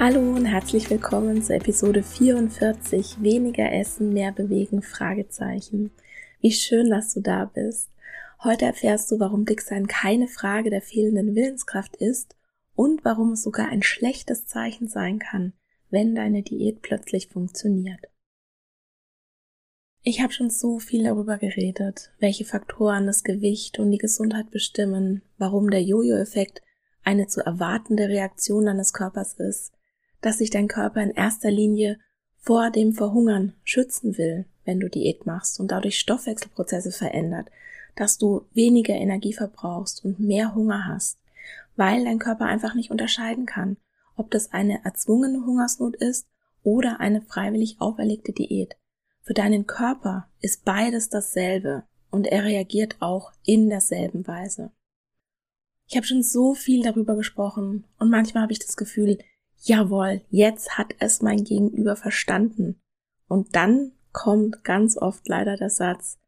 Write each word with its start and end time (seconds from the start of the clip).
Hallo 0.00 0.20
und 0.20 0.44
herzlich 0.44 0.88
willkommen 0.90 1.42
zur 1.42 1.56
Episode 1.56 2.04
44 2.04 3.20
Weniger 3.20 3.72
essen, 3.72 4.12
mehr 4.12 4.30
bewegen 4.30 4.80
Fragezeichen. 4.80 5.90
Wie 6.40 6.52
schön, 6.52 6.88
dass 6.88 7.14
du 7.14 7.20
da 7.20 7.46
bist. 7.46 7.90
Heute 8.44 8.66
erfährst 8.66 9.10
du, 9.10 9.18
warum 9.18 9.44
Dicksein 9.44 9.88
keine 9.88 10.28
Frage 10.28 10.70
der 10.70 10.82
fehlenden 10.82 11.34
Willenskraft 11.34 11.96
ist 11.96 12.36
und 12.76 13.04
warum 13.04 13.32
es 13.32 13.42
sogar 13.42 13.70
ein 13.70 13.82
schlechtes 13.82 14.46
Zeichen 14.46 14.86
sein 14.86 15.18
kann, 15.18 15.52
wenn 15.90 16.14
deine 16.14 16.44
Diät 16.44 16.80
plötzlich 16.80 17.26
funktioniert. 17.26 18.06
Ich 20.04 20.22
habe 20.22 20.32
schon 20.32 20.48
so 20.48 20.78
viel 20.78 21.02
darüber 21.02 21.38
geredet, 21.38 22.12
welche 22.20 22.44
Faktoren 22.44 23.08
das 23.08 23.24
Gewicht 23.24 23.80
und 23.80 23.90
die 23.90 23.98
Gesundheit 23.98 24.52
bestimmen, 24.52 25.22
warum 25.38 25.70
der 25.70 25.82
Jojo-Effekt 25.82 26.62
eine 27.02 27.26
zu 27.26 27.44
erwartende 27.44 28.08
Reaktion 28.08 28.66
deines 28.66 28.92
Körpers 28.92 29.34
ist, 29.34 29.72
dass 30.20 30.38
sich 30.38 30.50
dein 30.50 30.68
Körper 30.68 31.02
in 31.02 31.10
erster 31.10 31.50
Linie 31.50 31.98
vor 32.38 32.70
dem 32.70 32.92
Verhungern 32.94 33.54
schützen 33.64 34.16
will, 34.16 34.46
wenn 34.64 34.80
du 34.80 34.88
Diät 34.88 35.26
machst 35.26 35.60
und 35.60 35.70
dadurch 35.70 35.98
Stoffwechselprozesse 35.98 36.92
verändert, 36.92 37.48
dass 37.96 38.18
du 38.18 38.46
weniger 38.52 38.94
Energie 38.94 39.32
verbrauchst 39.32 40.04
und 40.04 40.20
mehr 40.20 40.54
Hunger 40.54 40.86
hast, 40.86 41.18
weil 41.76 42.04
dein 42.04 42.18
Körper 42.18 42.46
einfach 42.46 42.74
nicht 42.74 42.90
unterscheiden 42.90 43.46
kann, 43.46 43.76
ob 44.16 44.30
das 44.30 44.52
eine 44.52 44.84
erzwungene 44.84 45.44
Hungersnot 45.44 45.96
ist 45.96 46.28
oder 46.62 47.00
eine 47.00 47.22
freiwillig 47.22 47.80
auferlegte 47.80 48.32
Diät. 48.32 48.76
Für 49.22 49.34
deinen 49.34 49.66
Körper 49.66 50.28
ist 50.40 50.64
beides 50.64 51.08
dasselbe 51.08 51.84
und 52.10 52.26
er 52.26 52.44
reagiert 52.44 52.96
auch 53.00 53.32
in 53.44 53.68
derselben 53.68 54.26
Weise. 54.26 54.72
Ich 55.86 55.96
habe 55.96 56.06
schon 56.06 56.22
so 56.22 56.54
viel 56.54 56.82
darüber 56.82 57.16
gesprochen 57.16 57.84
und 57.98 58.10
manchmal 58.10 58.42
habe 58.42 58.52
ich 58.52 58.58
das 58.58 58.76
Gefühl, 58.76 59.18
jawohl, 59.60 60.22
jetzt 60.30 60.78
hat 60.78 60.94
es 60.98 61.22
mein 61.22 61.44
Gegenüber 61.44 61.96
verstanden. 61.96 62.80
Und 63.28 63.54
dann 63.54 63.92
kommt 64.12 64.64
ganz 64.64 64.96
oft 64.96 65.28
leider 65.28 65.56
der 65.56 65.70
Satz, 65.70 66.18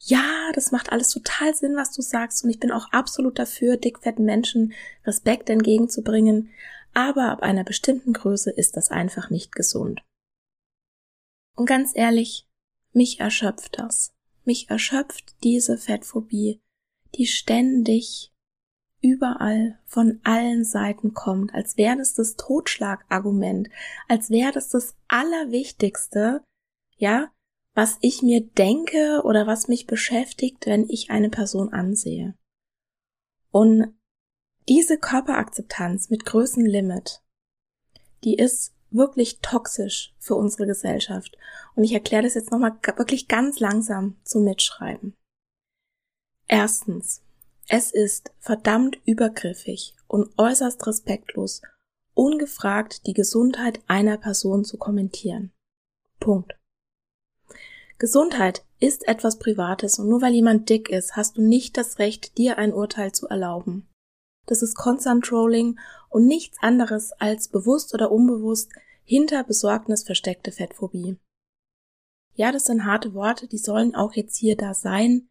ja, 0.00 0.50
das 0.54 0.70
macht 0.70 0.92
alles 0.92 1.10
total 1.10 1.54
Sinn, 1.54 1.74
was 1.76 1.92
du 1.92 2.02
sagst, 2.02 2.44
und 2.44 2.50
ich 2.50 2.60
bin 2.60 2.70
auch 2.70 2.92
absolut 2.92 3.38
dafür, 3.38 3.76
dickfetten 3.76 4.24
Menschen 4.24 4.72
Respekt 5.04 5.50
entgegenzubringen, 5.50 6.50
aber 6.94 7.30
ab 7.30 7.42
einer 7.42 7.64
bestimmten 7.64 8.12
Größe 8.12 8.50
ist 8.50 8.76
das 8.76 8.90
einfach 8.90 9.30
nicht 9.30 9.54
gesund. 9.54 10.02
Und 11.56 11.66
ganz 11.66 11.92
ehrlich, 11.94 12.48
mich 12.92 13.20
erschöpft 13.20 13.78
das. 13.78 14.14
Mich 14.44 14.70
erschöpft 14.70 15.36
diese 15.42 15.76
Fettphobie, 15.76 16.60
die 17.14 17.26
ständig 17.26 18.32
überall 19.00 19.78
von 19.84 20.20
allen 20.24 20.64
Seiten 20.64 21.14
kommt, 21.14 21.54
als 21.54 21.76
wäre 21.76 21.96
das 21.96 22.14
das 22.14 22.36
Totschlagargument, 22.36 23.68
als 24.08 24.30
wäre 24.30 24.52
das 24.52 24.68
das 24.70 24.96
Allerwichtigste, 25.08 26.42
ja, 26.96 27.30
was 27.74 27.98
ich 28.00 28.22
mir 28.22 28.40
denke 28.40 29.22
oder 29.24 29.46
was 29.46 29.68
mich 29.68 29.86
beschäftigt, 29.86 30.66
wenn 30.66 30.88
ich 30.88 31.10
eine 31.10 31.30
Person 31.30 31.72
ansehe. 31.72 32.34
Und 33.50 33.94
diese 34.68 34.98
Körperakzeptanz 34.98 36.10
mit 36.10 36.24
Größenlimit, 36.24 37.22
die 38.24 38.34
ist 38.34 38.74
wirklich 38.90 39.38
toxisch 39.40 40.14
für 40.18 40.34
unsere 40.34 40.66
Gesellschaft. 40.66 41.36
Und 41.74 41.84
ich 41.84 41.92
erkläre 41.92 42.22
das 42.24 42.34
jetzt 42.34 42.50
nochmal 42.50 42.78
wirklich 42.96 43.28
ganz 43.28 43.60
langsam 43.60 44.16
zum 44.24 44.44
Mitschreiben. 44.44 45.14
Erstens, 46.46 47.22
es 47.68 47.92
ist 47.92 48.32
verdammt 48.38 48.98
übergriffig 49.04 49.94
und 50.06 50.30
äußerst 50.38 50.86
respektlos, 50.86 51.60
ungefragt 52.14 53.06
die 53.06 53.12
Gesundheit 53.12 53.80
einer 53.86 54.16
Person 54.16 54.64
zu 54.64 54.78
kommentieren. 54.78 55.52
Punkt. 56.18 56.58
Gesundheit 57.98 58.64
ist 58.80 59.06
etwas 59.06 59.38
Privates 59.38 59.98
und 59.98 60.08
nur 60.08 60.22
weil 60.22 60.32
jemand 60.32 60.70
dick 60.70 60.88
ist, 60.88 61.14
hast 61.16 61.36
du 61.36 61.42
nicht 61.42 61.76
das 61.76 61.98
Recht, 61.98 62.38
dir 62.38 62.56
ein 62.56 62.72
Urteil 62.72 63.12
zu 63.12 63.28
erlauben. 63.28 63.86
Das 64.46 64.62
ist 64.62 64.74
Constant 64.74 65.24
Trolling 65.24 65.78
und 66.08 66.26
nichts 66.26 66.56
anderes 66.62 67.12
als 67.12 67.48
bewusst 67.48 67.92
oder 67.92 68.10
unbewusst 68.10 68.72
hinter 69.04 69.44
Besorgnis 69.44 70.04
versteckte 70.04 70.52
Fettphobie. 70.52 71.18
Ja, 72.34 72.50
das 72.50 72.64
sind 72.64 72.84
harte 72.84 73.14
Worte, 73.14 73.46
die 73.46 73.58
sollen 73.58 73.94
auch 73.94 74.14
jetzt 74.14 74.36
hier 74.36 74.56
da 74.56 74.72
sein, 74.72 75.28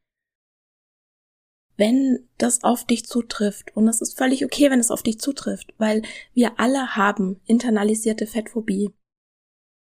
wenn 1.78 2.28
das 2.38 2.64
auf 2.64 2.84
dich 2.84 3.06
zutrifft. 3.06 3.76
Und 3.76 3.88
es 3.88 4.02
ist 4.02 4.18
völlig 4.18 4.44
okay, 4.44 4.70
wenn 4.70 4.80
es 4.80 4.92
auf 4.92 5.04
dich 5.04 5.20
zutrifft, 5.20 5.74
weil 5.78 6.02
wir 6.34 6.60
alle 6.60 6.96
haben 6.96 7.40
internalisierte 7.46 8.28
Fettphobie. 8.28 8.94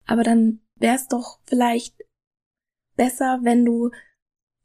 Aber 0.05 0.25
dann 0.25 0.61
wäre 0.75 0.97
es 0.97 1.09
doch 1.09 1.39
vielleicht 1.45 1.95
besser, 2.97 3.41
wenn 3.43 3.65
du 3.65 3.91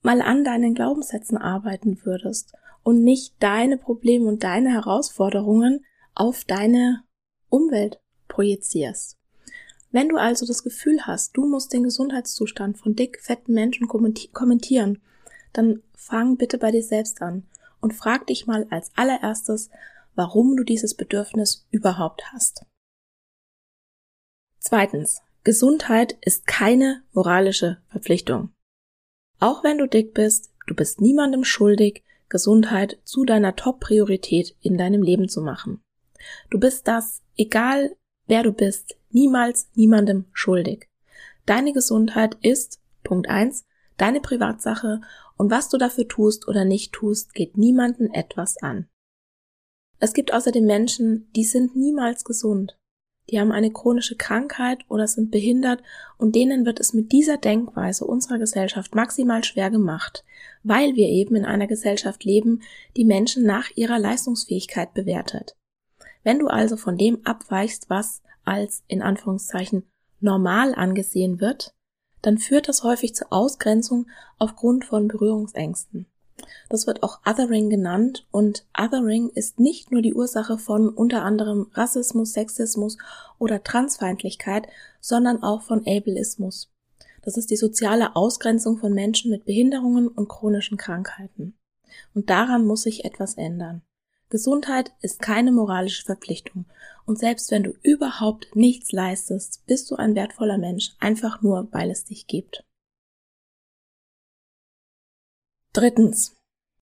mal 0.01 0.21
an 0.21 0.43
deinen 0.43 0.73
Glaubenssätzen 0.73 1.37
arbeiten 1.37 2.03
würdest 2.03 2.53
und 2.81 3.03
nicht 3.03 3.35
deine 3.39 3.77
Probleme 3.77 4.25
und 4.25 4.43
deine 4.43 4.71
Herausforderungen 4.71 5.85
auf 6.15 6.43
deine 6.43 7.03
Umwelt 7.49 8.01
projizierst. 8.27 9.17
Wenn 9.91 10.09
du 10.09 10.17
also 10.17 10.47
das 10.47 10.63
Gefühl 10.63 11.05
hast, 11.05 11.37
du 11.37 11.47
musst 11.47 11.71
den 11.71 11.83
Gesundheitszustand 11.83 12.79
von 12.79 12.95
dick, 12.95 13.21
fetten 13.21 13.53
Menschen 13.53 13.87
kommentieren 13.87 14.99
dann 15.53 15.81
fang 15.93 16.37
bitte 16.37 16.57
bei 16.57 16.71
dir 16.71 16.83
selbst 16.83 17.21
an 17.21 17.47
und 17.79 17.93
frag 17.93 18.27
dich 18.27 18.47
mal 18.47 18.67
als 18.69 18.91
allererstes, 18.95 19.69
warum 20.15 20.55
du 20.55 20.63
dieses 20.63 20.95
Bedürfnis 20.95 21.67
überhaupt 21.71 22.31
hast. 22.33 22.65
Zweitens, 24.59 25.21
Gesundheit 25.43 26.17
ist 26.21 26.47
keine 26.47 27.03
moralische 27.11 27.81
Verpflichtung. 27.89 28.53
Auch 29.39 29.63
wenn 29.63 29.77
du 29.77 29.87
dick 29.87 30.13
bist, 30.13 30.53
du 30.67 30.75
bist 30.75 31.01
niemandem 31.01 31.43
schuldig, 31.43 32.03
Gesundheit 32.29 32.99
zu 33.03 33.25
deiner 33.25 33.55
Top-Priorität 33.55 34.55
in 34.61 34.77
deinem 34.77 35.03
Leben 35.03 35.27
zu 35.27 35.41
machen. 35.41 35.83
Du 36.49 36.59
bist 36.59 36.87
das, 36.87 37.21
egal 37.35 37.95
wer 38.25 38.43
du 38.43 38.53
bist, 38.53 38.95
niemals 39.09 39.69
niemandem 39.75 40.25
schuldig. 40.31 40.89
Deine 41.45 41.73
Gesundheit 41.73 42.37
ist, 42.41 42.81
Punkt 43.03 43.27
eins, 43.27 43.65
deine 43.97 44.21
Privatsache 44.21 45.01
und 45.37 45.51
was 45.51 45.69
du 45.69 45.77
dafür 45.77 46.07
tust 46.07 46.47
oder 46.47 46.65
nicht 46.65 46.93
tust, 46.93 47.33
geht 47.33 47.57
niemanden 47.57 48.13
etwas 48.13 48.57
an. 48.57 48.87
Es 49.99 50.13
gibt 50.13 50.33
außerdem 50.33 50.65
Menschen, 50.65 51.29
die 51.35 51.45
sind 51.45 51.75
niemals 51.75 52.23
gesund. 52.23 52.77
Die 53.29 53.39
haben 53.39 53.53
eine 53.53 53.71
chronische 53.71 54.17
Krankheit 54.17 54.79
oder 54.89 55.07
sind 55.07 55.31
behindert 55.31 55.81
und 56.17 56.35
denen 56.35 56.65
wird 56.65 56.79
es 56.81 56.93
mit 56.93 57.13
dieser 57.13 57.37
Denkweise 57.37 58.05
unserer 58.05 58.37
Gesellschaft 58.37 58.95
maximal 58.95 59.43
schwer 59.45 59.71
gemacht, 59.71 60.25
weil 60.63 60.95
wir 60.95 61.07
eben 61.07 61.35
in 61.35 61.45
einer 61.45 61.67
Gesellschaft 61.67 62.25
leben, 62.25 62.61
die 62.97 63.05
Menschen 63.05 63.45
nach 63.45 63.69
ihrer 63.75 63.97
Leistungsfähigkeit 63.97 64.93
bewertet. 64.93 65.55
Wenn 66.23 66.39
du 66.39 66.47
also 66.47 66.75
von 66.75 66.97
dem 66.97 67.25
abweichst, 67.25 67.89
was 67.89 68.21
als 68.43 68.83
in 68.87 69.01
Anführungszeichen 69.01 69.87
normal 70.19 70.75
angesehen 70.75 71.39
wird, 71.39 71.73
dann 72.23 72.39
führt 72.39 72.67
das 72.67 72.83
häufig 72.83 73.13
zur 73.13 73.31
Ausgrenzung 73.31 74.07
aufgrund 74.39 74.85
von 74.85 75.07
Berührungsängsten. 75.07 76.07
Das 76.69 76.87
wird 76.87 77.03
auch 77.03 77.19
Othering 77.25 77.69
genannt 77.69 78.25
und 78.31 78.65
Othering 78.77 79.29
ist 79.29 79.59
nicht 79.59 79.91
nur 79.91 80.01
die 80.01 80.15
Ursache 80.15 80.57
von 80.57 80.89
unter 80.89 81.23
anderem 81.23 81.67
Rassismus, 81.73 82.33
Sexismus 82.33 82.97
oder 83.37 83.63
Transfeindlichkeit, 83.63 84.67
sondern 84.99 85.43
auch 85.43 85.61
von 85.61 85.85
Ableismus. 85.85 86.71
Das 87.21 87.37
ist 87.37 87.51
die 87.51 87.55
soziale 87.55 88.15
Ausgrenzung 88.15 88.77
von 88.77 88.93
Menschen 88.93 89.29
mit 89.29 89.45
Behinderungen 89.45 90.07
und 90.07 90.27
chronischen 90.27 90.77
Krankheiten. 90.77 91.55
Und 92.13 92.29
daran 92.29 92.65
muss 92.65 92.81
sich 92.81 93.05
etwas 93.05 93.35
ändern. 93.35 93.81
Gesundheit 94.33 94.93
ist 95.01 95.21
keine 95.21 95.51
moralische 95.51 96.05
Verpflichtung. 96.05 96.65
Und 97.05 97.19
selbst 97.19 97.51
wenn 97.51 97.61
du 97.61 97.75
überhaupt 97.83 98.55
nichts 98.55 98.91
leistest, 98.91 99.63
bist 99.67 99.91
du 99.91 99.95
ein 99.95 100.15
wertvoller 100.15 100.57
Mensch, 100.57 100.95
einfach 100.99 101.43
nur, 101.43 101.67
weil 101.71 101.91
es 101.91 102.05
dich 102.05 102.25
gibt. 102.25 102.63
Drittens. 105.71 106.35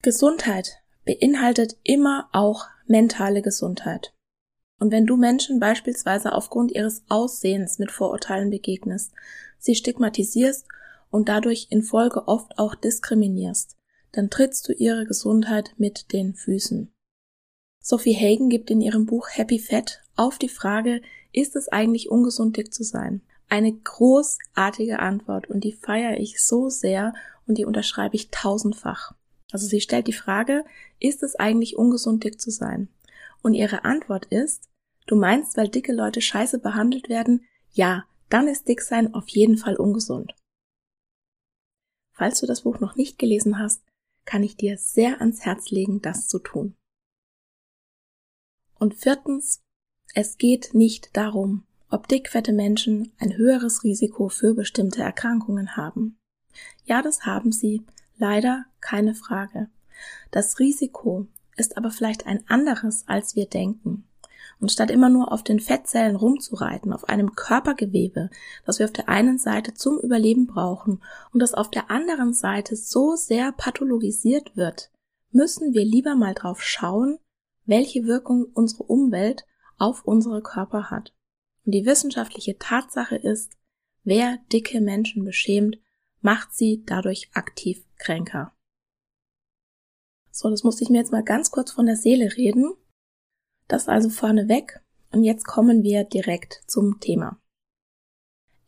Gesundheit 0.04 0.84
beinhaltet 1.06 1.76
immer 1.82 2.30
auch 2.34 2.68
mentale 2.86 3.42
Gesundheit. 3.42 4.14
Und 4.80 4.92
wenn 4.92 5.08
du 5.08 5.18
Menschen 5.18 5.60
beispielsweise 5.60 6.34
aufgrund 6.34 6.72
ihres 6.72 7.04
Aussehens 7.10 7.80
mit 7.80 7.92
Vorurteilen 7.92 8.52
begegnest, 8.52 9.12
sie 9.58 9.74
stigmatisierst 9.74 10.68
und 11.10 11.30
dadurch 11.30 11.66
in 11.72 11.82
Folge 11.82 12.28
oft 12.28 12.60
auch 12.60 12.76
diskriminierst, 12.76 13.76
dann 14.12 14.30
trittst 14.30 14.70
du 14.70 14.74
ihre 14.74 15.08
Gesundheit 15.08 15.74
mit 15.78 16.14
den 16.14 16.36
Füßen. 16.36 16.93
Sophie 17.86 18.16
Hagen 18.16 18.48
gibt 18.48 18.72
in 18.72 18.80
ihrem 18.80 19.06
Buch 19.06 19.28
Happy 19.30 19.60
Fat 19.60 20.02
auf 20.16 20.38
die 20.38 20.48
Frage, 20.48 21.02
ist 21.34 21.58
es 21.58 21.68
eigentlich 21.68 22.10
ungesund, 22.10 22.56
dick 22.56 22.74
zu 22.74 22.82
sein? 22.82 23.22
Eine 23.50 23.74
großartige 23.74 25.00
Antwort 25.00 25.50
und 25.50 25.66
die 25.66 25.74
feiere 25.74 26.18
ich 26.18 26.42
so 26.42 26.70
sehr 26.70 27.14
und 27.46 27.58
die 27.58 27.66
unterschreibe 27.66 28.16
ich 28.16 28.30
tausendfach. 28.32 29.12
Also 29.52 29.68
sie 29.68 29.82
stellt 29.82 30.08
die 30.08 30.14
Frage, 30.14 30.64
ist 31.02 31.24
es 31.24 31.36
eigentlich 31.36 31.76
ungesund, 31.76 32.24
dick 32.24 32.40
zu 32.40 32.52
sein? 32.52 32.88
Und 33.42 33.54
ihre 33.54 33.84
Antwort 33.84 34.28
ist, 34.28 34.70
du 35.06 35.18
meinst, 35.18 35.58
weil 35.58 35.68
dicke 35.68 35.92
Leute 35.92 36.22
scheiße 36.22 36.60
behandelt 36.60 37.10
werden? 37.10 37.46
Ja, 37.74 38.06
dann 38.30 38.48
ist 38.48 38.70
dick 38.70 38.82
sein 38.82 39.14
auf 39.14 39.28
jeden 39.28 39.58
Fall 39.58 39.76
ungesund. 39.76 40.34
Falls 42.14 42.40
du 42.40 42.48
das 42.48 42.62
Buch 42.62 42.80
noch 42.80 42.96
nicht 42.96 43.20
gelesen 43.20 43.60
hast, 43.60 43.84
kann 44.24 44.42
ich 44.42 44.56
dir 44.56 44.78
sehr 44.78 45.20
ans 45.20 45.42
Herz 45.42 45.70
legen, 45.70 46.02
das 46.02 46.30
zu 46.30 46.40
tun. 46.40 46.78
Und 48.84 48.96
viertens, 48.96 49.62
es 50.14 50.38
geht 50.38 50.74
nicht 50.74 51.16
darum, 51.16 51.64
ob 51.90 52.10
dickfette 52.10 52.52
Menschen 52.52 53.14
ein 53.18 53.38
höheres 53.38 53.86
Risiko 53.86 54.28
für 54.28 54.56
bestimmte 54.56 55.02
Erkrankungen 55.02 55.78
haben. 55.78 56.18
Ja, 56.84 57.02
das 57.02 57.26
haben 57.26 57.54
sie, 57.54 57.84
leider 58.18 58.66
keine 58.82 59.16
Frage. 59.16 59.70
Das 60.32 60.60
Risiko 60.60 61.28
ist 61.56 61.78
aber 61.78 61.92
vielleicht 61.92 62.28
ein 62.28 62.44
anderes, 62.50 63.06
als 63.08 63.38
wir 63.38 63.46
denken. 63.46 64.04
Und 64.60 64.70
statt 64.70 64.92
immer 64.92 65.08
nur 65.08 65.32
auf 65.32 65.46
den 65.46 65.62
Fettzellen 65.62 66.18
rumzureiten, 66.18 66.92
auf 66.92 67.08
einem 67.08 67.36
Körpergewebe, 67.36 68.32
das 68.66 68.80
wir 68.80 68.86
auf 68.86 68.92
der 68.92 69.08
einen 69.08 69.38
Seite 69.38 69.74
zum 69.76 69.98
Überleben 69.98 70.46
brauchen 70.46 71.02
und 71.32 71.40
das 71.40 71.54
auf 71.54 71.72
der 71.72 71.90
anderen 71.90 72.34
Seite 72.34 72.76
so 72.76 73.16
sehr 73.16 73.54
pathologisiert 73.54 74.58
wird, 74.58 74.92
müssen 75.32 75.74
wir 75.74 75.86
lieber 75.86 76.16
mal 76.16 76.34
drauf 76.34 76.62
schauen, 76.62 77.18
welche 77.66 78.06
Wirkung 78.06 78.46
unsere 78.54 78.84
Umwelt 78.84 79.46
auf 79.78 80.04
unsere 80.06 80.42
Körper 80.42 80.90
hat. 80.90 81.14
Und 81.66 81.74
die 81.74 81.86
wissenschaftliche 81.86 82.58
Tatsache 82.58 83.16
ist, 83.16 83.52
wer 84.04 84.40
dicke 84.52 84.82
Menschen 84.82 85.24
beschämt, 85.24 85.78
macht 86.22 86.54
sie 86.54 86.84
dadurch 86.86 87.30
aktiv 87.34 87.86
kränker. 87.98 88.54
So, 90.32 90.50
das 90.50 90.64
musste 90.64 90.84
ich 90.84 90.90
mir 90.90 90.98
jetzt 90.98 91.12
mal 91.12 91.24
ganz 91.24 91.52
kurz 91.52 91.72
von 91.72 91.86
der 91.86 91.96
Seele 91.96 92.36
reden. 92.36 92.74
Das 93.68 93.88
also 93.88 94.10
vorneweg. 94.10 94.82
Und 95.12 95.24
jetzt 95.24 95.46
kommen 95.46 95.84
wir 95.84 96.04
direkt 96.06 96.64
zum 96.66 97.00
Thema. 97.00 97.40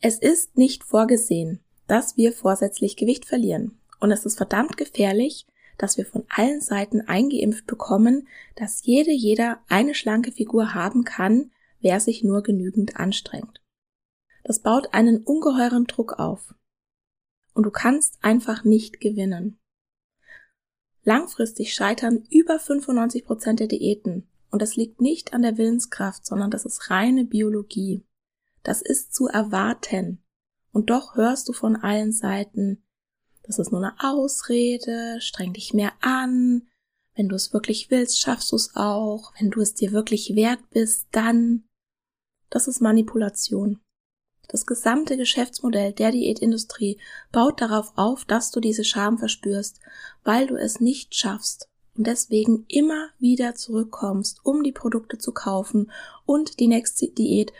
Es 0.00 0.18
ist 0.18 0.56
nicht 0.56 0.84
vorgesehen, 0.84 1.60
dass 1.88 2.16
wir 2.16 2.32
vorsätzlich 2.32 2.96
Gewicht 2.96 3.24
verlieren. 3.24 3.80
Und 3.98 4.12
es 4.12 4.24
ist 4.24 4.36
verdammt 4.36 4.76
gefährlich, 4.76 5.46
dass 5.78 5.96
wir 5.96 6.06
von 6.06 6.24
allen 6.28 6.60
Seiten 6.60 7.02
eingeimpft 7.02 7.66
bekommen, 7.66 8.28
dass 8.54 8.84
jede 8.84 9.12
jeder 9.12 9.60
eine 9.68 9.94
schlanke 9.94 10.32
Figur 10.32 10.74
haben 10.74 11.04
kann, 11.04 11.50
wer 11.80 12.00
sich 12.00 12.24
nur 12.24 12.42
genügend 12.42 12.96
anstrengt. 12.96 13.62
Das 14.44 14.60
baut 14.60 14.94
einen 14.94 15.22
ungeheuren 15.24 15.86
Druck 15.86 16.18
auf. 16.18 16.54
Und 17.52 17.64
du 17.64 17.70
kannst 17.70 18.18
einfach 18.22 18.64
nicht 18.64 19.00
gewinnen. 19.00 19.58
Langfristig 21.02 21.74
scheitern 21.74 22.24
über 22.30 22.58
95 22.58 23.24
Prozent 23.24 23.60
der 23.60 23.68
Diäten. 23.68 24.28
Und 24.50 24.62
das 24.62 24.76
liegt 24.76 25.00
nicht 25.00 25.34
an 25.34 25.42
der 25.42 25.56
Willenskraft, 25.56 26.26
sondern 26.26 26.50
das 26.50 26.64
ist 26.64 26.90
reine 26.90 27.24
Biologie. 27.24 28.04
Das 28.62 28.82
ist 28.82 29.14
zu 29.14 29.26
erwarten. 29.26 30.22
Und 30.72 30.90
doch 30.90 31.16
hörst 31.16 31.48
du 31.48 31.52
von 31.52 31.76
allen 31.76 32.12
Seiten, 32.12 32.82
das 33.46 33.58
ist 33.58 33.70
nur 33.70 33.82
eine 33.82 33.94
Ausrede, 34.00 35.20
streng 35.20 35.52
dich 35.52 35.72
mehr 35.72 35.92
an. 36.00 36.66
Wenn 37.14 37.28
du 37.28 37.36
es 37.36 37.52
wirklich 37.52 37.90
willst, 37.90 38.20
schaffst 38.20 38.52
du 38.52 38.56
es 38.56 38.74
auch. 38.74 39.32
Wenn 39.38 39.50
du 39.50 39.60
es 39.60 39.74
dir 39.74 39.92
wirklich 39.92 40.34
wert 40.34 40.60
bist, 40.70 41.06
dann. 41.12 41.64
Das 42.50 42.68
ist 42.68 42.80
Manipulation. 42.80 43.80
Das 44.48 44.66
gesamte 44.66 45.16
Geschäftsmodell 45.16 45.92
der 45.92 46.12
Diätindustrie 46.12 47.00
baut 47.32 47.60
darauf 47.60 47.92
auf, 47.96 48.24
dass 48.24 48.50
du 48.50 48.60
diese 48.60 48.84
Scham 48.84 49.18
verspürst, 49.18 49.80
weil 50.22 50.46
du 50.46 50.56
es 50.56 50.80
nicht 50.80 51.14
schaffst 51.14 51.68
und 51.96 52.06
deswegen 52.06 52.64
immer 52.68 53.08
wieder 53.18 53.54
zurückkommst, 53.54 54.40
um 54.44 54.62
die 54.62 54.72
Produkte 54.72 55.18
zu 55.18 55.32
kaufen 55.32 55.90
und 56.26 56.60
die 56.60 56.68
nächste 56.68 57.08
Diät 57.08 57.52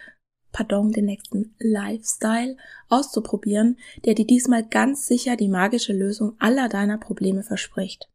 pardon, 0.56 0.90
den 0.90 1.04
nächsten 1.04 1.54
Lifestyle 1.58 2.56
auszuprobieren, 2.88 3.78
der 4.06 4.14
dir 4.14 4.26
diesmal 4.26 4.66
ganz 4.66 5.06
sicher 5.06 5.36
die 5.36 5.48
magische 5.48 5.92
Lösung 5.92 6.34
aller 6.38 6.70
deiner 6.70 6.96
Probleme 6.96 7.42
verspricht. 7.42 8.08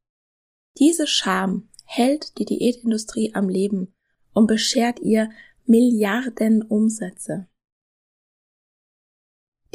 Diese 0.80 1.06
Scham 1.06 1.70
hält 1.86 2.40
die 2.40 2.46
Diätindustrie 2.46 3.36
am 3.36 3.48
Leben 3.48 3.94
und 4.34 4.48
beschert 4.48 5.00
ihr 5.02 5.30
Milliarden 5.68 6.64
Umsätze. 6.64 7.48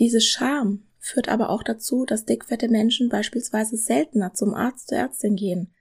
Diese 0.01 0.21
Scham 0.21 0.89
führt 0.99 1.29
aber 1.29 1.51
auch 1.51 1.63
dazu, 1.63 2.05
dass 2.05 2.25
dickfette 2.25 2.69
Menschen 2.69 3.09
beispielsweise 3.09 3.77
seltener 3.77 4.35
zum 4.35 4.55
Arzt 4.55 4.89
zur 4.89 4.99
Ärztin 4.99 5.37
gehen, 5.37 5.73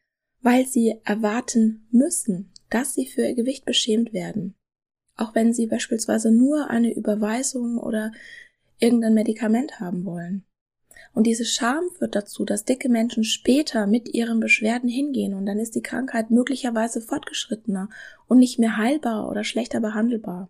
weil 0.42 0.68
sie 0.68 1.00
erwarten 1.04 1.88
müssen, 1.90 2.54
dass 2.70 2.94
sie 2.94 3.08
für 3.08 3.24
ihr 3.24 3.34
Gewicht 3.34 3.66
beschämt 3.66 4.14
werden 4.14 4.56
auch 5.16 5.36
wenn 5.36 5.54
sie 5.54 5.68
beispielsweise 5.68 6.32
nur 6.32 6.70
eine 6.70 6.94
Überweisung 6.94 7.78
oder 7.78 8.12
irgendein 8.80 9.14
Medikament 9.14 9.80
haben 9.80 10.06
wollen. 10.06 10.46
Und 11.14 11.26
diese 11.26 11.46
Scham 11.46 11.86
führt 11.98 12.16
dazu, 12.16 12.44
dass 12.44 12.66
dicke 12.66 12.90
Menschen 12.90 13.24
später 13.24 13.88
mit 13.88 14.14
ihren 14.14 14.42
Beschwerden 14.42 14.90
hingehen 14.90 15.34
und 15.34 15.46
dann 15.46 15.60
ist 15.60 15.76
die 15.76 15.82
Krankheit 15.82 16.30
möglicherweise 16.30 17.00
fortgeschrittener 17.00 17.90
und 18.28 18.40
nicht 18.40 18.60
mehr 18.60 18.78
heilbar 18.78 19.30
oder 19.30 19.44
schlechter 19.44 19.80
behandelbar. 19.80 20.50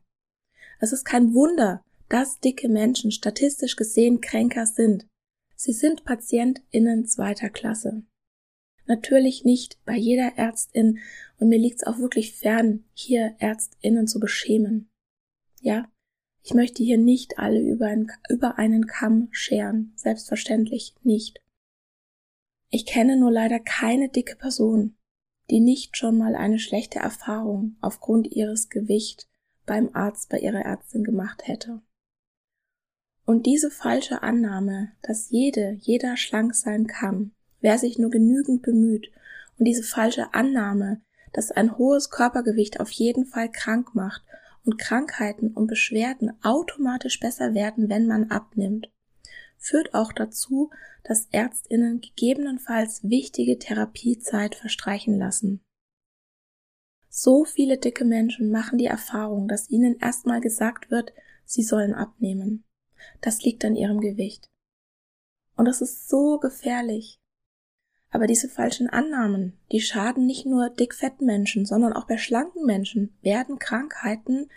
Es 0.79 0.91
ist 0.91 1.05
kein 1.05 1.33
Wunder, 1.33 1.81
dass 2.09 2.39
dicke 2.39 2.67
Menschen 2.67 3.11
statistisch 3.11 3.75
gesehen 3.75 4.21
kränker 4.21 4.65
sind. 4.65 5.05
Sie 5.55 5.73
sind 5.73 6.03
PatientInnen 6.03 7.05
zweiter 7.05 7.49
Klasse. 7.49 8.03
Natürlich 8.87 9.43
nicht 9.43 9.77
bei 9.85 9.95
jeder 9.95 10.37
Ärztin 10.37 10.99
und 11.39 11.49
mir 11.49 11.57
liegt 11.57 11.77
es 11.77 11.87
auch 11.87 11.97
wirklich 11.97 12.33
fern, 12.33 12.83
hier 12.93 13.35
Ärztinnen 13.39 14.07
zu 14.07 14.19
beschämen. 14.19 14.89
Ja, 15.61 15.89
ich 16.43 16.53
möchte 16.53 16.83
hier 16.83 16.99
nicht 16.99 17.39
alle 17.39 17.59
über, 17.59 17.87
ein, 17.87 18.11
über 18.29 18.59
einen 18.59 18.85
Kamm 18.85 19.29
scheren, 19.31 19.93
selbstverständlich 19.95 20.93
nicht. 21.01 21.41
Ich 22.69 22.85
kenne 22.85 23.17
nur 23.17 23.31
leider 23.31 23.59
keine 23.59 24.09
dicke 24.09 24.35
Person, 24.35 24.95
die 25.49 25.59
nicht 25.59 25.97
schon 25.97 26.17
mal 26.17 26.35
eine 26.35 26.59
schlechte 26.59 26.99
Erfahrung 26.99 27.77
aufgrund 27.81 28.27
ihres 28.27 28.69
Gewicht 28.69 29.27
beim 29.65 29.89
Arzt, 29.93 30.29
bei 30.29 30.39
ihrer 30.39 30.61
Ärztin 30.61 31.03
gemacht 31.03 31.47
hätte. 31.47 31.81
Und 33.25 33.47
diese 33.47 33.71
falsche 33.71 34.21
Annahme, 34.21 34.91
dass 35.01 35.31
jede, 35.31 35.77
jeder 35.81 36.15
schlank 36.15 36.53
sein 36.53 36.85
kann, 36.85 37.31
wer 37.65 37.79
sich 37.79 37.97
nur 37.97 38.11
genügend 38.11 38.61
bemüht, 38.61 39.11
und 39.57 39.65
diese 39.65 39.81
falsche 39.81 40.35
Annahme, 40.35 41.01
dass 41.33 41.49
ein 41.49 41.79
hohes 41.79 42.11
Körpergewicht 42.11 42.79
auf 42.79 42.91
jeden 42.91 43.25
Fall 43.25 43.49
krank 43.49 43.95
macht 43.95 44.21
und 44.65 44.77
Krankheiten 44.77 45.51
und 45.51 45.65
Beschwerden 45.65 46.33
automatisch 46.43 47.19
besser 47.19 47.55
werden, 47.55 47.89
wenn 47.89 48.05
man 48.05 48.29
abnimmt, 48.29 48.91
führt 49.57 49.95
auch 49.95 50.13
dazu, 50.13 50.69
dass 51.03 51.27
Ärztinnen 51.31 52.01
gegebenenfalls 52.01 53.03
wichtige 53.03 53.57
Therapiezeit 53.57 54.53
verstreichen 54.53 55.17
lassen. 55.17 55.59
So 57.09 57.45
viele 57.45 57.79
dicke 57.79 58.05
Menschen 58.05 58.51
machen 58.51 58.77
die 58.77 58.85
Erfahrung, 58.85 59.47
dass 59.47 59.71
ihnen 59.71 59.97
erstmal 59.97 60.39
gesagt 60.39 60.91
wird, 60.91 61.13
sie 61.45 61.63
sollen 61.63 61.95
abnehmen. 61.95 62.63
Das 63.21 63.41
liegt 63.41 63.65
an 63.65 63.75
ihrem 63.75 64.01
Gewicht. 64.01 64.51
Und 65.55 65.65
das 65.65 65.81
ist 65.81 66.09
so 66.09 66.37
gefährlich, 66.37 67.19
Aber 68.15 68.27
diese 68.27 68.47
falschen 68.47 68.89
Annahmen, 68.89 69.57
die 69.73 69.81
schaden 69.81 70.25
nicht 70.25 70.45
nur 70.45 70.69
dickfetten 70.69 71.27
Menschen, 71.27 71.65
sondern 71.65 71.91
auch 71.91 72.07
bei 72.07 72.17
schlanken 72.17 72.65
Menschen 72.65 73.13
werden 73.21 73.59
Krankheiten 73.59 74.49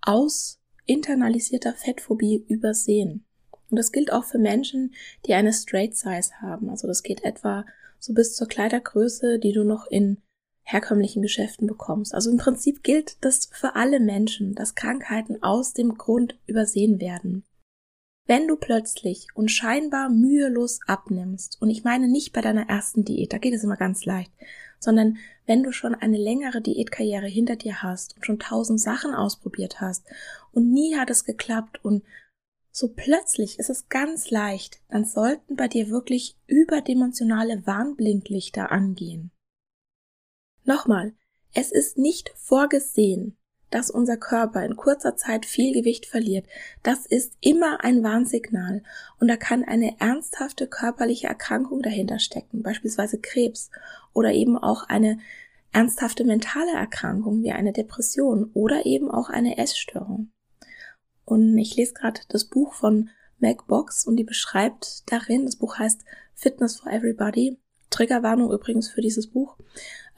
aus 0.00 0.60
internalisierter 0.84 1.72
Fettphobie 1.74 2.44
übersehen. 2.48 3.24
Und 3.70 3.78
das 3.78 3.92
gilt 3.92 4.12
auch 4.12 4.24
für 4.24 4.40
Menschen, 4.40 4.92
die 5.24 5.34
eine 5.34 5.52
Straight 5.52 5.96
Size 5.96 6.32
haben. 6.42 6.68
Also 6.68 6.88
das 6.88 7.04
geht 7.04 7.22
etwa 7.22 7.64
so 8.00 8.12
bis 8.12 8.34
zur 8.34 8.48
Kleidergröße, 8.48 9.38
die 9.38 9.52
du 9.52 9.62
noch 9.62 9.86
in 9.86 10.20
herkömmlichen 10.64 11.22
Geschäften 11.22 11.68
bekommst. 11.68 12.12
Also 12.12 12.28
im 12.28 12.38
Prinzip 12.38 12.82
gilt 12.82 13.24
das 13.24 13.50
für 13.52 13.76
alle 13.76 14.00
Menschen, 14.00 14.56
dass 14.56 14.74
Krankheiten 14.74 15.40
aus 15.44 15.74
dem 15.74 15.96
Grund 15.96 16.40
übersehen 16.48 17.00
werden. 17.00 17.44
Wenn 18.26 18.48
du 18.48 18.56
plötzlich 18.56 19.28
und 19.34 19.50
scheinbar 19.50 20.08
mühelos 20.08 20.80
abnimmst, 20.86 21.60
und 21.60 21.68
ich 21.68 21.84
meine 21.84 22.08
nicht 22.08 22.32
bei 22.32 22.40
deiner 22.40 22.68
ersten 22.68 23.04
Diät, 23.04 23.32
da 23.32 23.38
geht 23.38 23.52
es 23.52 23.64
immer 23.64 23.76
ganz 23.76 24.06
leicht, 24.06 24.32
sondern 24.78 25.18
wenn 25.46 25.62
du 25.62 25.72
schon 25.72 25.94
eine 25.94 26.16
längere 26.16 26.62
Diätkarriere 26.62 27.26
hinter 27.26 27.56
dir 27.56 27.82
hast 27.82 28.16
und 28.16 28.24
schon 28.24 28.38
tausend 28.38 28.80
Sachen 28.80 29.14
ausprobiert 29.14 29.80
hast 29.80 30.06
und 30.52 30.72
nie 30.72 30.96
hat 30.96 31.10
es 31.10 31.24
geklappt 31.24 31.84
und 31.84 32.02
so 32.70 32.88
plötzlich 32.88 33.58
ist 33.58 33.70
es 33.70 33.88
ganz 33.88 34.30
leicht, 34.30 34.80
dann 34.88 35.04
sollten 35.04 35.54
bei 35.54 35.68
dir 35.68 35.90
wirklich 35.90 36.36
überdimensionale 36.46 37.66
Warnblinklichter 37.66 38.72
angehen. 38.72 39.30
Nochmal, 40.64 41.14
es 41.52 41.70
ist 41.70 41.98
nicht 41.98 42.32
vorgesehen, 42.36 43.36
dass 43.74 43.90
unser 43.90 44.16
Körper 44.16 44.64
in 44.64 44.76
kurzer 44.76 45.16
Zeit 45.16 45.44
viel 45.44 45.74
Gewicht 45.74 46.06
verliert. 46.06 46.46
Das 46.84 47.06
ist 47.06 47.32
immer 47.40 47.82
ein 47.82 48.04
Warnsignal 48.04 48.84
und 49.18 49.26
da 49.26 49.36
kann 49.36 49.64
eine 49.64 50.00
ernsthafte 50.00 50.68
körperliche 50.68 51.26
Erkrankung 51.26 51.82
dahinter 51.82 52.20
stecken, 52.20 52.62
beispielsweise 52.62 53.18
Krebs 53.18 53.72
oder 54.12 54.32
eben 54.32 54.56
auch 54.56 54.84
eine 54.84 55.18
ernsthafte 55.72 56.22
mentale 56.22 56.70
Erkrankung 56.70 57.42
wie 57.42 57.50
eine 57.50 57.72
Depression 57.72 58.48
oder 58.54 58.86
eben 58.86 59.10
auch 59.10 59.28
eine 59.28 59.58
Essstörung. 59.58 60.30
Und 61.24 61.58
ich 61.58 61.74
lese 61.74 61.94
gerade 61.94 62.20
das 62.28 62.44
Buch 62.44 62.74
von 62.74 63.10
Meg 63.40 63.66
Box 63.66 64.06
und 64.06 64.14
die 64.16 64.24
beschreibt 64.24 65.02
darin, 65.10 65.46
das 65.46 65.56
Buch 65.56 65.80
heißt 65.80 66.04
Fitness 66.36 66.76
for 66.76 66.92
Everybody, 66.92 67.58
Triggerwarnung 67.90 68.50
übrigens 68.52 68.88
für 68.88 69.00
dieses 69.00 69.28
Buch. 69.28 69.56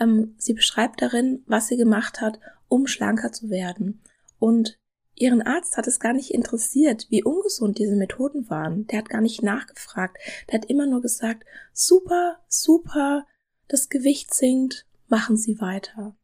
Ähm, 0.01 0.35
sie 0.39 0.55
beschreibt 0.55 1.03
darin, 1.03 1.43
was 1.47 1.69
sie 1.69 1.77
gemacht 1.77 2.21
hat, 2.21 2.39
um 2.69 2.87
schlanker 2.87 3.33
zu 3.33 3.51
werden. 3.51 4.03
Und 4.39 4.79
ihren 5.15 5.43
Arzt 5.43 5.77
hat 5.77 5.87
es 5.87 6.01
gar 6.01 6.13
nicht 6.13 6.33
interessiert, 6.33 7.07
wie 7.11 7.25
ungesund 7.25 7.79
diese 7.79 7.97
Methoden 7.97 8.51
waren. 8.51 8.87
Der 8.87 8.99
hat 8.99 9.09
gar 9.09 9.21
nicht 9.21 9.43
nachgefragt. 9.43 10.19
Der 10.49 10.61
hat 10.61 10.71
immer 10.71 10.87
nur 10.87 11.03
gesagt, 11.03 11.45
super, 11.73 12.39
super, 12.49 13.27
das 13.69 13.89
Gewicht 13.89 14.35
sinkt, 14.35 14.87
machen 15.09 15.37
Sie 15.37 15.61
weiter. 15.61 16.17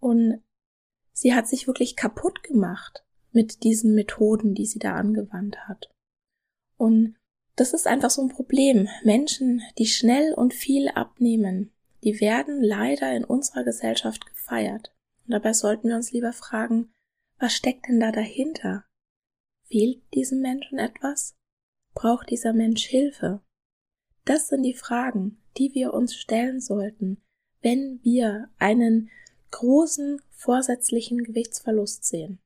Und 0.00 0.42
sie 1.12 1.34
hat 1.34 1.48
sich 1.48 1.66
wirklich 1.66 1.96
kaputt 1.96 2.42
gemacht 2.42 3.04
mit 3.32 3.64
diesen 3.64 3.94
Methoden, 3.94 4.54
die 4.54 4.66
sie 4.66 4.78
da 4.78 4.94
angewandt 4.94 5.66
hat. 5.66 5.90
Und 6.76 7.16
das 7.56 7.72
ist 7.72 7.86
einfach 7.86 8.10
so 8.10 8.22
ein 8.22 8.28
Problem. 8.28 8.88
Menschen, 9.04 9.62
die 9.78 9.86
schnell 9.86 10.34
und 10.34 10.54
viel 10.54 10.88
abnehmen, 10.88 11.72
die 12.02 12.20
werden 12.20 12.62
leider 12.62 13.14
in 13.14 13.24
unserer 13.24 13.64
Gesellschaft 13.64 14.26
gefeiert. 14.26 14.92
Und 15.26 15.32
dabei 15.32 15.52
sollten 15.52 15.88
wir 15.88 15.96
uns 15.96 16.12
lieber 16.12 16.32
fragen, 16.32 16.92
was 17.38 17.54
steckt 17.54 17.88
denn 17.88 18.00
da 18.00 18.12
dahinter? 18.12 18.84
Fehlt 19.68 20.02
diesem 20.14 20.40
Menschen 20.40 20.78
etwas? 20.78 21.34
Braucht 21.94 22.30
dieser 22.30 22.52
Mensch 22.52 22.84
Hilfe? 22.84 23.40
Das 24.24 24.48
sind 24.48 24.62
die 24.62 24.74
Fragen, 24.74 25.42
die 25.56 25.74
wir 25.74 25.94
uns 25.94 26.14
stellen 26.14 26.60
sollten, 26.60 27.22
wenn 27.62 28.00
wir 28.02 28.50
einen 28.58 29.10
großen 29.50 30.20
vorsätzlichen 30.30 31.22
Gewichtsverlust 31.22 32.04
sehen. 32.04 32.40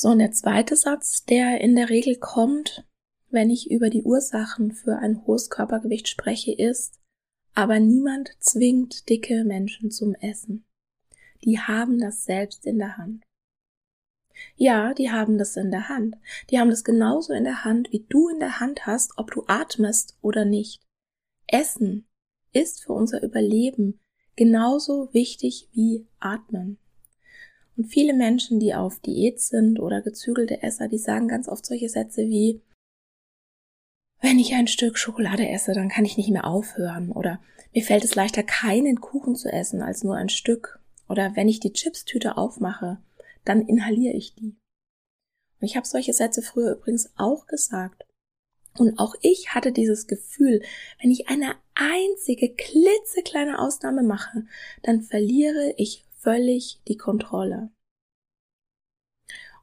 So, 0.00 0.10
und 0.10 0.20
der 0.20 0.30
zweite 0.30 0.76
Satz, 0.76 1.24
der 1.24 1.60
in 1.60 1.74
der 1.74 1.88
Regel 1.88 2.14
kommt, 2.14 2.86
wenn 3.30 3.50
ich 3.50 3.68
über 3.68 3.90
die 3.90 4.04
Ursachen 4.04 4.70
für 4.70 4.96
ein 4.96 5.26
hohes 5.26 5.50
Körpergewicht 5.50 6.06
spreche, 6.06 6.52
ist, 6.52 7.00
aber 7.52 7.80
niemand 7.80 8.30
zwingt 8.38 9.08
dicke 9.08 9.42
Menschen 9.42 9.90
zum 9.90 10.14
Essen. 10.14 10.64
Die 11.42 11.58
haben 11.58 11.98
das 11.98 12.22
selbst 12.22 12.64
in 12.64 12.78
der 12.78 12.96
Hand. 12.96 13.24
Ja, 14.54 14.94
die 14.94 15.10
haben 15.10 15.36
das 15.36 15.56
in 15.56 15.72
der 15.72 15.88
Hand. 15.88 16.16
Die 16.50 16.60
haben 16.60 16.70
das 16.70 16.84
genauso 16.84 17.32
in 17.32 17.42
der 17.42 17.64
Hand, 17.64 17.90
wie 17.90 18.06
du 18.08 18.28
in 18.28 18.38
der 18.38 18.60
Hand 18.60 18.86
hast, 18.86 19.18
ob 19.18 19.32
du 19.32 19.42
atmest 19.48 20.16
oder 20.22 20.44
nicht. 20.44 20.80
Essen 21.48 22.06
ist 22.52 22.84
für 22.84 22.92
unser 22.92 23.20
Überleben 23.20 23.98
genauso 24.36 25.12
wichtig 25.12 25.68
wie 25.72 26.06
Atmen. 26.20 26.78
Und 27.78 27.84
viele 27.84 28.12
Menschen, 28.12 28.58
die 28.58 28.74
auf 28.74 28.98
Diät 28.98 29.40
sind 29.40 29.78
oder 29.78 30.02
gezügelte 30.02 30.64
Esser, 30.64 30.88
die 30.88 30.98
sagen 30.98 31.28
ganz 31.28 31.48
oft 31.48 31.64
solche 31.64 31.88
Sätze 31.88 32.22
wie, 32.22 32.60
wenn 34.20 34.40
ich 34.40 34.52
ein 34.54 34.66
Stück 34.66 34.98
Schokolade 34.98 35.48
esse, 35.48 35.74
dann 35.74 35.88
kann 35.88 36.04
ich 36.04 36.16
nicht 36.16 36.28
mehr 36.30 36.44
aufhören. 36.44 37.12
Oder 37.12 37.40
mir 37.72 37.84
fällt 37.84 38.02
es 38.02 38.16
leichter, 38.16 38.42
keinen 38.42 39.00
Kuchen 39.00 39.36
zu 39.36 39.48
essen 39.48 39.80
als 39.80 40.02
nur 40.02 40.16
ein 40.16 40.28
Stück. 40.28 40.80
Oder 41.08 41.36
wenn 41.36 41.48
ich 41.48 41.60
die 41.60 41.72
Chipstüte 41.72 42.36
aufmache, 42.36 42.98
dann 43.44 43.62
inhaliere 43.62 44.14
ich 44.14 44.34
die. 44.34 44.56
Und 45.60 45.68
ich 45.68 45.76
habe 45.76 45.86
solche 45.86 46.12
Sätze 46.12 46.42
früher 46.42 46.72
übrigens 46.72 47.12
auch 47.16 47.46
gesagt. 47.46 48.06
Und 48.76 48.98
auch 48.98 49.14
ich 49.20 49.54
hatte 49.54 49.70
dieses 49.70 50.08
Gefühl, 50.08 50.62
wenn 51.00 51.12
ich 51.12 51.28
eine 51.28 51.54
einzige 51.74 52.52
klitzekleine 52.52 53.60
Ausnahme 53.60 54.02
mache, 54.02 54.46
dann 54.82 55.02
verliere 55.02 55.74
ich 55.76 56.07
völlig 56.18 56.80
die 56.88 56.96
Kontrolle. 56.96 57.70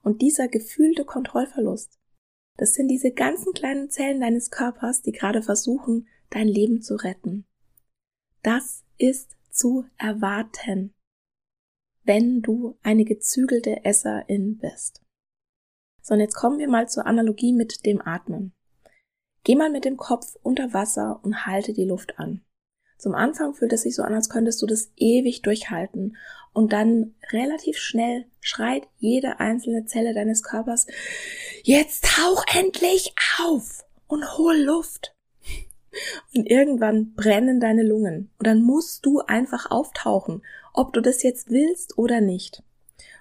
Und 0.01 0.21
dieser 0.21 0.47
gefühlte 0.47 1.05
Kontrollverlust, 1.05 1.99
das 2.57 2.73
sind 2.73 2.87
diese 2.87 3.11
ganzen 3.11 3.53
kleinen 3.53 3.89
Zellen 3.89 4.21
deines 4.21 4.51
Körpers, 4.51 5.01
die 5.01 5.11
gerade 5.11 5.41
versuchen, 5.41 6.07
dein 6.29 6.47
Leben 6.47 6.81
zu 6.81 6.95
retten. 6.95 7.45
Das 8.43 8.83
ist 8.97 9.35
zu 9.49 9.85
erwarten, 9.97 10.93
wenn 12.03 12.41
du 12.41 12.77
eine 12.83 13.03
gezügelte 13.03 13.83
Esserin 13.83 14.57
bist. 14.57 15.01
So, 16.01 16.13
und 16.13 16.19
jetzt 16.19 16.35
kommen 16.35 16.59
wir 16.59 16.69
mal 16.69 16.87
zur 16.87 17.07
Analogie 17.07 17.51
mit 17.51 17.85
dem 17.85 17.99
Atmen. 17.99 18.53
Geh 19.43 19.55
mal 19.55 19.71
mit 19.71 19.85
dem 19.85 19.97
Kopf 19.97 20.35
unter 20.43 20.73
Wasser 20.73 21.19
und 21.23 21.45
halte 21.45 21.73
die 21.73 21.85
Luft 21.85 22.19
an. 22.19 22.45
Zum 22.97 23.13
Anfang 23.13 23.53
fühlt 23.53 23.73
es 23.73 23.81
sich 23.81 23.95
so 23.95 24.03
an, 24.03 24.13
als 24.13 24.29
könntest 24.29 24.61
du 24.61 24.65
das 24.65 24.91
ewig 24.95 25.41
durchhalten. 25.41 26.17
Und 26.53 26.71
dann 26.71 27.15
relativ 27.31 27.77
schnell 27.77 28.25
schreit 28.39 28.87
jede 28.97 29.39
einzelne 29.39 29.85
Zelle 29.85 30.13
deines 30.13 30.41
Körpers, 30.41 30.87
jetzt 31.63 32.05
tauch 32.05 32.45
endlich 32.57 33.13
auf 33.43 33.85
und 34.07 34.37
hol 34.37 34.55
Luft. 34.55 35.13
Und 36.33 36.49
irgendwann 36.49 37.13
brennen 37.13 37.59
deine 37.59 37.83
Lungen. 37.83 38.29
Und 38.37 38.47
dann 38.47 38.61
musst 38.61 39.05
du 39.05 39.19
einfach 39.19 39.71
auftauchen, 39.71 40.43
ob 40.73 40.93
du 40.93 41.01
das 41.01 41.23
jetzt 41.23 41.49
willst 41.49 41.97
oder 41.97 42.21
nicht. 42.21 42.63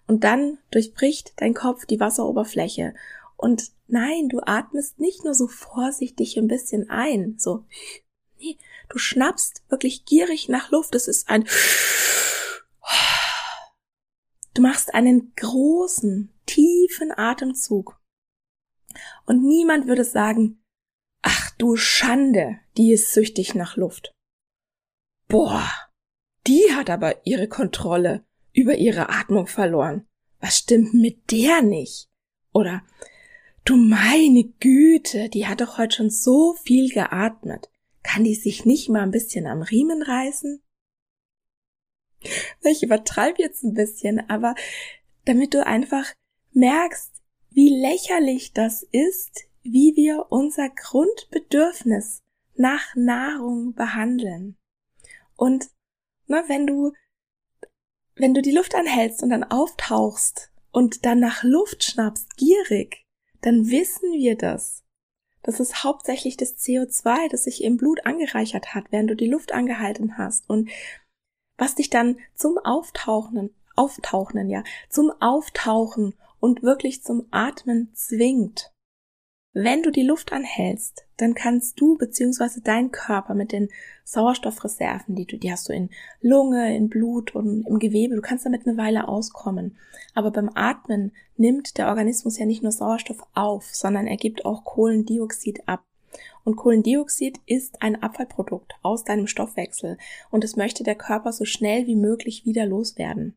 Und 0.07 0.25
dann 0.25 0.59
durchbricht 0.71 1.33
dein 1.37 1.55
Kopf 1.55 1.87
die 1.87 2.01
Wasseroberfläche. 2.01 2.95
Und 3.37 3.71
nein, 3.87 4.29
du 4.29 4.41
atmest 4.45 4.99
nicht 4.99 5.25
nur 5.25 5.35
so 5.35 5.47
vorsichtig 5.47 6.37
ein 6.37 6.49
bisschen 6.49 6.91
ein, 6.91 7.37
so 7.39 7.65
Nee, 8.45 8.59
du 8.91 8.99
schnappst 8.99 9.63
wirklich 9.69 10.05
gierig 10.05 10.49
nach 10.49 10.71
Luft. 10.71 10.95
Es 10.95 11.09
ist 11.09 11.29
ein 11.29 11.49
Du 14.53 14.63
machst 14.63 14.95
einen 14.95 15.33
großen, 15.35 16.33
tiefen 16.47 17.11
Atemzug. 17.11 18.01
Und 19.27 19.43
niemand 19.43 19.89
würde 19.89 20.05
sagen, 20.05 20.63
ach 21.23 21.51
du 21.59 21.75
Schande, 21.75 22.61
die 22.77 22.93
ist 22.93 23.13
süchtig 23.13 23.55
nach 23.57 23.77
Luft. 23.77 24.13
Boah, 25.27 25.69
die 26.47 26.73
hat 26.73 26.89
aber 26.89 27.27
ihre 27.27 27.49
Kontrolle 27.49 28.25
über 28.53 28.77
ihre 28.77 29.09
Atmung 29.09 29.49
verloren. 29.49 30.07
Was 30.39 30.59
stimmt 30.59 30.95
mit 30.95 31.33
der 31.33 31.63
nicht? 31.63 32.09
Oder, 32.53 32.83
du 33.65 33.77
meine 33.77 34.45
Güte, 34.61 35.31
die 35.31 35.49
hat 35.49 35.63
doch 35.63 35.79
heute 35.79 35.97
schon 35.97 36.11
so 36.11 36.55
viel 36.63 36.91
geatmet. 36.91 37.71
Kann 38.05 38.23
die 38.23 38.37
sich 38.37 38.65
nicht 38.65 38.89
mal 38.89 39.03
ein 39.03 39.11
bisschen 39.11 39.49
am 39.49 39.63
Riemen 39.63 40.03
reißen? 40.03 40.63
Ich 42.63 42.83
übertreibe 42.85 43.43
jetzt 43.43 43.65
ein 43.65 43.75
bisschen, 43.75 44.31
aber 44.31 44.55
damit 45.25 45.53
du 45.55 45.67
einfach 45.67 46.07
merkst, 46.53 47.13
wie 47.51 47.69
lächerlich 47.69 48.53
das 48.53 48.83
ist, 48.83 49.49
wie 49.63 49.95
wir 49.97 50.27
unser 50.31 50.69
Grundbedürfnis 50.69 52.23
nach 52.55 52.95
Nahrung 52.95 53.75
behandeln. 53.75 54.57
Und 55.37 55.69
ne, 56.27 56.45
wenn 56.47 56.67
du 56.67 56.93
wenn 58.17 58.33
du 58.33 58.43
die 58.43 58.53
Luft 58.53 58.77
anhältst 58.77 59.25
und 59.25 59.31
dann 59.31 59.43
auftauchst 59.43 60.53
und 60.71 61.05
dann 61.05 61.19
nach 61.19 61.43
Luft 61.43 61.83
schnappst, 61.83 62.37
gierig, 62.37 63.05
dann 63.41 63.71
wissen 63.71 64.13
wir 64.13 64.37
das 64.37 64.84
Das 65.45 65.61
ist 65.61 65.85
hauptsächlich 65.85 66.37
das 66.37 66.57
CO2, 66.57 67.31
das 67.31 67.45
sich 67.45 67.63
im 67.63 67.77
Blut 67.77 68.05
angereichert 68.07 68.75
hat, 68.75 68.87
während 68.91 69.11
du 69.11 69.15
die 69.15 69.29
Luft 69.29 69.53
angehalten 69.53 70.19
hast 70.19 70.49
und 70.49 70.71
was 71.57 71.77
dich 71.77 71.91
dann 71.91 72.19
zum 72.35 72.59
Auftauchen, 72.59 73.55
Auftauchen, 73.77 74.49
ja, 74.49 74.65
zum 74.89 75.13
Auftauchen 75.21 76.15
und 76.41 76.63
wirklich 76.63 77.03
zum 77.03 77.29
Atmen 77.31 77.93
zwingt. 77.95 78.74
Wenn 79.57 79.85
du 79.85 79.93
die 79.93 80.03
Luft 80.03 80.33
anhältst, 80.33 81.07
dann 81.17 81.35
kannst 81.35 81.81
du 81.81 81.97
bzw. 81.97 82.61
dein 82.65 82.91
Körper 82.91 83.35
mit 83.35 83.53
den 83.53 83.69
Sauerstoffreserven, 84.03 85.15
die 85.15 85.27
du, 85.27 85.37
die 85.37 85.53
hast 85.53 85.69
du 85.69 85.73
in 85.73 85.91
Lunge, 86.21 86.77
in 86.77 86.89
Blut 86.89 87.37
und 87.37 87.65
im 87.65 87.79
Gewebe, 87.79 88.17
du 88.17 88.21
kannst 88.21 88.45
damit 88.45 88.67
eine 88.67 88.77
Weile 88.77 89.07
auskommen. 89.07 89.77
Aber 90.13 90.33
beim 90.33 90.51
Atmen 90.55 91.13
nimmt 91.37 91.79
der 91.79 91.87
Organismus 91.87 92.37
ja 92.37 92.47
nicht 92.47 92.65
nur 92.65 92.73
Sauerstoff 92.73 93.23
auf, 93.33 93.73
sondern 93.73 94.09
er 94.09 94.17
gibt 94.17 94.45
auch 94.45 94.65
Kohlendioxid 94.65 95.69
ab. 95.69 95.85
Und 96.43 96.57
Kohlendioxid 96.57 97.39
ist 97.47 97.81
ein 97.81 98.03
Abfallprodukt 98.03 98.75
aus 98.83 99.05
deinem 99.05 99.29
Stoffwechsel 99.29 99.99
und 100.33 100.43
es 100.43 100.57
möchte 100.57 100.83
der 100.83 100.97
Körper 100.97 101.33
so 101.33 101.45
schnell 101.45 101.87
wie 101.87 101.97
möglich 101.97 102.45
wieder 102.45 102.67
loswerden. 102.67 103.37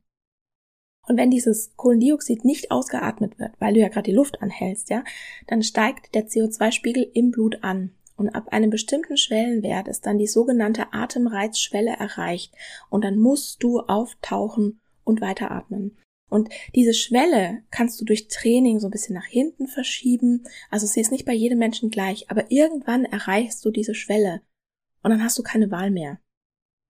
Und 1.07 1.17
wenn 1.17 1.31
dieses 1.31 1.75
Kohlendioxid 1.77 2.43
nicht 2.43 2.69
ausgeatmet 2.69 3.39
wird, 3.39 3.53
weil 3.59 3.73
du 3.73 3.79
ja 3.79 3.87
gerade 3.87 4.09
die 4.09 4.15
Luft 4.15 4.41
anhältst, 4.41 4.89
ja, 4.89 5.03
dann 5.47 5.63
steigt 5.63 6.13
der 6.13 6.27
CO2-Spiegel 6.27 7.09
im 7.13 7.31
Blut 7.31 7.63
an. 7.63 7.91
Und 8.17 8.29
ab 8.29 8.49
einem 8.49 8.71
bestimmten 8.71 9.15
Schwellenwert 9.15 9.87
ist 9.87 10.05
dann 10.05 10.17
die 10.17 10.27
sogenannte 10.27 10.91
Atemreizschwelle 10.91 11.91
erreicht. 11.91 12.53
Und 12.89 13.03
dann 13.03 13.19
musst 13.19 13.63
du 13.63 13.79
auftauchen 13.79 14.81
und 15.03 15.21
weiteratmen. 15.21 15.95
Und 16.29 16.49
diese 16.75 16.93
Schwelle 16.93 17.63
kannst 17.71 18.01
du 18.01 18.05
durch 18.05 18.27
Training 18.27 18.79
so 18.79 18.87
ein 18.87 18.91
bisschen 18.91 19.15
nach 19.15 19.25
hinten 19.25 19.67
verschieben. 19.67 20.43
Also 20.69 20.85
sie 20.87 20.99
ist 20.99 21.11
nicht 21.11 21.25
bei 21.25 21.33
jedem 21.33 21.59
Menschen 21.59 21.89
gleich, 21.89 22.29
aber 22.29 22.51
irgendwann 22.51 23.05
erreichst 23.05 23.63
du 23.63 23.71
diese 23.71 23.95
Schwelle. 23.95 24.41
Und 25.03 25.11
dann 25.11 25.23
hast 25.23 25.37
du 25.37 25.43
keine 25.43 25.71
Wahl 25.71 25.89
mehr. 25.89 26.19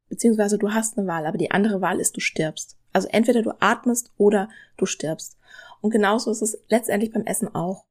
Beziehungsweise 0.10 0.58
du 0.58 0.72
hast 0.72 0.98
eine 0.98 1.08
Wahl, 1.08 1.26
aber 1.26 1.38
die 1.38 1.52
andere 1.52 1.82
Wahl 1.82 2.00
ist, 2.00 2.16
du 2.16 2.22
stirbst. 2.22 2.77
Also 2.94 3.08
entweder 3.10 3.42
du 3.42 3.52
atmest 3.60 4.12
oder 4.18 4.50
du 4.78 4.86
stirbst. 4.86 5.38
Und 5.82 5.92
genauso 5.92 6.32
ist 6.32 6.42
es 6.42 6.58
letztendlich 6.70 7.12
beim 7.12 7.26
Essen 7.26 7.54
auch. 7.54 7.86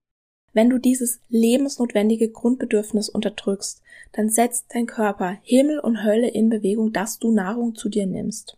Wenn 0.52 0.70
du 0.70 0.78
dieses 0.78 1.20
lebensnotwendige 1.28 2.30
Grundbedürfnis 2.30 3.08
unterdrückst, 3.08 3.82
dann 4.12 4.30
setzt 4.30 4.74
dein 4.74 4.86
Körper 4.86 5.36
Himmel 5.42 5.78
und 5.80 6.02
Hölle 6.02 6.28
in 6.28 6.48
Bewegung, 6.48 6.92
dass 6.92 7.18
du 7.18 7.30
Nahrung 7.30 7.74
zu 7.74 7.88
dir 7.88 8.06
nimmst. 8.06 8.56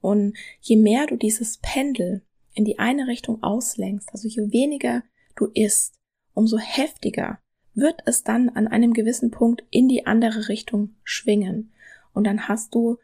Und 0.00 0.36
je 0.60 0.76
mehr 0.76 1.06
du 1.06 1.16
dieses 1.16 1.58
Pendel 1.58 2.22
in 2.54 2.64
die 2.64 2.78
eine 2.78 3.06
Richtung 3.06 3.42
auslenkst, 3.42 4.08
also 4.12 4.26
je 4.26 4.50
weniger 4.50 5.02
du 5.36 5.46
isst, 5.54 5.94
umso 6.34 6.58
heftiger 6.58 7.38
wird 7.74 8.02
es 8.06 8.24
dann 8.24 8.48
an 8.48 8.66
einem 8.66 8.92
gewissen 8.92 9.30
Punkt 9.30 9.64
in 9.70 9.88
die 9.88 10.06
andere 10.06 10.48
Richtung 10.48 10.96
schwingen. 11.04 11.72
Und 12.12 12.24
dann 12.24 12.48
hast 12.48 12.74
du, 12.74 12.98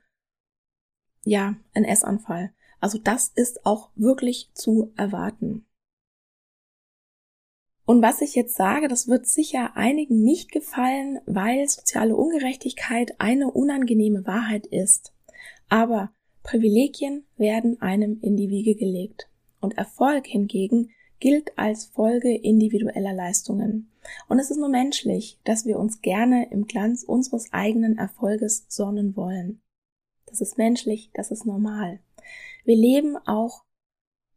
ja, 1.25 1.55
einen 1.75 1.85
Essanfall. 1.85 2.53
Also 2.87 2.99
das 2.99 3.33
ist 3.35 3.66
auch 3.66 3.90
wirklich 3.97 4.49
zu 4.55 4.93
erwarten. 4.97 5.66
Und 7.85 8.00
was 8.00 8.21
ich 8.21 8.37
jetzt 8.37 8.55
sage, 8.55 8.87
das 8.87 9.09
wird 9.09 9.26
sicher 9.26 9.76
einigen 9.76 10.23
nicht 10.23 10.52
gefallen, 10.52 11.19
weil 11.26 11.69
soziale 11.69 12.14
Ungerechtigkeit 12.14 13.16
eine 13.19 13.50
unangenehme 13.50 14.25
Wahrheit 14.25 14.67
ist. 14.67 15.13
Aber 15.69 16.13
Privilegien 16.45 17.26
werden 17.37 17.82
einem 17.82 18.21
in 18.21 18.37
die 18.37 18.50
Wiege 18.50 18.76
gelegt. 18.76 19.28
Und 19.61 19.76
Erfolg 19.76 20.28
hingegen 20.28 20.91
gilt 21.19 21.58
als 21.58 21.87
Folge 21.87 22.37
individueller 22.37 23.13
Leistungen. 23.13 23.91
Und 24.28 24.39
es 24.39 24.52
ist 24.52 24.58
nur 24.58 24.69
menschlich, 24.69 25.41
dass 25.43 25.67
wir 25.67 25.80
uns 25.80 26.02
gerne 26.02 26.52
im 26.52 26.69
Glanz 26.69 27.02
unseres 27.02 27.52
eigenen 27.52 27.99
Erfolges 27.99 28.65
sonnen 28.69 29.17
wollen. 29.17 29.61
Das 30.26 30.41
ist 30.41 30.56
menschlich, 30.56 31.11
das 31.15 31.32
ist 31.32 31.47
normal. 31.47 31.99
Wir 32.67 32.76
leben 32.76 33.17
auch, 33.17 33.63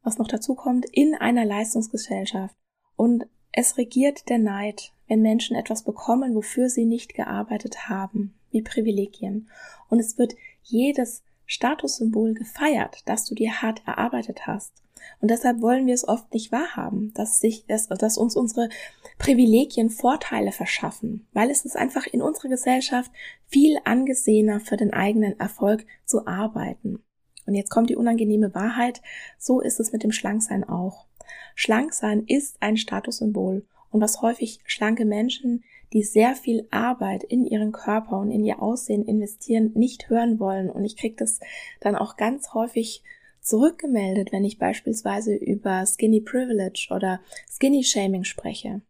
was 0.04 0.20
noch 0.20 0.28
dazu 0.28 0.54
kommt, 0.54 0.86
in 0.86 1.16
einer 1.16 1.46
Leistungsgesellschaft 1.46 2.56
und 2.96 3.26
es 3.52 3.78
regiert 3.78 4.30
der 4.30 4.38
Neid, 4.38 4.92
wenn 5.08 5.24
Menschen 5.24 5.56
etwas 5.56 5.84
bekommen, 5.84 6.36
wofür 6.36 6.70
sie 6.70 6.86
nicht 6.86 7.16
gearbeitet 7.16 7.90
haben, 7.90 8.36
wie 8.52 8.62
Privilegien. 8.62 9.50
Und 9.90 9.98
es 9.98 10.20
wird 10.20 10.36
jedes 10.62 11.24
Statussymbol 11.48 12.36
gefeiert, 12.36 13.02
das 13.08 13.26
du 13.26 13.34
dir 13.34 13.64
hart 13.64 13.82
erarbeitet 13.88 14.46
hast. 14.46 14.74
Und 15.22 15.32
deshalb 15.32 15.62
wollen 15.62 15.88
wir 15.88 15.96
es 15.96 16.08
oft 16.08 16.32
nicht 16.32 16.52
wahrhaben, 16.52 17.12
dass 17.16 17.40
sich, 17.40 17.66
dass, 17.66 17.88
dass 17.88 18.20
uns 18.20 18.36
unsere 18.36 18.70
Privilegien 19.18 19.90
Vorteile 19.90 20.52
verschaffen, 20.52 21.28
weil 21.34 21.50
es 21.50 21.66
ist 21.66 21.76
einfach 21.76 22.06
in 22.06 22.22
unserer 22.22 22.50
Gesellschaft 22.50 23.12
viel 23.48 23.80
angesehener 23.86 24.60
für 24.60 24.78
den 24.78 24.94
eigenen 24.94 25.40
Erfolg 25.40 25.88
zu 26.06 26.28
arbeiten. 26.28 27.02
Und 27.50 27.56
jetzt 27.56 27.72
kommt 27.72 27.90
die 27.90 27.96
unangenehme 27.96 28.54
Wahrheit, 28.54 29.02
so 29.40 29.60
ist 29.60 29.80
es 29.80 29.92
mit 29.92 30.04
dem 30.04 30.12
Schlanksein 30.12 30.64
auch. 30.64 31.08
Schlanksein 31.56 32.24
ist 32.28 32.62
ein 32.62 32.78
Statussymbol 32.78 33.66
und 33.90 34.02
was 34.02 34.22
häufig 34.22 34.60
schlanke 34.66 35.04
Menschen, 35.04 35.64
die 35.92 36.04
sehr 36.04 36.36
viel 36.36 36.68
Arbeit 36.70 37.24
in 37.24 37.48
ihren 37.48 37.72
Körper 37.72 38.20
und 38.20 38.30
in 38.30 38.46
ihr 38.46 38.62
Aussehen 38.62 39.04
investieren, 39.04 39.72
nicht 39.74 40.12
hören 40.12 40.40
wollen. 40.40 40.70
Und 40.70 40.86
ich 40.86 40.96
kriege 40.96 41.16
das 41.16 41.40
dann 41.80 41.96
auch 41.96 42.18
ganz 42.18 42.54
häufig 42.54 43.02
zurückgemeldet, 43.42 44.32
wenn 44.32 44.46
ich 44.46 44.60
beispielsweise 44.60 45.34
über 45.34 45.84
Skinny 45.88 46.22
Privilege 46.22 46.90
oder 46.92 47.20
Skinny 47.52 47.84
Shaming 47.84 48.26
spreche. 48.26 48.82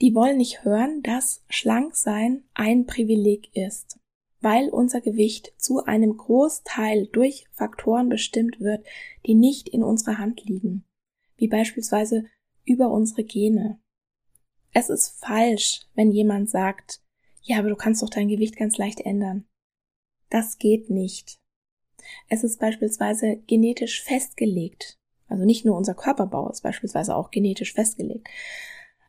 Die 0.00 0.14
wollen 0.14 0.36
nicht 0.36 0.62
hören, 0.64 1.02
dass 1.02 1.42
Schlanksein 1.48 2.44
ein 2.54 2.86
Privileg 2.86 3.48
ist 3.56 3.98
weil 4.40 4.68
unser 4.68 5.00
Gewicht 5.00 5.52
zu 5.56 5.84
einem 5.84 6.16
Großteil 6.16 7.06
durch 7.06 7.46
Faktoren 7.52 8.08
bestimmt 8.08 8.60
wird, 8.60 8.84
die 9.26 9.34
nicht 9.34 9.68
in 9.68 9.82
unserer 9.82 10.18
Hand 10.18 10.44
liegen, 10.44 10.84
wie 11.36 11.48
beispielsweise 11.48 12.24
über 12.64 12.90
unsere 12.90 13.24
Gene. 13.24 13.78
Es 14.72 14.90
ist 14.90 15.18
falsch, 15.18 15.80
wenn 15.94 16.12
jemand 16.12 16.50
sagt, 16.50 17.00
ja, 17.42 17.58
aber 17.58 17.70
du 17.70 17.76
kannst 17.76 18.02
doch 18.02 18.10
dein 18.10 18.28
Gewicht 18.28 18.56
ganz 18.56 18.76
leicht 18.76 19.00
ändern. 19.00 19.46
Das 20.28 20.58
geht 20.58 20.90
nicht. 20.90 21.38
Es 22.28 22.44
ist 22.44 22.60
beispielsweise 22.60 23.36
genetisch 23.46 24.02
festgelegt. 24.02 24.98
Also 25.28 25.44
nicht 25.44 25.64
nur 25.64 25.76
unser 25.76 25.94
Körperbau 25.94 26.50
ist 26.50 26.62
beispielsweise 26.62 27.16
auch 27.16 27.30
genetisch 27.30 27.72
festgelegt. 27.72 28.28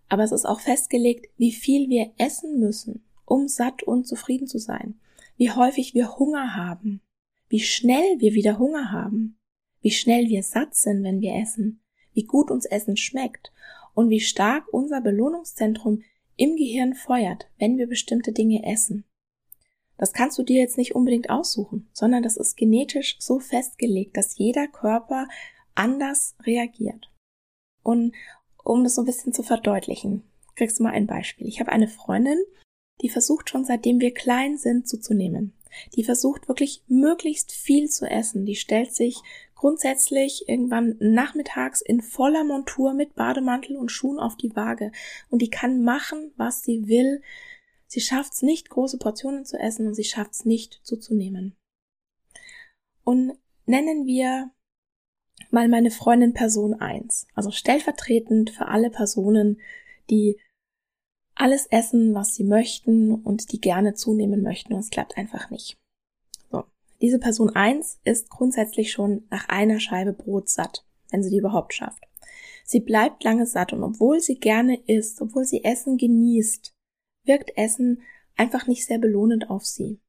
Aber 0.08 0.24
es 0.24 0.32
ist 0.32 0.46
auch 0.46 0.62
festgelegt, 0.62 1.28
wie 1.38 1.52
viel 1.52 1.90
wir 1.90 2.12
essen 2.18 2.60
müssen, 2.60 3.04
um 3.26 3.48
satt 3.48 3.84
und 3.84 4.08
zufrieden 4.08 4.48
zu 4.48 4.58
sein 4.58 5.00
wie 5.38 5.52
häufig 5.52 5.94
wir 5.94 6.18
Hunger 6.18 6.56
haben, 6.56 7.02
wie 7.48 7.60
schnell 7.60 8.20
wir 8.20 8.34
wieder 8.34 8.60
Hunger 8.60 8.92
haben, 8.92 9.40
wie 9.82 9.92
schnell 9.92 10.28
wir 10.28 10.44
satt 10.44 10.76
sind, 10.76 11.04
wenn 11.04 11.22
wir 11.22 11.36
essen, 11.36 11.82
wie 12.14 12.24
gut 12.24 12.52
uns 12.52 12.66
Essen 12.66 12.98
schmeckt 12.98 13.52
und 13.94 14.10
wie 14.10 14.20
stark 14.20 14.72
unser 14.74 15.02
Belohnungszentrum 15.02 16.04
im 16.36 16.56
Gehirn 16.56 16.94
feuert, 16.94 17.48
wenn 17.58 17.78
wir 17.78 17.88
bestimmte 17.88 18.32
Dinge 18.32 18.64
essen. 18.66 19.06
Das 19.98 20.14
kannst 20.14 20.38
du 20.38 20.44
dir 20.44 20.60
jetzt 20.60 20.78
nicht 20.78 20.94
unbedingt 20.94 21.30
aussuchen, 21.30 21.90
sondern 21.94 22.22
das 22.22 22.38
ist 22.38 22.56
genetisch 22.56 23.16
so 23.20 23.40
festgelegt, 23.40 24.16
dass 24.16 24.38
jeder 24.38 24.68
Körper 24.68 25.28
anders 25.74 26.36
reagiert. 26.42 27.12
Und 27.82 28.14
um 28.64 28.84
das 28.84 28.96
so 28.96 29.02
ein 29.02 29.06
bisschen 29.06 29.34
zu 29.34 29.44
verdeutlichen, 29.44 30.24
kriegst 30.56 30.80
du 30.80 30.84
mal 30.84 30.92
ein 30.92 31.08
Beispiel. 31.08 31.48
Ich 31.48 31.60
habe 31.60 31.72
eine 31.72 31.88
Freundin, 31.88 32.38
die 33.02 33.10
versucht 33.10 33.50
schon 33.50 33.66
seitdem 33.66 34.00
wir 34.00 34.14
klein 34.14 34.58
sind 34.58 34.88
zuzunehmen. 34.88 35.54
Die 35.96 36.04
versucht 36.04 36.48
wirklich 36.48 36.84
möglichst 36.88 37.52
viel 37.52 37.90
zu 37.90 38.06
essen. 38.10 38.46
Die 38.46 38.56
stellt 38.56 38.94
sich 38.94 39.22
grundsätzlich 39.56 40.48
irgendwann 40.48 40.96
nachmittags 41.00 41.82
in 41.82 42.02
voller 42.02 42.44
Montur 42.44 42.94
mit 42.94 43.16
Bademantel 43.16 43.76
und 43.76 43.92
Schuhen 43.92 44.20
auf 44.20 44.36
die 44.38 44.56
Waage. 44.56 44.92
Und 45.30 45.42
die 45.42 45.50
kann 45.50 45.84
machen, 45.84 46.32
was 46.38 46.64
sie 46.64 46.88
will. 46.88 47.22
Sie 47.88 48.02
schafft 48.02 48.34
es 48.34 48.42
nicht, 48.42 48.70
große 48.70 48.98
Portionen 48.98 49.46
zu 49.46 49.58
essen 49.58 49.88
und 49.88 49.94
sie 49.94 50.04
schafft 50.04 50.34
es 50.34 50.46
nicht 50.46 50.80
zuzunehmen. 50.84 51.56
Und 53.04 53.38
nennen 53.66 54.06
wir 54.06 54.52
mal 55.52 55.70
meine 55.70 55.92
Freundin 55.92 56.34
Person 56.34 56.74
1, 56.74 57.28
also 57.34 57.52
stellvertretend 57.52 58.50
für 58.50 58.68
alle 58.68 58.90
Personen, 58.90 59.62
die 60.10 60.40
alles 61.40 61.68
essen, 61.68 62.14
was 62.14 62.36
sie 62.36 62.44
möchten 62.44 63.14
und 63.14 63.52
die 63.52 63.62
gerne 63.62 63.94
zunehmen 63.94 64.42
möchten 64.42 64.74
und 64.74 64.80
es 64.80 64.90
klappt 64.90 65.18
einfach 65.18 65.50
nicht. 65.50 65.78
So. 66.52 66.64
Diese 67.02 67.20
Person 67.20 67.56
eins 67.56 68.00
ist 68.04 68.30
grundsätzlich 68.30 68.92
schon 68.92 69.26
nach 69.30 69.48
einer 69.50 69.80
Scheibe 69.80 70.14
Brot 70.14 70.50
satt, 70.50 70.86
wenn 71.12 71.24
sie 71.24 71.30
die 71.30 71.38
überhaupt 71.38 71.74
schafft. 71.74 72.04
Sie 72.66 72.80
bleibt 72.82 73.24
lange 73.24 73.46
satt 73.46 73.72
und 73.74 73.84
obwohl 73.84 74.20
sie 74.20 74.40
gerne 74.40 74.78
isst, 74.88 75.22
obwohl 75.22 75.46
sie 75.46 75.64
Essen 75.64 75.98
genießt, 75.98 76.76
wirkt 77.24 77.52
Essen 77.56 78.02
einfach 78.36 78.68
nicht 78.68 78.86
sehr 78.86 79.00
belohnend 79.00 79.50
auf 79.50 79.66
sie. 79.66 80.00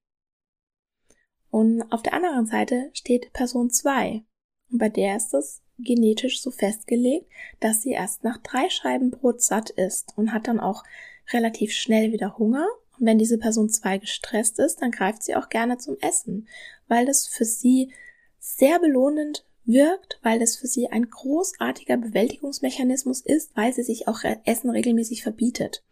Und 1.50 1.82
auf 1.92 2.02
der 2.02 2.14
anderen 2.14 2.46
Seite 2.46 2.90
steht 2.92 3.32
Person 3.32 3.70
zwei 3.70 4.24
und 4.70 4.78
bei 4.78 4.88
der 4.88 5.16
ist 5.16 5.32
es 5.34 5.62
genetisch 5.78 6.42
so 6.42 6.50
festgelegt, 6.50 7.30
dass 7.60 7.82
sie 7.82 7.92
erst 7.92 8.24
nach 8.24 8.38
drei 8.38 8.68
Scheiben 8.68 9.10
Brot 9.10 9.42
satt 9.42 9.70
ist 9.70 10.12
und 10.16 10.32
hat 10.32 10.48
dann 10.48 10.60
auch 10.60 10.84
relativ 11.32 11.72
schnell 11.72 12.12
wieder 12.12 12.38
Hunger. 12.38 12.66
Und 12.98 13.06
wenn 13.06 13.18
diese 13.18 13.38
Person 13.38 13.68
zwei 13.68 13.98
gestresst 13.98 14.58
ist, 14.58 14.82
dann 14.82 14.90
greift 14.90 15.22
sie 15.22 15.36
auch 15.36 15.48
gerne 15.48 15.78
zum 15.78 15.96
Essen, 16.00 16.48
weil 16.88 17.06
das 17.06 17.26
für 17.26 17.44
sie 17.44 17.92
sehr 18.38 18.78
belohnend 18.78 19.44
wirkt, 19.64 20.18
weil 20.22 20.38
das 20.38 20.56
für 20.56 20.66
sie 20.66 20.88
ein 20.88 21.10
großartiger 21.10 21.96
Bewältigungsmechanismus 21.98 23.20
ist, 23.20 23.54
weil 23.54 23.72
sie 23.72 23.82
sich 23.82 24.08
auch 24.08 24.20
Essen 24.44 24.70
regelmäßig 24.70 25.22
verbietet. 25.22 25.84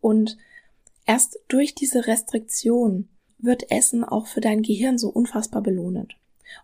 Und 0.00 0.36
erst 1.06 1.40
durch 1.48 1.74
diese 1.74 2.06
Restriktion 2.06 3.08
wird 3.38 3.70
Essen 3.70 4.04
auch 4.04 4.26
für 4.26 4.40
dein 4.40 4.62
Gehirn 4.62 4.98
so 4.98 5.08
unfassbar 5.08 5.62
belohnend. 5.62 6.16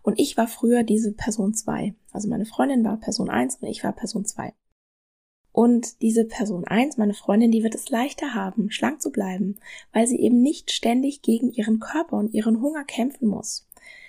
Und 0.03 0.19
ich 0.19 0.37
war 0.37 0.47
früher 0.47 0.83
diese 0.83 1.11
Person 1.11 1.53
zwei. 1.53 1.95
Also 2.11 2.29
meine 2.29 2.45
Freundin 2.45 2.83
war 2.83 2.97
Person 2.97 3.29
eins 3.29 3.57
und 3.57 3.67
ich 3.67 3.83
war 3.83 3.93
Person 3.93 4.25
zwei. 4.25 4.53
Und 5.51 6.01
diese 6.01 6.25
Person 6.25 6.65
eins, 6.65 6.97
meine 6.97 7.13
Freundin, 7.13 7.51
die 7.51 7.63
wird 7.63 7.75
es 7.75 7.89
leichter 7.89 8.33
haben, 8.33 8.71
schlank 8.71 9.01
zu 9.01 9.11
bleiben, 9.11 9.57
weil 9.91 10.07
sie 10.07 10.19
eben 10.19 10.41
nicht 10.41 10.71
ständig 10.71 11.21
gegen 11.21 11.51
ihren 11.51 11.79
Körper 11.79 12.17
und 12.17 12.33
ihren 12.33 12.61
Hunger 12.61 12.85
kämpfen 12.85 13.27
muss. 13.27 13.67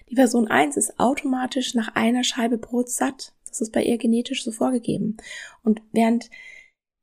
Die 0.08 0.14
Person 0.14 0.46
eins 0.46 0.76
ist 0.76 1.00
automatisch 1.00 1.74
nach 1.74 1.94
einer 1.94 2.22
Scheibe 2.22 2.58
Brot 2.58 2.90
satt. 2.90 3.34
Das 3.48 3.60
ist 3.60 3.72
bei 3.72 3.82
ihr 3.82 3.98
genetisch 3.98 4.44
so 4.44 4.52
vorgegeben. 4.52 5.16
Und 5.62 5.82
während 5.92 6.30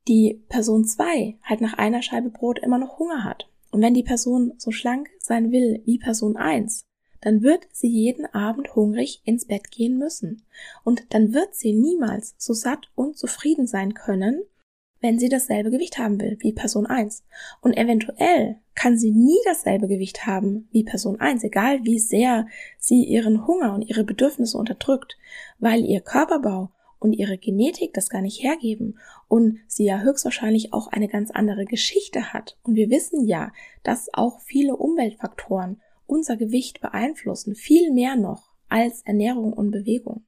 die 0.07 0.41
Person 0.47 0.85
zwei 0.85 1.37
halt 1.43 1.61
nach 1.61 1.73
einer 1.73 2.01
Scheibe 2.01 2.29
Brot 2.29 2.59
immer 2.59 2.77
noch 2.77 2.97
Hunger 2.97 3.23
hat. 3.23 3.49
Und 3.71 3.81
wenn 3.81 3.93
die 3.93 4.03
Person 4.03 4.53
so 4.57 4.71
schlank 4.71 5.09
sein 5.19 5.51
will 5.51 5.81
wie 5.85 5.99
Person 5.99 6.37
eins, 6.37 6.85
dann 7.21 7.41
wird 7.41 7.67
sie 7.71 7.89
jeden 7.89 8.25
Abend 8.25 8.75
hungrig 8.75 9.21
ins 9.25 9.45
Bett 9.45 9.71
gehen 9.71 9.97
müssen. 9.97 10.43
Und 10.83 11.13
dann 11.13 11.33
wird 11.33 11.55
sie 11.55 11.73
niemals 11.73 12.35
so 12.37 12.53
satt 12.53 12.89
und 12.95 13.17
zufrieden 13.17 13.67
sein 13.67 13.93
können, 13.93 14.41
wenn 15.01 15.19
sie 15.19 15.29
dasselbe 15.29 15.71
Gewicht 15.71 15.97
haben 15.97 16.19
will 16.19 16.37
wie 16.41 16.53
Person 16.53 16.85
1. 16.85 17.23
Und 17.61 17.77
eventuell 17.77 18.57
kann 18.75 18.97
sie 18.97 19.11
nie 19.11 19.39
dasselbe 19.45 19.87
Gewicht 19.87 20.25
haben 20.25 20.67
wie 20.71 20.83
Person 20.83 21.19
1, 21.19 21.43
egal 21.43 21.83
wie 21.83 21.99
sehr 21.99 22.47
sie 22.77 23.03
ihren 23.03 23.47
Hunger 23.47 23.73
und 23.73 23.83
ihre 23.83 24.03
Bedürfnisse 24.03 24.57
unterdrückt, 24.57 25.17
weil 25.57 25.85
ihr 25.85 26.01
Körperbau 26.01 26.71
und 26.99 27.13
ihre 27.13 27.37
Genetik 27.37 27.93
das 27.93 28.09
gar 28.09 28.21
nicht 28.21 28.43
hergeben 28.43 28.99
und 29.27 29.59
sie 29.67 29.85
ja 29.85 30.01
höchstwahrscheinlich 30.01 30.73
auch 30.73 30.87
eine 30.87 31.07
ganz 31.07 31.31
andere 31.31 31.65
Geschichte 31.65 32.33
hat. 32.33 32.57
Und 32.63 32.75
wir 32.75 32.89
wissen 32.89 33.25
ja, 33.25 33.53
dass 33.83 34.09
auch 34.13 34.41
viele 34.41 34.75
Umweltfaktoren 34.75 35.81
unser 36.09 36.37
Gewicht 36.37 36.81
beeinflussen, 36.81 37.55
viel 37.55 37.91
mehr 37.91 38.15
noch 38.15 38.55
als 38.67 39.01
Ernährung 39.03 39.53
und 39.53 39.71
Bewegung. 39.71 40.25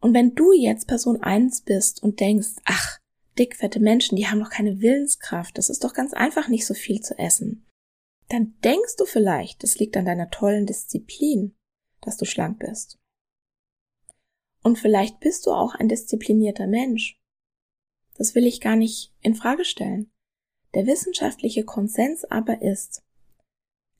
Und 0.00 0.14
wenn 0.14 0.34
du 0.34 0.52
jetzt 0.52 0.86
Person 0.86 1.22
1 1.22 1.62
bist 1.62 2.02
und 2.02 2.20
denkst, 2.20 2.56
ach, 2.64 2.98
dickfette 3.38 3.80
Menschen, 3.80 4.16
die 4.16 4.26
haben 4.26 4.40
doch 4.40 4.50
keine 4.50 4.80
Willenskraft, 4.80 5.58
das 5.58 5.70
ist 5.70 5.84
doch 5.84 5.92
ganz 5.92 6.12
einfach 6.12 6.48
nicht 6.48 6.66
so 6.66 6.74
viel 6.74 7.00
zu 7.00 7.18
essen, 7.18 7.66
dann 8.28 8.58
denkst 8.62 8.96
du 8.96 9.06
vielleicht, 9.06 9.64
es 9.64 9.78
liegt 9.78 9.96
an 9.96 10.04
deiner 10.04 10.30
tollen 10.30 10.66
Disziplin, 10.66 11.56
dass 12.00 12.16
du 12.16 12.26
schlank 12.26 12.58
bist. 12.58 12.98
Und 14.62 14.78
vielleicht 14.78 15.20
bist 15.20 15.46
du 15.46 15.52
auch 15.52 15.74
ein 15.74 15.88
disziplinierter 15.88 16.66
Mensch. 16.66 17.18
Das 18.16 18.34
will 18.34 18.46
ich 18.46 18.60
gar 18.60 18.76
nicht 18.76 19.14
in 19.20 19.34
Frage 19.34 19.64
stellen. 19.64 20.10
Der 20.74 20.86
wissenschaftliche 20.86 21.64
Konsens 21.64 22.24
aber 22.24 22.60
ist, 22.60 23.02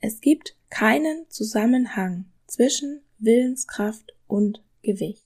es 0.01 0.21
gibt 0.21 0.55
keinen 0.71 1.29
Zusammenhang 1.29 2.27
zwischen 2.47 3.01
Willenskraft 3.19 4.15
und 4.29 4.63
Gewicht. 4.83 5.25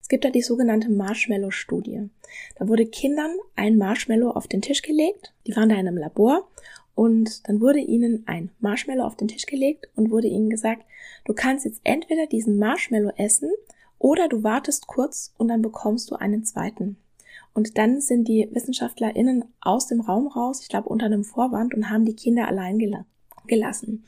Es 0.00 0.08
gibt 0.08 0.24
da 0.24 0.30
die 0.30 0.42
sogenannte 0.42 0.90
Marshmallow-Studie. 0.90 2.08
Da 2.56 2.68
wurde 2.68 2.86
Kindern 2.86 3.36
ein 3.54 3.76
Marshmallow 3.76 4.30
auf 4.30 4.48
den 4.48 4.62
Tisch 4.62 4.80
gelegt. 4.80 5.34
Die 5.46 5.54
waren 5.54 5.68
da 5.68 5.74
in 5.74 5.86
einem 5.86 5.98
Labor 5.98 6.48
und 6.94 7.46
dann 7.46 7.60
wurde 7.60 7.80
ihnen 7.80 8.24
ein 8.26 8.50
Marshmallow 8.60 9.04
auf 9.04 9.16
den 9.16 9.28
Tisch 9.28 9.44
gelegt 9.44 9.88
und 9.96 10.10
wurde 10.10 10.28
ihnen 10.28 10.48
gesagt, 10.48 10.84
du 11.26 11.34
kannst 11.34 11.66
jetzt 11.66 11.80
entweder 11.84 12.26
diesen 12.26 12.58
Marshmallow 12.58 13.12
essen 13.16 13.50
oder 13.98 14.28
du 14.28 14.42
wartest 14.42 14.86
kurz 14.86 15.34
und 15.36 15.48
dann 15.48 15.60
bekommst 15.60 16.10
du 16.10 16.16
einen 16.16 16.44
zweiten. 16.44 16.96
Und 17.52 17.76
dann 17.76 18.00
sind 18.00 18.28
die 18.28 18.48
WissenschaftlerInnen 18.50 19.44
aus 19.60 19.88
dem 19.88 20.00
Raum 20.00 20.26
raus, 20.26 20.60
ich 20.62 20.68
glaube 20.68 20.88
unter 20.88 21.04
einem 21.04 21.22
Vorwand, 21.22 21.74
und 21.74 21.90
haben 21.90 22.06
die 22.06 22.16
Kinder 22.16 22.48
allein 22.48 22.78
gelassen 22.78 23.11
gelassen. 23.46 24.04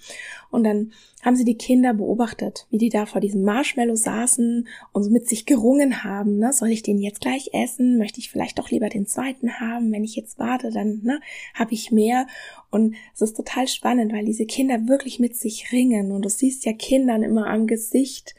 Und 0.50 0.64
dann 0.64 0.92
haben 1.22 1.36
sie 1.36 1.44
die 1.44 1.56
Kinder 1.56 1.94
beobachtet, 1.94 2.66
wie 2.70 2.78
die 2.78 2.88
da 2.88 3.06
vor 3.06 3.20
diesem 3.20 3.42
Marshmallow 3.42 3.96
saßen 3.96 4.68
und 4.92 5.02
so 5.02 5.10
mit 5.10 5.28
sich 5.28 5.46
gerungen 5.46 6.04
haben. 6.04 6.38
Ne? 6.38 6.52
Soll 6.52 6.68
ich 6.68 6.82
den 6.82 6.98
jetzt 6.98 7.20
gleich 7.20 7.50
essen? 7.52 7.98
Möchte 7.98 8.20
ich 8.20 8.30
vielleicht 8.30 8.58
doch 8.58 8.70
lieber 8.70 8.88
den 8.88 9.06
zweiten 9.06 9.60
haben? 9.60 9.90
Wenn 9.92 10.04
ich 10.04 10.16
jetzt 10.16 10.38
warte, 10.38 10.70
dann 10.70 11.00
ne, 11.02 11.20
habe 11.54 11.72
ich 11.72 11.90
mehr. 11.90 12.26
Und 12.70 12.94
es 13.14 13.22
ist 13.22 13.36
total 13.36 13.68
spannend, 13.68 14.12
weil 14.12 14.24
diese 14.24 14.46
Kinder 14.46 14.86
wirklich 14.86 15.18
mit 15.18 15.36
sich 15.36 15.72
ringen. 15.72 16.12
Und 16.12 16.24
du 16.24 16.28
siehst 16.28 16.64
ja 16.64 16.72
Kindern 16.72 17.22
immer 17.22 17.46
am 17.46 17.66
Gesicht, 17.66 18.34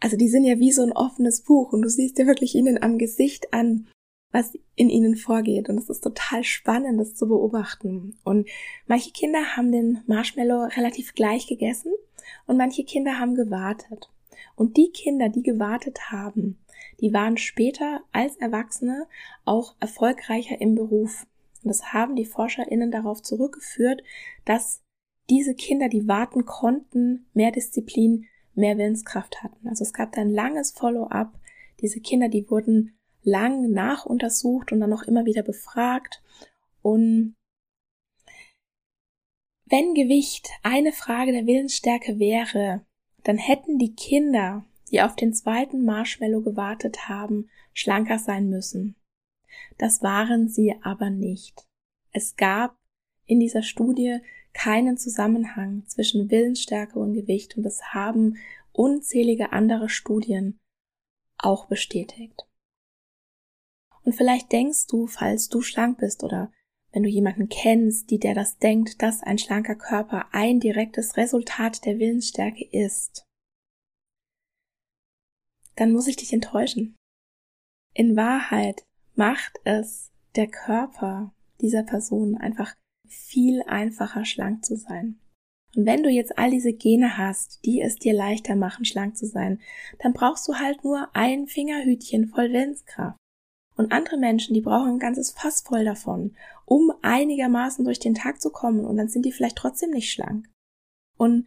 also 0.00 0.16
die 0.16 0.28
sind 0.28 0.44
ja 0.44 0.58
wie 0.58 0.72
so 0.72 0.82
ein 0.82 0.92
offenes 0.92 1.40
Buch 1.40 1.72
und 1.72 1.82
du 1.82 1.88
siehst 1.88 2.18
ja 2.18 2.26
wirklich 2.26 2.54
ihnen 2.54 2.80
am 2.80 2.98
Gesicht 2.98 3.52
an, 3.52 3.88
was 4.30 4.58
in 4.74 4.90
ihnen 4.90 5.16
vorgeht. 5.16 5.68
Und 5.68 5.78
es 5.78 5.88
ist 5.88 6.02
total 6.02 6.44
spannend, 6.44 7.00
das 7.00 7.14
zu 7.14 7.28
beobachten. 7.28 8.16
Und 8.24 8.48
manche 8.86 9.10
Kinder 9.10 9.56
haben 9.56 9.72
den 9.72 10.02
Marshmallow 10.06 10.64
relativ 10.76 11.14
gleich 11.14 11.46
gegessen 11.46 11.92
und 12.46 12.56
manche 12.56 12.84
Kinder 12.84 13.18
haben 13.18 13.34
gewartet. 13.34 14.10
Und 14.54 14.76
die 14.76 14.90
Kinder, 14.90 15.28
die 15.28 15.42
gewartet 15.42 16.10
haben, 16.10 16.58
die 17.00 17.12
waren 17.12 17.36
später 17.36 18.02
als 18.12 18.36
Erwachsene 18.36 19.06
auch 19.44 19.74
erfolgreicher 19.80 20.60
im 20.60 20.74
Beruf. 20.74 21.26
Und 21.62 21.68
das 21.68 21.92
haben 21.92 22.16
die 22.16 22.24
ForscherInnen 22.24 22.90
darauf 22.90 23.22
zurückgeführt, 23.22 24.02
dass 24.44 24.82
diese 25.30 25.54
Kinder, 25.54 25.88
die 25.88 26.08
warten 26.08 26.44
konnten, 26.44 27.26
mehr 27.34 27.52
Disziplin, 27.52 28.26
mehr 28.54 28.78
Willenskraft 28.78 29.42
hatten. 29.42 29.68
Also 29.68 29.84
es 29.84 29.92
gab 29.92 30.12
da 30.12 30.20
ein 30.20 30.30
langes 30.30 30.72
Follow-up. 30.72 31.32
Diese 31.80 32.00
Kinder, 32.00 32.28
die 32.28 32.50
wurden 32.50 32.97
lang 33.28 33.70
nachuntersucht 33.70 34.72
und 34.72 34.80
dann 34.80 34.92
auch 34.92 35.02
immer 35.02 35.24
wieder 35.24 35.42
befragt. 35.42 36.22
Und 36.82 37.36
wenn 39.66 39.94
Gewicht 39.94 40.48
eine 40.62 40.92
Frage 40.92 41.32
der 41.32 41.46
Willensstärke 41.46 42.18
wäre, 42.18 42.84
dann 43.24 43.36
hätten 43.36 43.78
die 43.78 43.94
Kinder, 43.94 44.64
die 44.90 45.02
auf 45.02 45.14
den 45.14 45.34
zweiten 45.34 45.84
Marshmallow 45.84 46.42
gewartet 46.42 47.08
haben, 47.08 47.50
schlanker 47.74 48.18
sein 48.18 48.48
müssen. 48.48 48.96
Das 49.76 50.02
waren 50.02 50.48
sie 50.48 50.74
aber 50.82 51.10
nicht. 51.10 51.66
Es 52.12 52.36
gab 52.36 52.76
in 53.26 53.40
dieser 53.40 53.62
Studie 53.62 54.18
keinen 54.54 54.96
Zusammenhang 54.96 55.84
zwischen 55.86 56.30
Willensstärke 56.30 56.98
und 56.98 57.12
Gewicht 57.12 57.56
und 57.56 57.62
das 57.62 57.92
haben 57.92 58.38
unzählige 58.72 59.52
andere 59.52 59.88
Studien 59.88 60.58
auch 61.36 61.66
bestätigt. 61.66 62.47
Und 64.08 64.14
vielleicht 64.14 64.52
denkst 64.52 64.86
du, 64.86 65.06
falls 65.06 65.50
du 65.50 65.60
schlank 65.60 65.98
bist 65.98 66.24
oder 66.24 66.50
wenn 66.92 67.02
du 67.02 67.10
jemanden 67.10 67.50
kennst, 67.50 68.10
die 68.10 68.18
der 68.18 68.34
das 68.34 68.56
denkt, 68.56 69.02
dass 69.02 69.22
ein 69.22 69.36
schlanker 69.36 69.74
Körper 69.74 70.28
ein 70.32 70.60
direktes 70.60 71.18
Resultat 71.18 71.84
der 71.84 71.98
Willensstärke 71.98 72.66
ist, 72.72 73.26
dann 75.76 75.92
muss 75.92 76.06
ich 76.06 76.16
dich 76.16 76.32
enttäuschen. 76.32 76.96
In 77.92 78.16
Wahrheit 78.16 78.82
macht 79.14 79.60
es 79.64 80.10
der 80.36 80.46
Körper 80.46 81.34
dieser 81.60 81.82
Person 81.82 82.34
einfach 82.34 82.74
viel 83.06 83.62
einfacher 83.64 84.24
schlank 84.24 84.64
zu 84.64 84.76
sein. 84.76 85.20
Und 85.76 85.84
wenn 85.84 86.02
du 86.02 86.08
jetzt 86.08 86.38
all 86.38 86.50
diese 86.50 86.72
Gene 86.72 87.18
hast, 87.18 87.62
die 87.66 87.82
es 87.82 87.96
dir 87.96 88.14
leichter 88.14 88.56
machen, 88.56 88.86
schlank 88.86 89.18
zu 89.18 89.26
sein, 89.26 89.60
dann 89.98 90.14
brauchst 90.14 90.48
du 90.48 90.54
halt 90.54 90.82
nur 90.82 91.14
ein 91.14 91.46
Fingerhütchen 91.46 92.28
voll 92.28 92.50
Willenskraft. 92.54 93.18
Und 93.78 93.92
andere 93.92 94.18
Menschen, 94.18 94.54
die 94.54 94.60
brauchen 94.60 94.90
ein 94.90 94.98
ganzes 94.98 95.30
Fass 95.30 95.60
voll 95.60 95.84
davon, 95.84 96.34
um 96.64 96.92
einigermaßen 97.00 97.84
durch 97.84 98.00
den 98.00 98.16
Tag 98.16 98.42
zu 98.42 98.50
kommen 98.50 98.84
und 98.84 98.96
dann 98.96 99.08
sind 99.08 99.24
die 99.24 99.30
vielleicht 99.30 99.56
trotzdem 99.56 99.90
nicht 99.90 100.10
schlank. 100.10 100.46
Und 101.16 101.46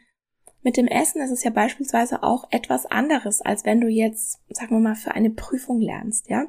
mit 0.64 0.78
dem 0.78 0.88
Essen 0.88 1.22
ist 1.22 1.32
es 1.32 1.44
ja 1.44 1.50
beispielsweise 1.50 2.24
auch 2.24 2.48
etwas 2.52 2.86
anderes, 2.86 3.42
als 3.42 3.66
wenn 3.66 3.82
du 3.82 3.90
jetzt, 3.90 4.40
sagen 4.50 4.76
wir 4.76 4.80
mal, 4.80 4.96
für 4.96 5.14
eine 5.14 5.30
Prüfung 5.30 5.82
lernst, 5.82 6.30
ja? 6.30 6.46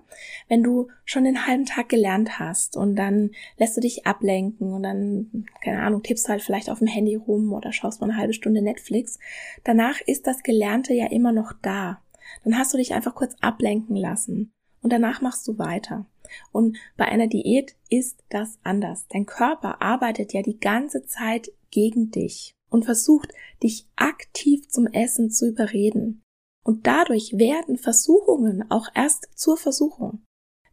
Wenn 0.49 0.63
du 0.63 0.89
schon 1.05 1.25
den 1.25 1.49
halben 1.49 1.65
Tag 1.65 1.89
gelernt 1.89 2.39
hast 2.39 2.77
und 2.77 2.95
dann 2.95 3.31
lässt 3.57 3.77
du 3.77 3.81
dich 3.81 4.07
ablenken 4.07 4.73
und 4.73 4.85
dann, 4.85 5.47
keine 5.65 5.83
Ahnung, 5.83 6.05
tippst 6.05 6.29
halt 6.29 6.43
vielleicht 6.43 6.71
auf 6.71 6.79
dem 6.79 6.87
Handy 6.87 7.17
rum 7.17 7.53
oder 7.53 7.73
schaust 7.73 8.01
mal 8.01 8.09
eine 8.09 8.19
halbe 8.19 8.35
Stunde 8.35 8.63
Netflix. 8.63 9.19
Danach 9.65 10.01
ist 10.03 10.29
das 10.29 10.45
Gelernte 10.45 10.95
ja 10.95 11.07
immer 11.07 11.33
noch 11.33 11.53
da. 11.61 12.01
Dann 12.45 12.57
hast 12.57 12.73
du 12.73 12.79
dich 12.79 12.95
einfach 12.95 13.17
kurz 13.17 13.35
ablenken 13.41 13.97
lassen 13.97 14.53
und 14.83 14.93
danach 14.93 15.21
machst 15.21 15.47
du 15.49 15.59
weiter. 15.59 16.07
Und 16.51 16.77
bei 16.97 17.07
einer 17.07 17.27
Diät 17.27 17.75
ist 17.89 18.23
das 18.29 18.59
anders. 18.63 19.07
Dein 19.09 19.27
Körper 19.27 19.81
arbeitet 19.81 20.33
ja 20.33 20.43
die 20.43 20.59
ganze 20.59 21.05
Zeit 21.05 21.53
gegen 21.71 22.11
dich 22.11 22.55
und 22.69 22.85
versucht, 22.85 23.33
dich 23.63 23.87
aktiv 23.97 24.69
zum 24.69 24.87
Essen 24.87 25.31
zu 25.31 25.49
überreden. 25.49 26.23
Und 26.65 26.87
dadurch 26.87 27.39
werden 27.39 27.77
Versuchungen 27.77 28.71
auch 28.71 28.89
erst 28.95 29.29
zur 29.35 29.57
Versuchung. 29.57 30.23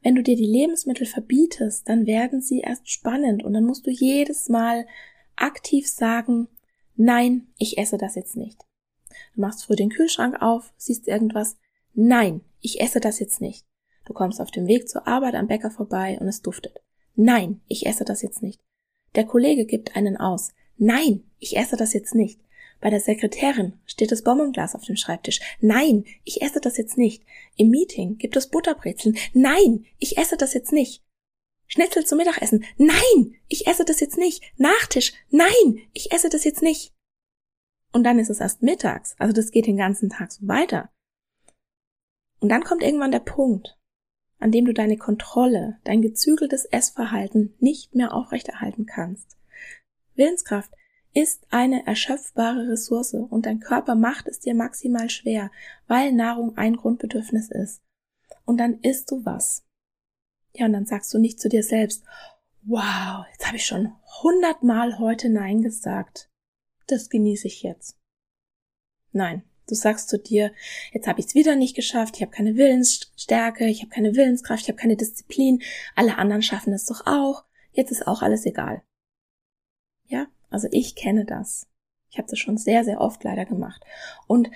Wenn 0.02 0.16
du 0.16 0.24
dir 0.24 0.36
die 0.36 0.46
Lebensmittel 0.46 1.06
verbietest, 1.06 1.90
dann 1.90 2.06
werden 2.06 2.42
sie 2.42 2.60
erst 2.60 2.90
spannend 2.90 3.44
und 3.44 3.54
dann 3.54 3.66
musst 3.66 3.86
du 3.86 3.92
jedes 3.92 4.48
Mal 4.48 4.88
aktiv 5.36 5.90
sagen, 5.90 6.48
nein, 6.96 7.48
ich 7.58 7.78
esse 7.78 7.98
das 7.98 8.16
jetzt 8.16 8.38
nicht. 8.38 8.64
Du 9.36 9.42
machst 9.42 9.66
früh 9.66 9.76
den 9.76 9.90
Kühlschrank 9.90 10.42
auf, 10.42 10.74
siehst 10.78 11.08
irgendwas, 11.08 11.58
nein, 11.94 12.42
ich 12.62 12.80
esse 12.80 13.00
das 13.00 13.20
jetzt 13.20 13.42
nicht. 13.42 13.66
Du 14.10 14.14
kommst 14.14 14.42
auf 14.42 14.50
dem 14.50 14.66
Weg 14.66 14.90
zur 14.90 15.08
Arbeit 15.08 15.36
am 15.36 15.46
Bäcker 15.46 15.70
vorbei 15.70 16.18
und 16.20 16.28
es 16.28 16.42
duftet. 16.42 16.82
Nein, 17.16 17.62
ich 17.68 17.86
esse 17.86 18.06
das 18.06 18.24
jetzt 18.24 18.42
nicht. 18.42 18.60
Der 19.14 19.24
Kollege 19.24 19.66
gibt 19.68 19.96
einen 19.96 20.18
aus. 20.18 20.50
Nein, 20.78 21.30
ich 21.38 21.56
esse 21.56 21.78
das 21.78 21.94
jetzt 21.94 22.16
nicht. 22.16 22.42
Bei 22.82 22.90
der 22.90 23.02
Sekretärin 23.02 23.80
steht 23.86 24.12
das 24.12 24.24
Bonbonglas 24.24 24.74
auf 24.74 24.84
dem 24.84 24.96
Schreibtisch. 24.96 25.40
Nein, 25.62 26.06
ich 26.24 26.42
esse 26.42 26.60
das 26.60 26.78
jetzt 26.78 26.98
nicht. 26.98 27.24
Im 27.56 27.70
Meeting 27.70 28.18
gibt 28.18 28.36
es 28.36 28.50
Butterbrezeln. 28.50 29.16
Nein, 29.34 29.86
ich 30.00 30.18
esse 30.18 30.38
das 30.38 30.56
jetzt 30.56 30.72
nicht. 30.74 31.04
Schnitzel 31.68 32.04
zum 32.04 32.18
Mittagessen. 32.18 32.66
Nein, 32.78 33.36
ich 33.48 33.68
esse 33.68 33.86
das 33.86 34.00
jetzt 34.00 34.18
nicht. 34.18 34.42
Nachtisch. 34.58 35.14
Nein, 35.30 35.82
ich 35.94 36.12
esse 36.12 36.30
das 36.30 36.46
jetzt 36.46 36.64
nicht. 36.64 36.96
Und 37.94 38.06
dann 38.06 38.18
ist 38.18 38.32
es 38.32 38.40
erst 38.40 38.64
mittags. 38.64 39.14
Also 39.20 39.34
das 39.34 39.52
geht 39.52 39.68
den 39.68 39.78
ganzen 39.78 40.10
Tag 40.10 40.32
so 40.32 40.48
weiter. 40.48 40.90
Und 42.40 42.50
dann 42.50 42.64
kommt 42.64 42.82
irgendwann 42.82 43.12
der 43.12 43.20
Punkt, 43.20 43.79
an 44.40 44.52
dem 44.52 44.66
du 44.66 44.74
deine 44.74 44.98
Kontrolle, 44.98 45.78
dein 45.84 46.02
gezügeltes 46.02 46.66
Essverhalten 46.66 47.54
nicht 47.60 47.94
mehr 47.94 48.14
aufrechterhalten 48.14 48.86
kannst. 48.86 49.38
Willenskraft 50.16 50.72
ist 51.14 51.46
eine 51.50 51.86
erschöpfbare 51.86 52.70
Ressource 52.70 53.14
und 53.14 53.46
dein 53.46 53.60
Körper 53.60 53.96
macht 53.96 54.28
es 54.28 54.40
dir 54.40 54.56
maximal 54.56 55.10
schwer, 55.10 55.52
weil 55.88 56.12
Nahrung 56.12 56.58
ein 56.58 56.76
Grundbedürfnis 56.76 57.50
ist. 57.50 57.82
Und 58.46 58.58
dann 58.58 58.80
isst 58.80 59.12
du 59.12 59.26
was. 59.26 59.66
Ja, 60.54 60.66
und 60.66 60.74
dann 60.74 60.86
sagst 60.86 61.14
du 61.14 61.20
nicht 61.20 61.40
zu 61.40 61.50
dir 61.50 61.64
selbst, 61.64 62.04
wow, 62.64 63.26
jetzt 63.32 63.46
habe 63.48 63.58
ich 63.58 63.66
schon 63.66 63.94
hundertmal 64.22 65.00
heute 65.00 65.30
Nein 65.30 65.62
gesagt. 65.62 66.30
Das 66.88 67.10
genieße 67.10 67.48
ich 67.48 67.64
jetzt. 67.64 67.98
Nein, 69.12 69.44
du 69.70 69.76
sagst 69.76 70.10
zu 70.10 70.18
dir, 70.18 70.52
jetzt 70.92 71.08
habe 71.08 71.20
ich 71.20 71.28
es 71.28 71.36
wieder 71.36 71.56
nicht 71.56 71.76
geschafft, 71.76 72.16
ich 72.16 72.22
habe 72.22 72.32
keine 72.32 72.56
Willensstärke, 72.56 73.66
ich 73.68 73.82
habe 73.82 73.90
keine 73.90 74.16
Willenskraft, 74.16 74.64
ich 74.64 74.70
habe 74.70 74.80
keine 74.80 74.96
Disziplin, 74.98 75.62
alle 75.96 76.18
anderen 76.18 76.42
schaffen 76.42 76.74
es 76.74 76.86
doch 76.86 77.06
auch, 77.06 77.44
jetzt 77.72 77.92
ist 77.92 78.08
auch 78.08 78.22
alles 78.22 78.46
egal. 78.46 78.82
Ja, 80.08 80.28
also 80.50 80.68
ich 80.72 80.96
kenne 80.96 81.26
das. 81.26 81.68
Ich 82.10 82.18
habe 82.18 82.28
das 82.28 82.40
schon 82.40 82.58
sehr, 82.58 82.84
sehr 82.84 83.02
oft 83.02 83.24
leider 83.24 83.46
gemacht. 83.46 83.84
Und 84.28 84.50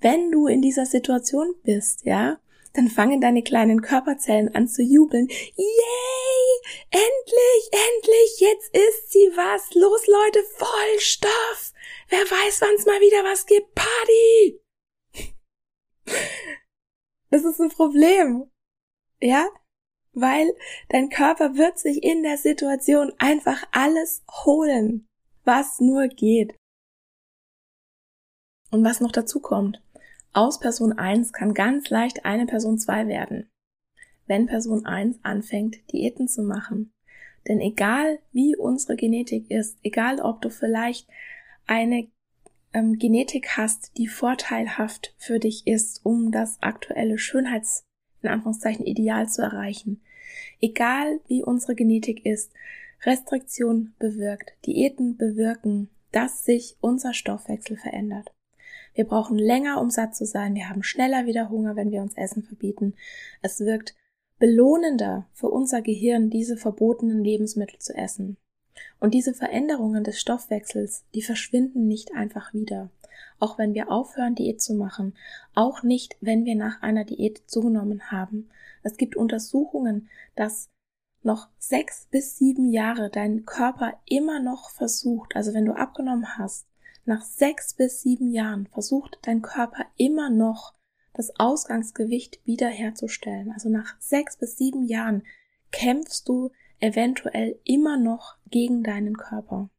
wenn 0.00 0.30
du 0.30 0.46
in 0.46 0.62
dieser 0.62 0.86
Situation 0.86 1.54
bist, 1.62 2.04
ja, 2.04 2.38
dann 2.72 2.88
fangen 2.88 3.20
deine 3.20 3.42
kleinen 3.42 3.82
Körperzellen 3.82 4.54
an 4.54 4.68
zu 4.68 4.82
jubeln. 4.82 5.28
Yay! 5.28 5.66
Endlich, 6.90 7.70
endlich, 7.72 8.40
jetzt 8.40 8.74
ist 8.74 9.12
sie 9.12 9.30
was. 9.34 9.74
Los, 9.74 10.06
Leute, 10.06 10.42
voll 10.56 10.98
Stoff. 10.98 11.72
Wer 12.08 12.20
weiß, 12.20 12.60
wann's 12.60 12.86
mal 12.86 13.00
wieder 13.00 13.24
was 13.24 13.46
gibt. 13.46 13.74
Party! 13.74 14.60
Das 17.30 17.44
ist 17.44 17.60
ein 17.60 17.70
Problem. 17.70 18.50
Ja? 19.20 19.48
Weil 20.12 20.52
dein 20.88 21.08
Körper 21.08 21.54
wird 21.56 21.78
sich 21.78 22.02
in 22.02 22.22
der 22.22 22.36
Situation 22.36 23.12
einfach 23.18 23.64
alles 23.72 24.24
holen 24.44 25.06
was 25.44 25.80
nur 25.80 26.08
geht. 26.08 26.56
Und 28.70 28.84
was 28.84 29.00
noch 29.00 29.12
dazu 29.12 29.40
kommt, 29.40 29.82
aus 30.32 30.60
Person 30.60 30.92
1 30.92 31.32
kann 31.32 31.54
ganz 31.54 31.90
leicht 31.90 32.24
eine 32.24 32.46
Person 32.46 32.78
2 32.78 33.08
werden, 33.08 33.50
wenn 34.26 34.46
Person 34.46 34.86
1 34.86 35.18
anfängt, 35.22 35.76
Diäten 35.92 36.28
zu 36.28 36.42
machen. 36.42 36.92
Denn 37.48 37.60
egal 37.60 38.20
wie 38.32 38.54
unsere 38.56 38.96
Genetik 38.96 39.50
ist, 39.50 39.78
egal 39.82 40.20
ob 40.20 40.40
du 40.42 40.50
vielleicht 40.50 41.08
eine 41.66 42.08
ähm, 42.72 42.98
Genetik 42.98 43.56
hast, 43.56 43.96
die 43.96 44.06
vorteilhaft 44.06 45.14
für 45.18 45.38
dich 45.38 45.66
ist, 45.66 46.04
um 46.04 46.30
das 46.30 46.62
aktuelle 46.62 47.18
Schönheits, 47.18 47.84
in 48.22 48.28
Anführungszeichen, 48.28 48.86
Ideal 48.86 49.28
zu 49.28 49.42
erreichen, 49.42 50.00
egal 50.60 51.20
wie 51.26 51.42
unsere 51.42 51.74
Genetik 51.74 52.24
ist, 52.24 52.52
Restriktion 53.02 53.94
bewirkt, 53.98 54.52
Diäten 54.66 55.16
bewirken, 55.16 55.88
dass 56.12 56.44
sich 56.44 56.76
unser 56.80 57.14
Stoffwechsel 57.14 57.76
verändert. 57.76 58.30
Wir 58.94 59.04
brauchen 59.04 59.38
länger, 59.38 59.80
um 59.80 59.90
satt 59.90 60.14
zu 60.16 60.24
sein. 60.24 60.54
Wir 60.54 60.68
haben 60.68 60.82
schneller 60.82 61.26
wieder 61.26 61.48
Hunger, 61.48 61.76
wenn 61.76 61.90
wir 61.90 62.02
uns 62.02 62.16
Essen 62.16 62.42
verbieten. 62.42 62.94
Es 63.42 63.60
wirkt 63.60 63.94
belohnender 64.38 65.26
für 65.32 65.48
unser 65.48 65.82
Gehirn, 65.82 66.30
diese 66.30 66.56
verbotenen 66.56 67.22
Lebensmittel 67.22 67.78
zu 67.78 67.94
essen. 67.94 68.36
Und 68.98 69.14
diese 69.14 69.34
Veränderungen 69.34 70.04
des 70.04 70.20
Stoffwechsels, 70.20 71.04
die 71.14 71.22
verschwinden 71.22 71.86
nicht 71.86 72.14
einfach 72.14 72.52
wieder. 72.52 72.90
Auch 73.38 73.58
wenn 73.58 73.74
wir 73.74 73.90
aufhören, 73.90 74.34
Diät 74.34 74.60
zu 74.60 74.74
machen. 74.74 75.14
Auch 75.54 75.82
nicht, 75.82 76.16
wenn 76.20 76.44
wir 76.44 76.54
nach 76.54 76.82
einer 76.82 77.04
Diät 77.04 77.42
zugenommen 77.46 78.10
haben. 78.10 78.48
Es 78.82 78.96
gibt 78.96 79.16
Untersuchungen, 79.16 80.08
dass 80.36 80.70
noch 81.22 81.48
sechs 81.58 82.06
bis 82.10 82.38
sieben 82.38 82.70
Jahre 82.70 83.10
dein 83.10 83.44
Körper 83.44 83.98
immer 84.06 84.40
noch 84.40 84.70
versucht, 84.70 85.36
also 85.36 85.52
wenn 85.52 85.66
du 85.66 85.72
abgenommen 85.72 86.38
hast, 86.38 86.66
nach 87.10 87.24
sechs 87.24 87.74
bis 87.74 88.02
sieben 88.02 88.30
Jahren 88.30 88.68
versucht 88.68 89.18
dein 89.22 89.42
Körper 89.42 89.84
immer 89.96 90.30
noch 90.30 90.74
das 91.12 91.32
Ausgangsgewicht 91.38 92.40
wiederherzustellen. 92.46 93.50
Also 93.50 93.68
nach 93.68 94.00
sechs 94.00 94.36
bis 94.36 94.56
sieben 94.56 94.84
Jahren 94.84 95.24
kämpfst 95.72 96.28
du 96.28 96.52
eventuell 96.78 97.58
immer 97.64 97.98
noch 97.98 98.36
gegen 98.48 98.84
deinen 98.84 99.16
Körper. 99.16 99.70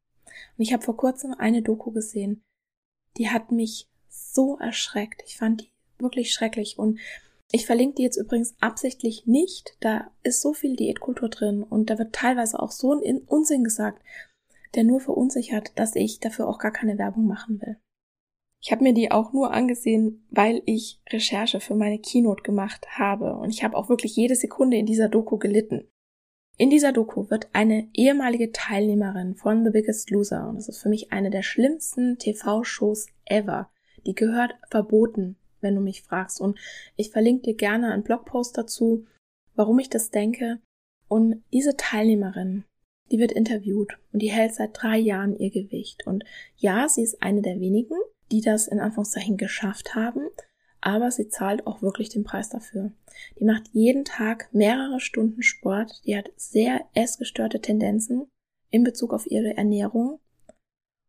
Und 0.58 0.64
ich 0.64 0.74
habe 0.74 0.84
vor 0.84 0.98
kurzem 0.98 1.34
eine 1.34 1.62
Doku 1.62 1.92
gesehen, 1.92 2.44
die 3.18 3.30
hat 3.30 3.52
mich 3.52 3.90
so 4.10 4.58
erschreckt. 4.58 5.24
Ich 5.26 5.38
fand 5.38 5.62
die 5.62 5.72
wirklich 6.00 6.34
schrecklich 6.34 6.78
und 6.78 7.00
ich 7.54 7.66
verlinke 7.66 7.96
die 7.96 8.04
jetzt 8.04 8.18
übrigens 8.18 8.56
absichtlich 8.60 9.26
nicht. 9.26 9.78
Da 9.80 10.12
ist 10.24 10.42
so 10.42 10.54
viel 10.54 10.76
Diätkultur 10.76 11.30
drin 11.30 11.64
und 11.64 11.90
da 11.90 11.98
wird 11.98 12.14
teilweise 12.14 12.60
auch 12.60 12.72
so 12.72 12.92
ein 12.94 13.20
Unsinn 13.20 13.64
gesagt, 13.64 14.04
der 14.76 14.84
nur 14.84 15.00
verunsichert, 15.00 15.72
dass 15.76 15.96
ich 15.96 16.20
dafür 16.20 16.48
auch 16.48 16.60
gar 16.60 16.72
keine 16.72 16.98
Werbung 16.98 17.26
machen 17.26 17.62
will. 17.62 17.78
Ich 18.60 18.72
habe 18.72 18.84
mir 18.84 18.94
die 18.94 19.12
auch 19.12 19.34
nur 19.34 19.52
angesehen, 19.52 20.28
weil 20.30 20.62
ich 20.66 21.02
Recherche 21.10 21.60
für 21.60 21.76
meine 21.76 22.00
Keynote 22.00 22.44
gemacht 22.44 22.88
habe 22.92 23.36
und 23.36 23.50
ich 23.50 23.64
habe 23.64 23.76
auch 23.76 23.90
wirklich 23.90 24.16
jede 24.16 24.36
Sekunde 24.36 24.78
in 24.78 24.86
dieser 24.86 25.10
Doku 25.10 25.38
gelitten. 25.38 25.88
In 26.58 26.70
dieser 26.70 26.92
Doku 26.92 27.30
wird 27.30 27.50
eine 27.54 27.90
ehemalige 27.94 28.52
Teilnehmerin 28.52 29.36
von 29.36 29.64
The 29.64 29.72
Biggest 29.72 30.12
Loser, 30.12 30.48
und 30.48 30.58
das 30.58 30.68
ist 30.68 30.82
für 30.82 30.90
mich 30.90 31.12
eine 31.12 31.32
der 31.32 31.42
schlimmsten 31.42 32.20
TV-Shows 32.20 33.08
ever, 33.26 33.72
die 34.06 34.14
gehört 34.14 34.54
verboten 34.70 35.38
wenn 35.62 35.76
du 35.76 35.82
mich 35.82 36.02
fragst. 36.02 36.42
Und 36.42 36.60
ich 36.96 37.12
verlinke 37.12 37.44
dir 37.44 37.56
gerne 37.56 37.92
einen 37.92 38.04
Blogpost 38.04 38.58
dazu, 38.58 39.06
warum 39.56 39.80
ich 39.80 39.90
das 39.90 40.10
denke. 40.12 40.60
Und 41.08 41.44
diese 41.54 41.76
Teilnehmerin, 41.78 42.66
die 43.12 43.20
wird 43.20 43.32
interviewt 43.32 43.98
und 44.14 44.22
die 44.22 44.32
hält 44.32 44.54
seit 44.56 44.72
drei 44.74 44.98
Jahren 44.98 45.36
ihr 45.38 45.52
Gewicht. 45.52 46.08
Und 46.08 46.24
ja, 46.56 46.88
sie 46.88 47.04
ist 47.04 47.22
eine 47.22 47.42
der 47.42 47.60
wenigen, 47.60 47.98
die 48.32 48.42
das 48.42 48.68
in 48.68 48.80
Anführungszeichen 48.80 49.38
geschafft 49.38 49.96
haben, 49.96 50.30
aber 50.80 51.12
sie 51.12 51.28
zahlt 51.28 51.68
auch 51.68 51.82
wirklich 51.82 52.10
den 52.10 52.24
Preis 52.24 52.50
dafür. 52.50 52.92
Die 53.40 53.46
macht 53.46 53.68
jeden 53.74 54.06
Tag 54.06 54.50
mehrere 54.54 55.00
Stunden 55.00 55.44
Sport, 55.44 56.02
die 56.06 56.18
hat 56.18 56.32
sehr 56.38 56.88
essgestörte 56.94 57.60
Tendenzen 57.60 58.28
in 58.70 58.84
Bezug 58.84 59.14
auf 59.14 59.30
ihre 59.30 59.58
Ernährung 59.58 60.20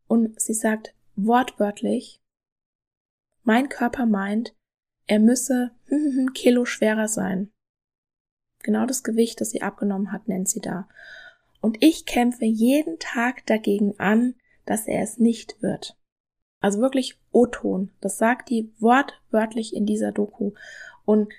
und 0.08 0.38
sie 0.40 0.54
sagt 0.54 0.94
wortwörtlich, 1.14 2.20
mein 3.44 3.68
Körper 3.68 4.06
meint, 4.06 4.54
er 5.06 5.20
müsse 5.20 5.70
Kilo 6.34 6.64
schwerer 6.64 7.08
sein. 7.08 7.50
Genau 8.62 8.86
das 8.86 9.02
Gewicht, 9.02 9.40
das 9.40 9.50
sie 9.50 9.62
abgenommen 9.62 10.12
hat, 10.12 10.28
nennt 10.28 10.48
sie 10.48 10.60
da. 10.60 10.88
Und 11.62 11.78
ich 11.80 12.04
kämpfe 12.04 12.44
jeden 12.44 12.98
Tag 12.98 13.46
dagegen 13.46 13.98
an, 13.98 14.34
dass 14.66 14.86
er 14.86 15.02
es 15.02 15.18
nicht 15.18 15.62
wird. 15.62 15.96
Also 16.60 16.80
wirklich 16.80 17.20
O-Ton. 17.30 17.92
Das 18.00 18.18
sagt 18.18 18.50
die 18.50 18.74
wortwörtlich 18.78 19.74
in 19.74 19.86
dieser 19.86 20.12
Doku. 20.12 20.52
Und 21.04 21.32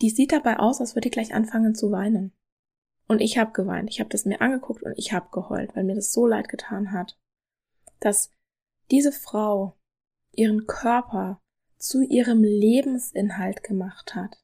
die 0.00 0.10
sieht 0.10 0.32
dabei 0.32 0.58
aus, 0.58 0.80
als 0.80 0.94
würde 0.94 1.08
ich 1.08 1.12
gleich 1.12 1.34
anfangen 1.34 1.74
zu 1.74 1.90
weinen. 1.90 2.32
Und 3.08 3.20
ich 3.20 3.38
habe 3.38 3.52
geweint. 3.52 3.90
Ich 3.90 4.00
habe 4.00 4.10
das 4.10 4.26
mir 4.26 4.40
angeguckt 4.42 4.82
und 4.82 4.92
ich 4.96 5.12
habe 5.12 5.28
geheult, 5.32 5.74
weil 5.74 5.84
mir 5.84 5.94
das 5.94 6.12
so 6.12 6.26
leid 6.26 6.48
getan 6.48 6.92
hat, 6.92 7.18
dass 8.00 8.30
diese 8.90 9.12
Frau 9.12 9.76
ihren 10.32 10.66
Körper 10.66 11.40
zu 11.78 12.02
ihrem 12.02 12.42
Lebensinhalt 12.42 13.62
gemacht 13.62 14.14
hat. 14.14 14.43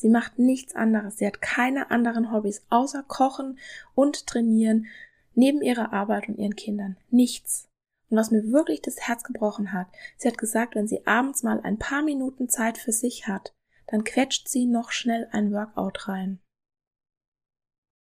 Sie 0.00 0.08
macht 0.08 0.38
nichts 0.38 0.74
anderes. 0.74 1.18
Sie 1.18 1.26
hat 1.26 1.42
keine 1.42 1.90
anderen 1.90 2.32
Hobbys 2.32 2.64
außer 2.70 3.02
Kochen 3.02 3.58
und 3.94 4.26
Trainieren 4.26 4.86
neben 5.34 5.60
ihrer 5.60 5.92
Arbeit 5.92 6.26
und 6.26 6.38
ihren 6.38 6.56
Kindern. 6.56 6.96
Nichts. 7.10 7.68
Und 8.08 8.16
was 8.16 8.30
mir 8.30 8.50
wirklich 8.50 8.80
das 8.80 9.06
Herz 9.06 9.24
gebrochen 9.24 9.74
hat, 9.74 9.88
sie 10.16 10.28
hat 10.28 10.38
gesagt, 10.38 10.74
wenn 10.74 10.88
sie 10.88 11.06
abends 11.06 11.42
mal 11.42 11.60
ein 11.60 11.78
paar 11.78 12.02
Minuten 12.02 12.48
Zeit 12.48 12.78
für 12.78 12.92
sich 12.92 13.28
hat, 13.28 13.52
dann 13.88 14.02
quetscht 14.04 14.48
sie 14.48 14.64
noch 14.64 14.90
schnell 14.90 15.28
ein 15.32 15.52
Workout 15.52 16.08
rein. 16.08 16.40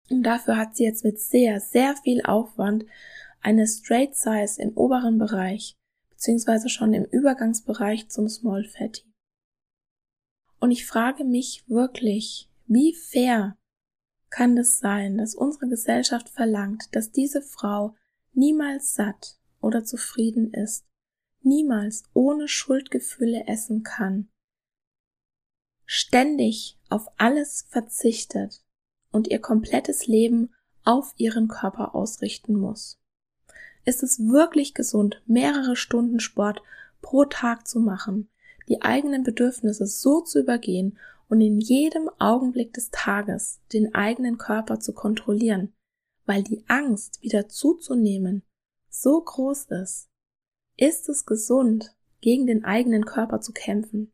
Und 0.09 0.23
dafür 0.23 0.57
hat 0.57 0.75
sie 0.75 0.83
jetzt 0.83 1.05
mit 1.05 1.17
sehr, 1.21 1.61
sehr 1.61 1.95
viel 1.95 2.23
Aufwand 2.25 2.85
eine 3.41 3.65
Straight 3.67 4.17
Size 4.17 4.61
im 4.61 4.75
oberen 4.75 5.17
Bereich, 5.17 5.77
beziehungsweise 6.09 6.67
schon 6.67 6.93
im 6.93 7.05
Übergangsbereich 7.05 8.09
zum 8.09 8.27
Small 8.27 8.65
Fatty. 8.65 9.14
Und 10.65 10.71
ich 10.71 10.87
frage 10.87 11.23
mich 11.23 11.63
wirklich, 11.67 12.49
wie 12.65 12.95
fair 12.95 13.55
kann 14.31 14.57
es 14.57 14.79
sein, 14.79 15.19
dass 15.19 15.35
unsere 15.35 15.67
Gesellschaft 15.67 16.27
verlangt, 16.27 16.85
dass 16.93 17.11
diese 17.11 17.43
Frau 17.43 17.95
niemals 18.33 18.95
satt 18.95 19.37
oder 19.61 19.83
zufrieden 19.83 20.51
ist, 20.55 20.83
niemals 21.43 22.01
ohne 22.15 22.47
Schuldgefühle 22.47 23.45
essen 23.45 23.83
kann, 23.83 24.29
ständig 25.85 26.79
auf 26.89 27.09
alles 27.17 27.67
verzichtet 27.69 28.65
und 29.11 29.27
ihr 29.27 29.41
komplettes 29.41 30.07
Leben 30.07 30.51
auf 30.83 31.13
ihren 31.17 31.47
Körper 31.47 31.93
ausrichten 31.93 32.55
muss. 32.55 32.99
Ist 33.83 34.01
es 34.01 34.17
wirklich 34.17 34.73
gesund, 34.73 35.21
mehrere 35.27 35.75
Stunden 35.75 36.19
Sport 36.19 36.63
pro 37.03 37.25
Tag 37.25 37.67
zu 37.67 37.79
machen, 37.79 38.31
die 38.69 38.81
eigenen 38.81 39.23
Bedürfnisse 39.23 39.85
so 39.85 40.21
zu 40.21 40.39
übergehen 40.39 40.97
und 41.27 41.41
in 41.41 41.59
jedem 41.59 42.09
Augenblick 42.19 42.73
des 42.73 42.91
Tages 42.91 43.59
den 43.73 43.93
eigenen 43.95 44.37
Körper 44.37 44.79
zu 44.79 44.93
kontrollieren, 44.93 45.73
weil 46.25 46.43
die 46.43 46.63
Angst 46.67 47.21
wieder 47.21 47.47
zuzunehmen 47.47 48.43
so 48.89 49.21
groß 49.21 49.65
ist? 49.83 50.09
Ist 50.77 51.09
es 51.09 51.25
gesund, 51.25 51.95
gegen 52.21 52.47
den 52.47 52.63
eigenen 52.63 53.05
Körper 53.05 53.41
zu 53.41 53.51
kämpfen? 53.51 54.11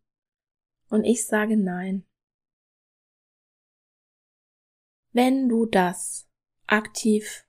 Und 0.90 1.04
ich 1.04 1.26
sage 1.26 1.58
nein. 1.58 2.06
Wenn 5.14 5.50
du 5.50 5.66
das 5.66 6.28
aktiv 6.68 7.46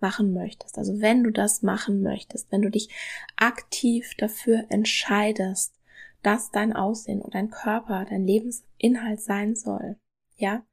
machen 0.00 0.32
möchtest, 0.32 0.78
also 0.78 1.00
wenn 1.00 1.22
du 1.22 1.30
das 1.30 1.62
machen 1.62 2.02
möchtest, 2.02 2.50
wenn 2.50 2.62
du 2.62 2.70
dich 2.70 2.88
aktiv 3.36 4.14
dafür 4.18 4.66
entscheidest, 4.68 5.74
dass 6.22 6.50
dein 6.50 6.72
Aussehen 6.72 7.20
und 7.20 7.34
dein 7.34 7.50
Körper 7.50 8.04
dein 8.04 8.26
Lebensinhalt 8.26 9.20
sein 9.20 9.54
soll, 9.54 9.96
ja, 10.36 10.64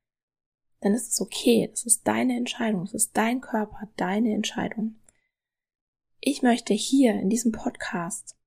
dann 0.82 0.94
ist 0.94 1.12
es 1.12 1.22
okay. 1.22 1.68
Das 1.70 1.86
ist 1.86 2.08
deine 2.08 2.38
Entscheidung. 2.38 2.84
Es 2.84 2.94
ist 2.94 3.18
dein 3.18 3.42
Körper, 3.42 3.90
deine 3.98 4.34
Entscheidung. 4.34 4.96
Ich 6.22 6.42
möchte 6.42 6.74
hier 6.74 7.14
in 7.14 7.30
diesem 7.30 7.52
Podcast 7.52 8.38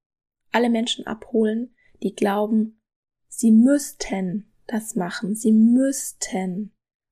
alle 0.50 0.70
Menschen 0.70 1.06
abholen, 1.06 1.74
die 2.02 2.14
glauben, 2.14 2.78
Sie 3.28 3.50
müssten 3.50 4.52
das 4.66 4.94
machen. 4.94 5.34
Sie 5.34 5.52
müssten 5.52 6.70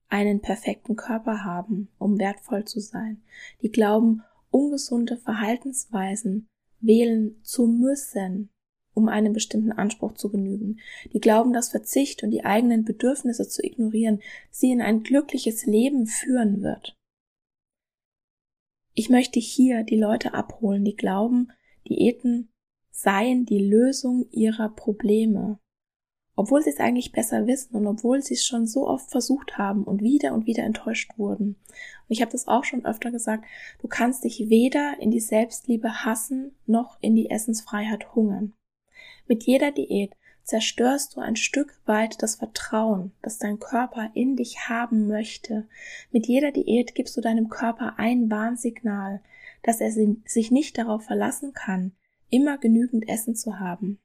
einen 0.08 0.40
perfekten 0.40 0.96
Körper 0.96 1.44
haben, 1.44 1.88
um 1.98 2.18
wertvoll 2.18 2.66
zu 2.66 2.80
sein. 2.80 3.22
Die 3.62 3.70
glauben, 3.70 4.22
ungesunde 4.50 5.16
Verhaltensweisen 5.16 6.46
wählen 6.80 7.42
zu 7.42 7.66
müssen, 7.66 8.50
um 8.94 9.08
einem 9.08 9.32
bestimmten 9.32 9.72
Anspruch 9.72 10.14
zu 10.14 10.30
genügen. 10.30 10.80
Die 11.12 11.20
glauben, 11.20 11.52
dass 11.52 11.70
Verzicht 11.70 12.22
und 12.22 12.30
die 12.30 12.44
eigenen 12.44 12.84
Bedürfnisse 12.84 13.48
zu 13.48 13.62
ignorieren 13.62 14.20
sie 14.50 14.70
in 14.70 14.80
ein 14.80 15.02
glückliches 15.02 15.66
Leben 15.66 16.06
führen 16.06 16.62
wird. 16.62 16.96
Ich 18.94 19.08
möchte 19.08 19.40
hier 19.40 19.84
die 19.84 19.98
Leute 19.98 20.34
abholen, 20.34 20.84
die 20.84 20.96
glauben, 20.96 21.52
Diäten 21.88 22.48
seien 22.90 23.46
die 23.46 23.64
Lösung 23.64 24.26
ihrer 24.30 24.68
Probleme 24.68 25.58
obwohl 26.40 26.62
sie 26.62 26.70
es 26.70 26.80
eigentlich 26.80 27.12
besser 27.12 27.46
wissen 27.46 27.76
und 27.76 27.86
obwohl 27.86 28.22
sie 28.22 28.32
es 28.32 28.46
schon 28.46 28.66
so 28.66 28.88
oft 28.88 29.10
versucht 29.10 29.58
haben 29.58 29.84
und 29.84 30.00
wieder 30.00 30.32
und 30.32 30.46
wieder 30.46 30.62
enttäuscht 30.62 31.18
wurden. 31.18 31.48
Und 31.48 32.08
ich 32.08 32.22
habe 32.22 32.32
das 32.32 32.48
auch 32.48 32.64
schon 32.64 32.86
öfter 32.86 33.10
gesagt, 33.10 33.44
du 33.82 33.88
kannst 33.88 34.24
dich 34.24 34.48
weder 34.48 34.96
in 35.00 35.10
die 35.10 35.20
Selbstliebe 35.20 36.06
hassen 36.06 36.52
noch 36.64 36.96
in 37.02 37.14
die 37.14 37.28
Essensfreiheit 37.28 38.14
hungern. 38.14 38.54
Mit 39.30 39.44
jeder 39.44 39.70
Diät 39.70 40.16
zerstörst 40.42 41.14
du 41.14 41.20
ein 41.20 41.36
Stück 41.36 41.80
weit 41.86 42.20
das 42.20 42.34
Vertrauen, 42.34 43.12
das 43.22 43.38
dein 43.38 43.60
Körper 43.60 44.10
in 44.12 44.34
dich 44.34 44.68
haben 44.68 45.06
möchte. 45.06 45.68
Mit 46.10 46.26
jeder 46.26 46.50
Diät 46.50 46.96
gibst 46.96 47.16
du 47.16 47.20
deinem 47.20 47.48
Körper 47.48 47.94
ein 47.96 48.28
Warnsignal, 48.28 49.22
dass 49.62 49.80
er 49.80 49.92
sich 49.92 50.50
nicht 50.50 50.76
darauf 50.78 51.04
verlassen 51.04 51.52
kann, 51.52 51.92
immer 52.28 52.58
genügend 52.58 53.08
Essen 53.08 53.36
zu 53.36 53.60
haben. 53.60 54.00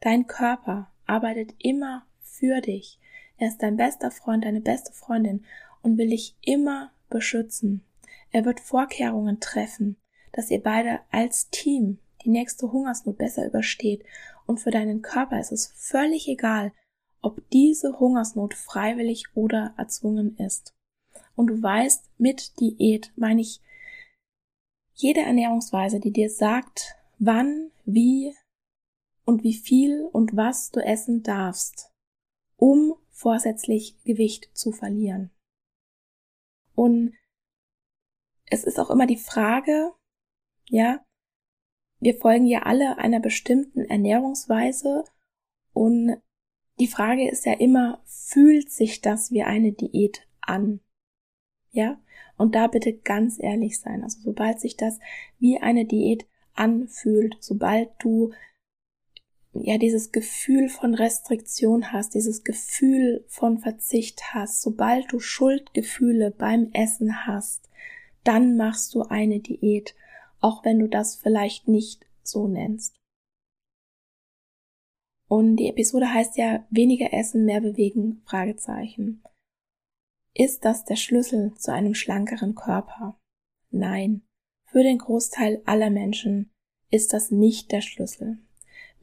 Dein 0.00 0.26
Körper 0.26 0.90
arbeitet 1.06 1.54
immer 1.60 2.04
für 2.20 2.60
dich. 2.60 2.98
Er 3.36 3.46
ist 3.46 3.62
dein 3.62 3.76
bester 3.76 4.10
Freund, 4.10 4.44
deine 4.44 4.60
beste 4.60 4.92
Freundin 4.92 5.44
und 5.80 5.96
will 5.96 6.10
dich 6.10 6.34
immer 6.40 6.90
beschützen. 7.08 7.84
Er 8.32 8.44
wird 8.44 8.58
Vorkehrungen 8.58 9.38
treffen, 9.38 9.96
dass 10.32 10.50
ihr 10.50 10.60
beide 10.60 10.98
als 11.12 11.50
Team 11.50 11.98
die 12.24 12.30
nächste 12.30 12.72
Hungersnot 12.72 13.18
besser 13.18 13.46
übersteht. 13.46 14.04
Und 14.46 14.58
für 14.58 14.70
deinen 14.70 15.02
Körper 15.02 15.40
ist 15.40 15.52
es 15.52 15.66
völlig 15.74 16.28
egal, 16.28 16.72
ob 17.20 17.48
diese 17.50 17.98
Hungersnot 17.98 18.54
freiwillig 18.54 19.24
oder 19.34 19.74
erzwungen 19.76 20.36
ist. 20.36 20.74
Und 21.36 21.48
du 21.48 21.62
weißt, 21.62 22.10
mit 22.18 22.60
Diät 22.60 23.12
meine 23.16 23.40
ich 23.40 23.60
jede 24.92 25.20
Ernährungsweise, 25.20 26.00
die 26.00 26.12
dir 26.12 26.30
sagt, 26.30 26.96
wann, 27.18 27.70
wie, 27.84 28.34
und 29.24 29.42
wie 29.42 29.54
viel 29.54 30.04
und 30.12 30.36
was 30.36 30.70
du 30.70 30.80
essen 30.80 31.22
darfst, 31.22 31.90
um 32.56 32.94
vorsätzlich 33.10 34.02
Gewicht 34.04 34.50
zu 34.56 34.70
verlieren. 34.70 35.30
Und 36.74 37.14
es 38.46 38.64
ist 38.64 38.78
auch 38.78 38.90
immer 38.90 39.06
die 39.06 39.16
Frage, 39.16 39.92
ja, 40.68 41.04
wir 42.04 42.18
folgen 42.18 42.44
ja 42.44 42.64
alle 42.64 42.98
einer 42.98 43.18
bestimmten 43.18 43.86
Ernährungsweise 43.86 45.04
und 45.72 46.18
die 46.78 46.86
Frage 46.86 47.30
ist 47.30 47.46
ja 47.46 47.54
immer, 47.54 48.02
fühlt 48.04 48.70
sich 48.70 49.00
das 49.00 49.30
wie 49.30 49.42
eine 49.42 49.72
Diät 49.72 50.28
an? 50.42 50.80
Ja? 51.70 51.98
Und 52.36 52.54
da 52.54 52.66
bitte 52.66 52.92
ganz 52.92 53.38
ehrlich 53.40 53.80
sein. 53.80 54.02
Also 54.02 54.18
sobald 54.20 54.60
sich 54.60 54.76
das 54.76 54.98
wie 55.38 55.58
eine 55.58 55.86
Diät 55.86 56.26
anfühlt, 56.52 57.36
sobald 57.40 57.88
du 58.00 58.32
ja 59.54 59.78
dieses 59.78 60.12
Gefühl 60.12 60.68
von 60.68 60.92
Restriktion 60.92 61.90
hast, 61.90 62.14
dieses 62.14 62.44
Gefühl 62.44 63.24
von 63.28 63.60
Verzicht 63.60 64.34
hast, 64.34 64.60
sobald 64.60 65.10
du 65.10 65.20
Schuldgefühle 65.20 66.32
beim 66.32 66.68
Essen 66.74 67.26
hast, 67.26 67.70
dann 68.24 68.58
machst 68.58 68.94
du 68.94 69.04
eine 69.04 69.40
Diät, 69.40 69.94
auch 70.40 70.64
wenn 70.64 70.78
du 70.78 70.88
das 70.88 71.16
vielleicht 71.16 71.68
nicht 71.68 72.06
so 72.22 72.48
nennst. 72.48 73.00
Und 75.28 75.56
die 75.56 75.68
Episode 75.68 76.12
heißt 76.12 76.36
ja 76.36 76.66
weniger 76.70 77.12
essen, 77.12 77.44
mehr 77.44 77.60
bewegen, 77.60 78.22
Fragezeichen. 78.24 79.22
Ist 80.34 80.64
das 80.64 80.84
der 80.84 80.96
Schlüssel 80.96 81.54
zu 81.54 81.72
einem 81.72 81.94
schlankeren 81.94 82.54
Körper? 82.54 83.18
Nein. 83.70 84.22
Für 84.66 84.82
den 84.82 84.98
Großteil 84.98 85.62
aller 85.64 85.90
Menschen 85.90 86.50
ist 86.90 87.12
das 87.12 87.30
nicht 87.30 87.72
der 87.72 87.80
Schlüssel 87.80 88.38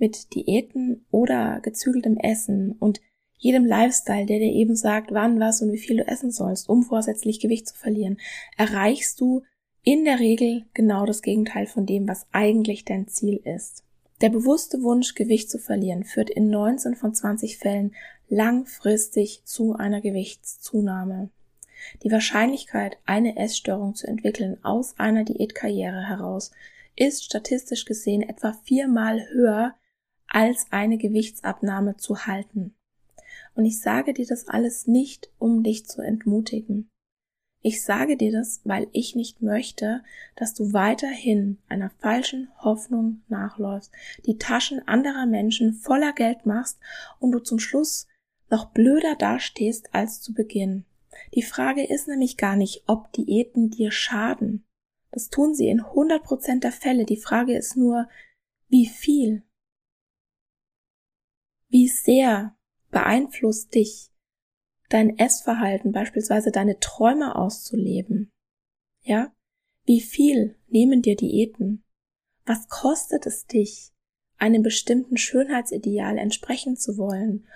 mit 0.02 0.34
Diäten 0.34 1.06
oder 1.12 1.62
gezügeltem 1.62 2.18
Essen 2.18 2.74
und 2.74 3.00
jedem 3.38 3.66
Lifestyle, 3.66 4.26
der 4.26 4.40
dir 4.40 4.52
eben 4.52 4.76
sagt, 4.76 5.12
wann, 5.12 5.40
was 5.40 5.62
und 5.62 5.72
wie 5.72 5.78
viel 5.78 5.98
du 5.98 6.08
essen 6.08 6.32
sollst, 6.32 6.68
um 6.70 6.84
vorsätzlich 6.84 7.40
Gewicht 7.40 7.68
zu 7.68 7.76
verlieren, 7.76 8.18
erreichst 8.58 9.22
du 9.22 9.44
in 9.84 10.06
der 10.06 10.20
Regel 10.20 10.66
genau 10.74 11.06
das 11.06 11.22
Gegenteil 11.22 11.66
von 11.66 11.86
dem, 11.86 12.08
was 12.08 12.28
eigentlich 12.32 12.86
dein 12.86 13.08
Ziel 13.08 13.42
ist. 13.44 13.84
Der 14.22 14.30
bewusste 14.30 14.84
Wunsch, 14.84 15.16
Gewicht 15.16 15.50
zu 15.50 15.58
verlieren, 15.58 16.04
führt 16.04 16.30
in 16.30 16.52
19 16.52 16.96
von 16.96 17.14
20 17.14 17.58
Fällen 17.58 17.96
langfristig 18.30 19.42
zu 19.46 19.74
einer 19.74 20.00
Gewichtszunahme. 20.00 21.30
Die 22.04 22.12
Wahrscheinlichkeit, 22.12 22.98
eine 23.06 23.38
Essstörung 23.38 23.96
zu 23.96 24.06
entwickeln 24.06 24.64
aus 24.64 24.94
einer 25.00 25.24
Diätkarriere 25.24 26.08
heraus, 26.08 26.52
ist 26.96 27.24
statistisch 27.24 27.86
gesehen 27.86 28.22
etwa 28.22 28.54
viermal 28.64 29.28
höher 29.32 29.74
als 30.28 30.68
eine 30.70 31.00
Gewichtsabnahme 31.00 31.98
zu 31.98 32.28
halten. 32.28 32.76
Und 33.56 33.66
ich 33.66 33.82
sage 33.82 34.14
dir 34.14 34.28
das 34.28 34.48
alles 34.48 34.86
nicht, 34.86 35.32
um 35.40 35.64
dich 35.64 35.88
zu 35.88 36.02
entmutigen. 36.02 36.90
Ich 37.64 37.84
sage 37.84 38.18
dir 38.18 38.32
das, 38.32 38.62
weil 38.64 38.88
ich 38.92 39.16
nicht 39.16 39.42
möchte, 39.44 40.04
dass 40.36 40.56
du 40.56 40.74
weiterhin 40.74 41.60
einer 41.70 41.92
falschen 42.00 42.50
Hoffnung 42.58 43.22
nachläufst, 43.28 43.92
die 44.26 44.40
Taschen 44.40 44.88
anderer 44.88 45.28
Menschen 45.28 45.74
voller 45.74 46.12
Geld 46.14 46.48
machst 46.48 46.80
und 47.20 47.32
du 47.32 47.40
zum 47.40 47.60
Schluss 47.60 48.08
noch 48.50 48.72
blöder 48.72 49.16
dastehst 49.16 49.94
als 49.94 50.22
zu 50.22 50.34
Beginn. 50.34 50.86
Die 51.36 51.44
Frage 51.44 51.86
ist 51.86 52.08
nämlich 52.08 52.38
gar 52.38 52.56
nicht, 52.56 52.84
ob 52.88 53.12
Diäten 53.14 53.70
dir 53.70 53.92
schaden, 53.92 54.66
Das 55.12 55.30
tun 55.30 55.54
sie 55.54 55.68
in 55.68 55.82
100% 55.82 56.62
der 56.62 56.72
Fälle. 56.72 57.06
Die 57.06 57.18
Frage 57.18 57.56
ist 57.56 57.76
nur, 57.76 58.08
wie 58.70 58.88
viel? 58.88 59.44
Wie 61.68 61.90
sehr 61.90 62.56
beeinflusst 62.92 63.76
dich 63.76 64.11
dein 64.94 65.18
Essverhalten, 65.18 65.92
beispielsweise 65.92 66.52
deine 66.52 66.80
Träume 66.80 67.36
auszuleben? 67.36 68.32
Ja? 69.02 69.34
Wie 69.86 70.02
viel 70.02 70.56
nehmen 70.68 71.02
dir 71.02 71.16
Diäten? 71.16 71.84
Was 72.46 72.68
kostet 72.68 73.26
es 73.26 73.46
dich, 73.46 73.92
einem 74.38 74.64
bestimmten 74.64 75.18
Schönheitsideal 75.18 76.18
entsprechen 76.18 76.76
zu 76.76 76.98
wollen? 76.98 77.48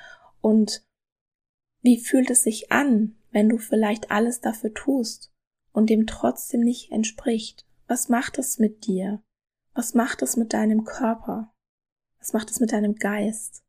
Und 0.42 0.86
wie 1.82 2.00
fühlt 2.00 2.30
es 2.30 2.44
sich 2.44 2.72
an, 2.72 3.16
wenn 3.32 3.50
du 3.50 3.58
vielleicht 3.58 4.12
alles 4.12 4.42
dafür 4.42 4.74
tust 4.74 5.32
und 5.72 5.90
dem 5.90 6.08
trotzdem 6.08 6.62
nicht 6.62 6.92
entspricht? 6.92 7.66
Was 7.88 8.10
macht 8.10 8.40
es 8.40 8.58
mit 8.58 8.88
dir? 8.88 9.22
Was 9.74 9.94
macht 9.94 10.22
es 10.22 10.38
mit 10.38 10.54
deinem 10.54 10.86
Körper? 10.86 11.54
Was 12.20 12.34
macht 12.34 12.50
es 12.50 12.60
mit 12.60 12.72
deinem 12.72 12.96
Geist? 12.96 13.65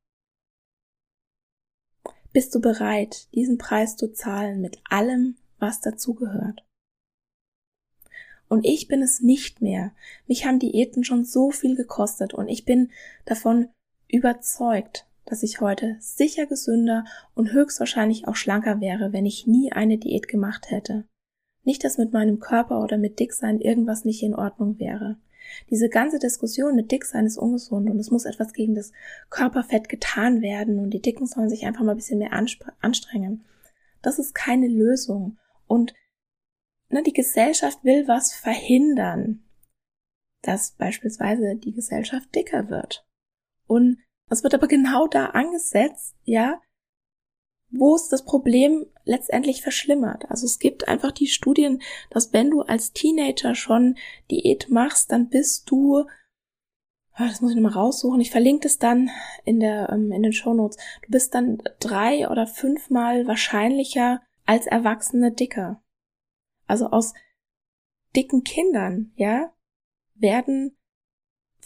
Bist 2.36 2.54
du 2.54 2.60
bereit, 2.60 3.28
diesen 3.34 3.56
Preis 3.56 3.96
zu 3.96 4.12
zahlen 4.12 4.60
mit 4.60 4.76
allem, 4.90 5.36
was 5.58 5.80
dazugehört? 5.80 6.66
Und 8.50 8.66
ich 8.66 8.88
bin 8.88 9.00
es 9.00 9.22
nicht 9.22 9.62
mehr. 9.62 9.92
Mich 10.26 10.44
haben 10.44 10.58
Diäten 10.58 11.02
schon 11.02 11.24
so 11.24 11.50
viel 11.50 11.76
gekostet 11.76 12.34
und 12.34 12.48
ich 12.48 12.66
bin 12.66 12.90
davon 13.24 13.70
überzeugt, 14.06 15.06
dass 15.24 15.42
ich 15.42 15.62
heute 15.62 15.96
sicher 15.98 16.44
gesünder 16.44 17.06
und 17.34 17.52
höchstwahrscheinlich 17.52 18.28
auch 18.28 18.36
schlanker 18.36 18.82
wäre, 18.82 19.14
wenn 19.14 19.24
ich 19.24 19.46
nie 19.46 19.72
eine 19.72 19.96
Diät 19.96 20.28
gemacht 20.28 20.70
hätte. 20.70 21.04
Nicht, 21.64 21.84
dass 21.84 21.96
mit 21.96 22.12
meinem 22.12 22.38
Körper 22.38 22.82
oder 22.82 22.98
mit 22.98 23.18
Dicksein 23.18 23.62
irgendwas 23.62 24.04
nicht 24.04 24.22
in 24.22 24.34
Ordnung 24.34 24.78
wäre. 24.78 25.16
Diese 25.70 25.88
ganze 25.88 26.18
Diskussion 26.18 26.74
mit 26.74 26.90
Dicksein 26.90 27.26
ist 27.26 27.38
ungesund 27.38 27.88
und 27.90 27.98
es 27.98 28.10
muss 28.10 28.24
etwas 28.24 28.52
gegen 28.52 28.74
das 28.74 28.92
Körperfett 29.30 29.88
getan 29.88 30.42
werden 30.42 30.78
und 30.78 30.90
die 30.90 31.02
Dicken 31.02 31.26
sollen 31.26 31.48
sich 31.48 31.66
einfach 31.66 31.82
mal 31.82 31.92
ein 31.92 31.98
bisschen 31.98 32.18
mehr 32.18 32.32
anstrengen. 32.32 33.44
Das 34.02 34.18
ist 34.18 34.34
keine 34.34 34.68
Lösung. 34.68 35.38
Und 35.66 35.94
ne, 36.88 37.02
die 37.02 37.12
Gesellschaft 37.12 37.82
will 37.84 38.06
was 38.06 38.32
verhindern, 38.32 39.44
dass 40.42 40.72
beispielsweise 40.72 41.56
die 41.56 41.72
Gesellschaft 41.72 42.34
dicker 42.34 42.68
wird. 42.68 43.06
Und 43.66 43.98
es 44.30 44.42
wird 44.42 44.54
aber 44.54 44.68
genau 44.68 45.06
da 45.06 45.26
angesetzt, 45.26 46.14
ja, 46.24 46.60
wo 47.70 47.94
es 47.94 48.08
das 48.08 48.24
Problem 48.24 48.86
letztendlich 49.04 49.62
verschlimmert. 49.62 50.30
Also 50.30 50.46
es 50.46 50.58
gibt 50.58 50.88
einfach 50.88 51.12
die 51.12 51.26
Studien, 51.26 51.82
dass 52.10 52.32
wenn 52.32 52.50
du 52.50 52.62
als 52.62 52.92
Teenager 52.92 53.54
schon 53.54 53.96
Diät 54.30 54.68
machst, 54.70 55.12
dann 55.12 55.28
bist 55.28 55.70
du, 55.70 56.06
ah, 57.12 57.26
das 57.26 57.40
muss 57.40 57.50
ich 57.50 57.56
nochmal 57.56 57.72
raussuchen, 57.72 58.20
ich 58.20 58.30
verlinke 58.30 58.64
das 58.64 58.78
dann 58.78 59.10
in 59.44 59.60
der, 59.60 59.90
ähm, 59.90 60.12
in 60.12 60.22
den 60.22 60.32
Show 60.32 60.54
Notes, 60.54 60.76
du 61.02 61.10
bist 61.10 61.34
dann 61.34 61.62
drei 61.80 62.28
oder 62.28 62.46
fünfmal 62.46 63.26
wahrscheinlicher 63.26 64.22
als 64.44 64.66
Erwachsene 64.66 65.32
dicker. 65.32 65.82
Also 66.66 66.86
aus 66.86 67.14
dicken 68.14 68.44
Kindern, 68.44 69.12
ja, 69.16 69.52
werden 70.14 70.76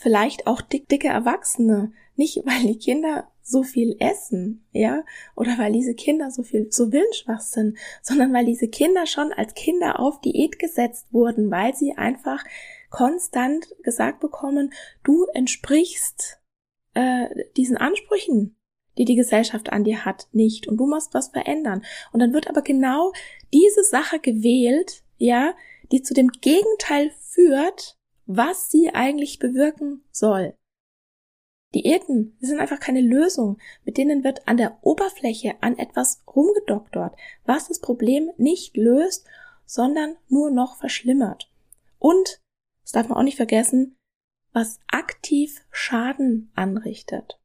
vielleicht 0.00 0.46
auch 0.46 0.60
dick, 0.60 0.88
dicke 0.88 1.08
Erwachsene. 1.08 1.92
Nicht, 2.16 2.36
weil 2.44 2.72
die 2.72 2.78
Kinder 2.78 3.28
so 3.42 3.62
viel 3.62 3.96
essen, 3.98 4.64
ja, 4.72 5.02
oder 5.34 5.58
weil 5.58 5.72
diese 5.72 5.94
Kinder 5.94 6.30
so 6.30 6.42
viel, 6.42 6.68
so 6.70 6.92
willensschwach 6.92 7.40
sind, 7.40 7.76
sondern 8.00 8.32
weil 8.32 8.44
diese 8.44 8.68
Kinder 8.68 9.06
schon 9.06 9.32
als 9.32 9.54
Kinder 9.54 9.98
auf 9.98 10.20
Diät 10.20 10.58
gesetzt 10.58 11.08
wurden, 11.10 11.50
weil 11.50 11.74
sie 11.74 11.94
einfach 11.96 12.44
konstant 12.90 13.66
gesagt 13.82 14.20
bekommen, 14.20 14.72
du 15.02 15.26
entsprichst 15.34 16.38
äh, 16.94 17.26
diesen 17.56 17.76
Ansprüchen, 17.76 18.56
die 18.98 19.04
die 19.04 19.16
Gesellschaft 19.16 19.72
an 19.72 19.84
dir 19.84 20.04
hat, 20.04 20.28
nicht 20.32 20.68
und 20.68 20.76
du 20.76 20.86
musst 20.86 21.14
was 21.14 21.28
verändern. 21.28 21.82
Und 22.12 22.20
dann 22.20 22.32
wird 22.32 22.48
aber 22.48 22.62
genau 22.62 23.12
diese 23.52 23.82
Sache 23.82 24.20
gewählt, 24.20 25.02
ja, 25.18 25.54
die 25.90 26.02
zu 26.02 26.14
dem 26.14 26.28
Gegenteil 26.28 27.10
führt, 27.20 27.96
was 28.32 28.70
sie 28.70 28.90
eigentlich 28.94 29.40
bewirken 29.40 30.04
soll. 30.12 30.54
Diäten 31.74 32.36
sind 32.40 32.60
einfach 32.60 32.78
keine 32.78 33.00
Lösung, 33.00 33.58
mit 33.84 33.96
denen 33.96 34.22
wird 34.22 34.46
an 34.46 34.56
der 34.56 34.78
Oberfläche 34.82 35.60
an 35.60 35.76
etwas 35.76 36.22
rumgedoktort, 36.28 37.16
was 37.44 37.66
das 37.66 37.80
Problem 37.80 38.30
nicht 38.36 38.76
löst, 38.76 39.26
sondern 39.66 40.16
nur 40.28 40.52
noch 40.52 40.76
verschlimmert. 40.78 41.50
Und, 41.98 42.40
das 42.82 42.92
darf 42.92 43.08
man 43.08 43.18
auch 43.18 43.24
nicht 43.24 43.36
vergessen, 43.36 43.96
was 44.52 44.78
aktiv 44.86 45.64
Schaden 45.72 46.52
anrichtet. 46.54 47.40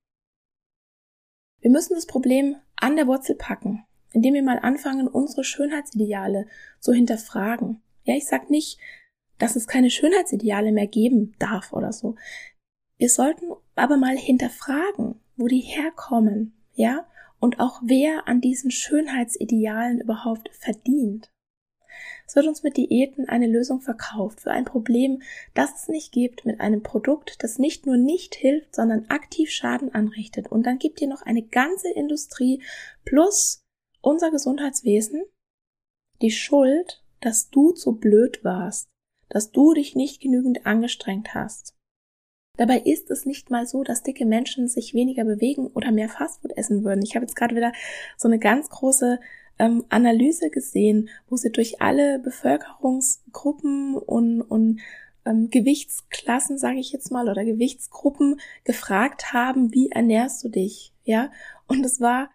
Wir 1.62 1.72
müssen 1.72 1.96
das 1.96 2.06
Problem 2.06 2.58
an 2.76 2.96
der 2.96 3.08
Wurzel 3.08 3.36
packen, 3.36 3.86
indem 4.12 4.36
wir 4.36 4.44
mal 4.44 4.60
anfangen, 4.60 5.08
unsere 5.08 5.44
Schönheitsideale 5.44 6.48
zu 6.80 6.94
hinterfragen. 6.94 7.82
Ja, 8.04 8.16
ich 8.16 8.28
sag 8.28 8.52
nicht, 8.52 8.80
dass 9.38 9.56
es 9.56 9.68
keine 9.68 9.90
Schönheitsideale 9.90 10.72
mehr 10.72 10.88
geben 10.88 11.36
darf 11.40 11.74
oder 11.74 11.92
so. 11.92 12.16
Wir 12.98 13.10
sollten 13.10 13.46
aber 13.76 13.98
mal 13.98 14.18
hinterfragen, 14.18 15.20
wo 15.36 15.48
die 15.48 15.62
herkommen, 15.62 16.54
ja, 16.74 17.06
und 17.40 17.60
auch 17.60 17.82
wer 17.84 18.28
an 18.28 18.42
diesen 18.42 18.72
Schönheitsidealen 18.72 20.00
überhaupt 20.02 20.50
verdient. 20.54 21.30
Es 22.28 22.36
wird 22.36 22.48
uns 22.48 22.64
mit 22.64 22.78
Diäten 22.78 23.30
eine 23.30 23.48
Lösung 23.48 23.82
verkauft 23.82 24.42
für 24.42 24.52
ein 24.52 24.66
Problem, 24.66 25.22
das 25.54 25.84
es 25.84 25.88
nicht 25.88 26.12
gibt, 26.12 26.46
mit 26.46 26.60
einem 26.60 26.82
Produkt, 26.82 27.44
das 27.44 27.60
nicht 27.60 27.86
nur 27.86 27.98
nicht 27.98 28.36
hilft, 28.36 28.76
sondern 28.76 29.06
aktiv 29.10 29.52
Schaden 29.52 29.94
anrichtet. 29.94 30.48
Und 30.48 30.66
dann 30.66 30.80
gibt 30.80 31.02
ihr 31.02 31.08
noch 31.08 31.22
eine 31.22 31.44
ganze 31.44 31.92
Industrie 31.92 32.64
plus 33.04 33.64
unser 34.02 34.32
Gesundheitswesen 34.32 35.24
die 36.22 36.32
Schuld, 36.32 37.04
dass 37.22 37.50
du 37.50 37.72
zu 37.72 37.98
blöd 37.98 38.44
warst, 38.44 38.88
dass 39.30 39.52
du 39.52 39.74
dich 39.74 39.96
nicht 39.96 40.22
genügend 40.22 40.66
angestrengt 40.66 41.34
hast. 41.34 41.76
Dabei 42.58 42.80
ist 42.80 43.12
es 43.12 43.26
nicht 43.26 43.50
mal 43.50 43.68
so, 43.68 43.84
dass 43.84 44.04
dicke 44.04 44.26
Menschen 44.26 44.68
sich 44.68 44.94
weniger 44.94 45.26
bewegen 45.26 45.68
oder 45.68 45.92
mehr 45.92 46.10
Fastfood 46.10 46.58
essen 46.58 46.84
würden. 46.84 47.04
Ich 47.04 47.16
habe 47.16 47.26
jetzt 47.26 47.36
gerade 47.36 47.56
wieder 47.56 47.74
so 48.18 48.28
eine 48.28 48.40
ganz 48.40 48.70
große 48.70 49.20
ähm, 49.60 49.86
Analyse 49.90 50.50
gesehen, 50.50 51.10
wo 51.30 51.36
sie 51.36 51.52
durch 51.52 51.82
alle 51.82 52.20
Bevölkerungsgruppen 52.20 53.98
und, 53.98 54.42
und 54.42 54.80
ähm, 55.26 55.50
Gewichtsklassen, 55.50 56.58
sage 56.58 56.80
ich 56.80 56.92
jetzt 56.92 57.12
mal, 57.12 57.30
oder 57.30 57.44
Gewichtsgruppen 57.44 58.40
gefragt 58.64 59.34
haben, 59.34 59.74
wie 59.74 59.90
ernährst 59.90 60.44
du 60.44 60.50
dich? 60.50 60.94
Ja, 61.04 61.32
und 61.68 61.86
es 61.86 62.00
war 62.00 62.30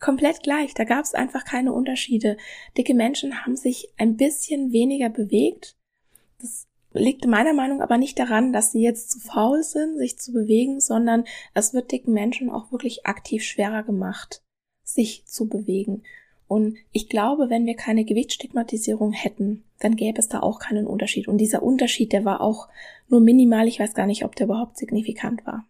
komplett 0.00 0.42
gleich. 0.42 0.74
Da 0.74 0.84
gab 0.84 1.04
es 1.04 1.14
einfach 1.14 1.44
keine 1.44 1.72
Unterschiede. 1.72 2.36
Dicke 2.76 2.94
Menschen 2.94 3.44
haben 3.44 3.56
sich 3.56 3.92
ein 3.96 4.16
bisschen 4.16 4.72
weniger 4.72 5.08
bewegt. 5.08 5.75
Das 6.38 6.66
liegt 6.92 7.26
meiner 7.26 7.52
Meinung 7.52 7.82
aber 7.82 7.98
nicht 7.98 8.18
daran, 8.18 8.52
dass 8.52 8.72
sie 8.72 8.82
jetzt 8.82 9.10
zu 9.10 9.20
faul 9.20 9.62
sind, 9.62 9.98
sich 9.98 10.18
zu 10.18 10.32
bewegen, 10.32 10.80
sondern 10.80 11.24
es 11.54 11.74
wird 11.74 11.92
dicken 11.92 12.12
Menschen 12.12 12.50
auch 12.50 12.72
wirklich 12.72 13.06
aktiv 13.06 13.42
schwerer 13.42 13.82
gemacht, 13.82 14.42
sich 14.82 15.26
zu 15.26 15.48
bewegen. 15.48 16.02
Und 16.48 16.76
ich 16.92 17.08
glaube, 17.08 17.50
wenn 17.50 17.66
wir 17.66 17.74
keine 17.74 18.04
Gewichtsstigmatisierung 18.04 19.12
hätten, 19.12 19.64
dann 19.80 19.96
gäbe 19.96 20.18
es 20.18 20.28
da 20.28 20.40
auch 20.40 20.60
keinen 20.60 20.86
Unterschied. 20.86 21.26
Und 21.26 21.38
dieser 21.38 21.62
Unterschied, 21.62 22.12
der 22.12 22.24
war 22.24 22.40
auch 22.40 22.68
nur 23.08 23.20
minimal. 23.20 23.66
Ich 23.66 23.80
weiß 23.80 23.94
gar 23.94 24.06
nicht, 24.06 24.24
ob 24.24 24.36
der 24.36 24.46
überhaupt 24.46 24.76
signifikant 24.76 25.44
war. 25.44 25.66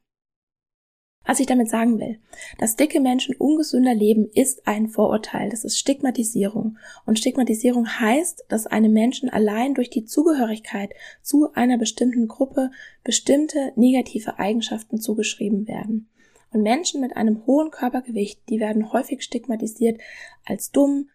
Was 1.27 1.41
ich 1.41 1.47
damit 1.47 1.69
sagen 1.69 1.99
will, 1.99 2.21
dass 2.59 2.77
dicke 2.77 3.01
Menschen 3.01 3.35
ungesünder 3.35 3.95
leben, 3.95 4.31
ist 4.33 4.69
ein 4.69 4.89
Vorurteil. 4.89 5.51
Das 5.51 5.65
ist 5.65 5.77
Stigmatisierung. 5.77 6.79
Und 7.05 7.19
Stigmatisierung 7.19 7.89
heißt, 7.89 8.45
dass 8.49 8.69
einem 8.69 8.93
Menschen 8.93 9.29
allein 9.29 9.75
durch 9.75 9.91
die 9.91 10.05
Zugehörigkeit 10.05 10.95
zu 11.23 11.53
einer 11.53 11.79
bestimmten 11.79 12.29
Gruppe 12.29 12.71
bestimmte 13.03 13.73
negative 13.75 14.39
Eigenschaften 14.39 15.01
zugeschrieben 15.01 15.67
werden. 15.67 16.09
Und 16.53 16.63
Menschen 16.63 17.01
mit 17.01 17.17
einem 17.17 17.45
hohen 17.45 17.73
Körpergewicht, 17.73 18.49
die 18.49 18.61
werden 18.61 18.93
häufig 18.93 19.23
stigmatisiert 19.23 20.01
als 20.45 20.71
dumm. 20.71 21.11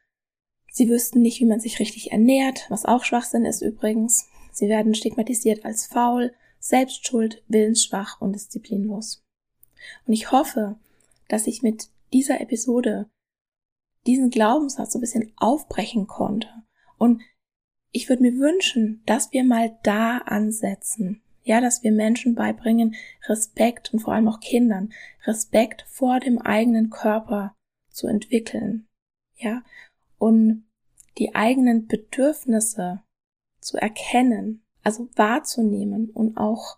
Sie 0.74 0.90
wüssten 0.90 1.22
nicht, 1.22 1.40
wie 1.40 1.46
man 1.46 1.62
sich 1.62 1.80
richtig 1.80 2.12
ernährt, 2.12 2.66
was 2.68 2.84
auch 2.84 3.06
Schwachsinn 3.06 3.46
ist 3.46 3.62
übrigens. 3.62 4.28
Sie 4.52 4.68
werden 4.68 4.94
stigmatisiert 4.94 5.64
als 5.64 5.86
faul, 5.86 6.34
selbstschuld, 6.60 7.44
willensschwach 7.48 8.20
und 8.20 8.34
disziplinlos. 8.34 9.24
Und 10.06 10.14
ich 10.14 10.32
hoffe, 10.32 10.78
dass 11.28 11.48
ich 11.48 11.62
mit 11.62 11.90
dieser 12.14 12.42
Episode 12.42 13.10
diesen 14.06 14.30
Glaubenssatz 14.30 14.94
so 14.94 15.00
ein 15.00 15.02
bisschen 15.02 15.32
aufbrechen 15.38 16.08
konnte. 16.08 16.48
Und 16.98 17.22
ich 17.92 18.10
würde 18.10 18.24
mir 18.24 18.38
wünschen, 18.38 19.04
dass 19.06 19.32
wir 19.32 19.44
mal 19.44 19.78
da 19.84 20.20
ansetzen. 20.20 21.22
Ja, 21.44 21.60
dass 21.60 21.82
wir 21.82 21.92
Menschen 21.92 22.36
beibringen, 22.36 22.96
Respekt 23.28 23.92
und 23.94 24.00
vor 24.00 24.14
allem 24.14 24.28
auch 24.28 24.40
Kindern, 24.40 24.94
Respekt 25.26 25.86
vor 25.90 26.20
dem 26.20 26.38
eigenen 26.38 26.92
Körper 26.92 27.56
zu 27.90 28.08
entwickeln. 28.08 28.88
Ja, 29.38 29.64
und 30.20 30.66
die 31.18 31.34
eigenen 31.34 31.88
Bedürfnisse 31.88 33.02
zu 33.60 33.78
erkennen, 33.78 34.64
Also 34.84 35.10
wahrzunehmen 35.16 36.10
und 36.10 36.38
auch 36.38 36.78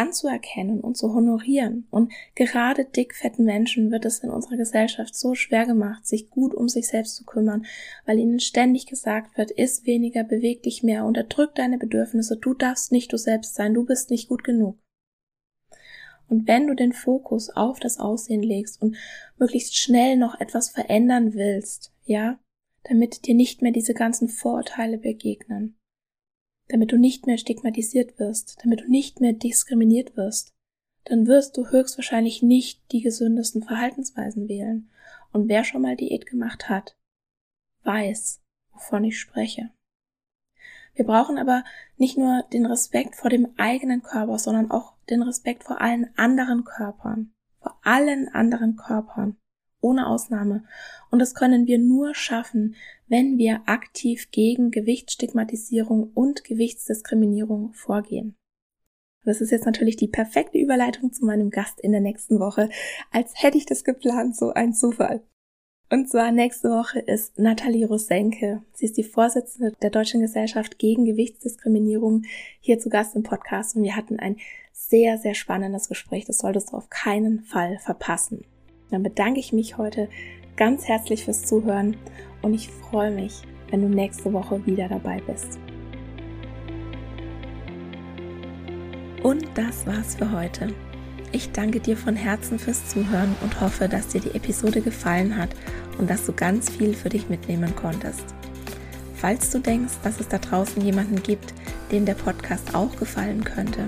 anzuerkennen 0.00 0.80
und 0.80 0.96
zu 0.96 1.12
honorieren. 1.12 1.86
Und 1.90 2.10
gerade 2.34 2.86
dickfetten 2.86 3.44
Menschen 3.44 3.90
wird 3.90 4.06
es 4.06 4.20
in 4.20 4.30
unserer 4.30 4.56
Gesellschaft 4.56 5.14
so 5.14 5.34
schwer 5.34 5.66
gemacht, 5.66 6.06
sich 6.06 6.30
gut 6.30 6.54
um 6.54 6.68
sich 6.68 6.88
selbst 6.88 7.16
zu 7.16 7.24
kümmern, 7.24 7.66
weil 8.06 8.18
ihnen 8.18 8.40
ständig 8.40 8.86
gesagt 8.86 9.36
wird, 9.36 9.50
iss 9.50 9.84
weniger, 9.84 10.24
beweg 10.24 10.62
dich 10.62 10.82
mehr, 10.82 11.04
unterdrück 11.04 11.54
deine 11.54 11.76
Bedürfnisse, 11.76 12.38
du 12.38 12.54
darfst 12.54 12.92
nicht 12.92 13.12
du 13.12 13.18
selbst 13.18 13.54
sein, 13.54 13.74
du 13.74 13.84
bist 13.84 14.10
nicht 14.10 14.28
gut 14.28 14.42
genug. 14.42 14.78
Und 16.28 16.48
wenn 16.48 16.66
du 16.66 16.74
den 16.74 16.92
Fokus 16.92 17.50
auf 17.50 17.78
das 17.78 17.98
Aussehen 17.98 18.42
legst 18.42 18.80
und 18.80 18.96
möglichst 19.36 19.76
schnell 19.76 20.16
noch 20.16 20.40
etwas 20.40 20.70
verändern 20.70 21.34
willst, 21.34 21.92
ja, 22.04 22.38
damit 22.84 23.26
dir 23.26 23.34
nicht 23.34 23.60
mehr 23.60 23.72
diese 23.72 23.92
ganzen 23.92 24.28
Vorurteile 24.28 24.96
begegnen, 24.96 25.76
damit 26.70 26.92
du 26.92 26.96
nicht 26.96 27.26
mehr 27.26 27.38
stigmatisiert 27.38 28.18
wirst, 28.18 28.58
damit 28.62 28.80
du 28.80 28.90
nicht 28.90 29.20
mehr 29.20 29.32
diskriminiert 29.32 30.16
wirst, 30.16 30.52
dann 31.04 31.26
wirst 31.26 31.56
du 31.56 31.68
höchstwahrscheinlich 31.68 32.42
nicht 32.42 32.80
die 32.92 33.00
gesündesten 33.00 33.62
Verhaltensweisen 33.62 34.48
wählen. 34.48 34.90
Und 35.32 35.48
wer 35.48 35.64
schon 35.64 35.82
mal 35.82 35.96
Diät 35.96 36.26
gemacht 36.26 36.68
hat, 36.68 36.96
weiß, 37.84 38.40
wovon 38.72 39.04
ich 39.04 39.18
spreche. 39.18 39.70
Wir 40.94 41.06
brauchen 41.06 41.38
aber 41.38 41.64
nicht 41.96 42.18
nur 42.18 42.44
den 42.52 42.66
Respekt 42.66 43.16
vor 43.16 43.30
dem 43.30 43.48
eigenen 43.56 44.02
Körper, 44.02 44.38
sondern 44.38 44.70
auch 44.70 44.94
den 45.08 45.22
Respekt 45.22 45.64
vor 45.64 45.80
allen 45.80 46.10
anderen 46.16 46.64
Körpern, 46.64 47.32
vor 47.60 47.78
allen 47.82 48.28
anderen 48.28 48.76
Körpern 48.76 49.36
ohne 49.80 50.06
Ausnahme. 50.06 50.64
Und 51.10 51.18
das 51.18 51.34
können 51.34 51.66
wir 51.66 51.78
nur 51.78 52.14
schaffen, 52.14 52.76
wenn 53.08 53.38
wir 53.38 53.62
aktiv 53.66 54.30
gegen 54.30 54.70
Gewichtsstigmatisierung 54.70 56.10
und 56.14 56.44
Gewichtsdiskriminierung 56.44 57.72
vorgehen. 57.72 58.36
Das 59.24 59.40
ist 59.40 59.50
jetzt 59.50 59.66
natürlich 59.66 59.96
die 59.96 60.08
perfekte 60.08 60.58
Überleitung 60.58 61.12
zu 61.12 61.24
meinem 61.24 61.50
Gast 61.50 61.80
in 61.80 61.92
der 61.92 62.00
nächsten 62.00 62.40
Woche, 62.40 62.70
als 63.10 63.32
hätte 63.34 63.58
ich 63.58 63.66
das 63.66 63.84
geplant, 63.84 64.36
so 64.36 64.52
ein 64.52 64.72
Zufall. 64.72 65.22
Und 65.92 66.08
zwar 66.08 66.30
nächste 66.30 66.70
Woche 66.70 67.00
ist 67.00 67.36
Nathalie 67.36 67.86
Rosenke. 67.86 68.62
Sie 68.72 68.84
ist 68.84 68.96
die 68.96 69.02
Vorsitzende 69.02 69.72
der 69.82 69.90
Deutschen 69.90 70.20
Gesellschaft 70.20 70.78
gegen 70.78 71.04
Gewichtsdiskriminierung 71.04 72.22
hier 72.60 72.78
zu 72.78 72.88
Gast 72.88 73.16
im 73.16 73.24
Podcast 73.24 73.74
und 73.74 73.82
wir 73.82 73.96
hatten 73.96 74.20
ein 74.20 74.36
sehr, 74.72 75.18
sehr 75.18 75.34
spannendes 75.34 75.88
Gespräch. 75.88 76.24
Das 76.26 76.38
solltest 76.38 76.70
du 76.70 76.76
auf 76.76 76.90
keinen 76.90 77.40
Fall 77.40 77.78
verpassen. 77.78 78.44
Dann 78.90 79.02
bedanke 79.02 79.40
ich 79.40 79.52
mich 79.52 79.78
heute 79.78 80.08
ganz 80.56 80.88
herzlich 80.88 81.24
fürs 81.24 81.44
Zuhören 81.44 81.96
und 82.42 82.54
ich 82.54 82.68
freue 82.68 83.10
mich, 83.10 83.42
wenn 83.70 83.82
du 83.82 83.88
nächste 83.88 84.32
Woche 84.32 84.64
wieder 84.66 84.88
dabei 84.88 85.22
bist. 85.26 85.58
Und 89.22 89.46
das 89.54 89.86
war's 89.86 90.16
für 90.16 90.32
heute. 90.32 90.68
Ich 91.32 91.52
danke 91.52 91.78
dir 91.78 91.96
von 91.96 92.16
Herzen 92.16 92.58
fürs 92.58 92.88
Zuhören 92.88 93.36
und 93.42 93.60
hoffe, 93.60 93.88
dass 93.88 94.08
dir 94.08 94.20
die 94.20 94.34
Episode 94.34 94.80
gefallen 94.80 95.36
hat 95.36 95.50
und 95.98 96.10
dass 96.10 96.26
du 96.26 96.32
ganz 96.32 96.70
viel 96.70 96.94
für 96.94 97.10
dich 97.10 97.28
mitnehmen 97.28 97.76
konntest. 97.76 98.24
Falls 99.14 99.50
du 99.50 99.60
denkst, 99.60 99.94
dass 100.02 100.18
es 100.18 100.28
da 100.28 100.38
draußen 100.38 100.82
jemanden 100.82 101.22
gibt, 101.22 101.54
dem 101.92 102.06
der 102.06 102.14
Podcast 102.14 102.74
auch 102.74 102.96
gefallen 102.96 103.44
könnte, 103.44 103.86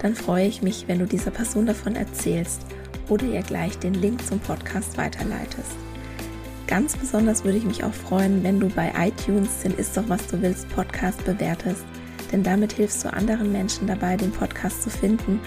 dann 0.00 0.14
freue 0.16 0.48
ich 0.48 0.62
mich, 0.62 0.88
wenn 0.88 0.98
du 0.98 1.06
dieser 1.06 1.30
Person 1.30 1.66
davon 1.66 1.94
erzählst 1.94 2.62
oder 3.08 3.24
ihr 3.24 3.42
gleich 3.42 3.78
den 3.78 3.94
Link 3.94 4.24
zum 4.26 4.38
Podcast 4.40 4.96
weiterleitest. 4.96 5.76
Ganz 6.66 6.96
besonders 6.96 7.44
würde 7.44 7.58
ich 7.58 7.64
mich 7.64 7.84
auch 7.84 7.92
freuen, 7.92 8.42
wenn 8.42 8.58
du 8.58 8.68
bei 8.68 8.92
iTunes 8.96 9.60
den 9.60 9.74
Ist 9.74 9.96
doch 9.96 10.08
was 10.08 10.26
du 10.28 10.40
willst 10.40 10.68
Podcast 10.70 11.24
bewertest, 11.24 11.84
denn 12.30 12.42
damit 12.42 12.72
hilfst 12.72 13.04
du 13.04 13.12
anderen 13.12 13.52
Menschen 13.52 13.86
dabei, 13.86 14.16
den 14.16 14.32
Podcast 14.32 14.82
zu 14.82 14.90
finden 14.90 15.40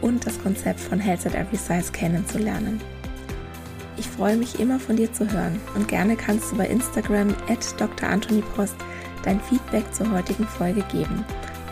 und 0.00 0.26
das 0.26 0.42
Konzept 0.42 0.80
von 0.80 0.98
Health 0.98 1.26
at 1.26 1.34
Every 1.34 1.56
Size 1.56 1.92
kennenzulernen. 1.92 2.80
Ich 3.96 4.08
freue 4.08 4.36
mich 4.36 4.58
immer 4.58 4.80
von 4.80 4.96
dir 4.96 5.12
zu 5.12 5.30
hören 5.30 5.60
und 5.74 5.86
gerne 5.86 6.16
kannst 6.16 6.50
du 6.50 6.56
bei 6.56 6.66
Instagram 6.66 7.28
at 7.48 7.80
Dr. 7.80 8.08
Post 8.56 8.74
dein 9.22 9.40
Feedback 9.40 9.84
zur 9.94 10.10
heutigen 10.10 10.46
Folge 10.46 10.82
geben 10.90 11.24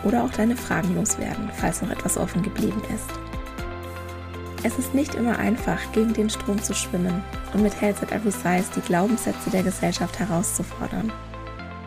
oder 0.03 0.23
auch 0.23 0.31
deine 0.31 0.55
Fragen 0.55 0.95
loswerden, 0.95 1.49
falls 1.57 1.81
noch 1.81 1.89
etwas 1.89 2.17
offen 2.17 2.41
geblieben 2.41 2.81
ist. 2.93 3.30
Es 4.63 4.77
ist 4.77 4.93
nicht 4.93 5.15
immer 5.15 5.39
einfach, 5.39 5.79
gegen 5.91 6.13
den 6.13 6.29
Strom 6.29 6.61
zu 6.61 6.75
schwimmen 6.75 7.23
und 7.53 7.63
mit 7.63 7.81
Health 7.81 8.03
at 8.03 8.11
Every 8.11 8.31
Size 8.31 8.65
die 8.75 8.81
Glaubenssätze 8.81 9.49
der 9.49 9.63
Gesellschaft 9.63 10.19
herauszufordern. 10.19 11.11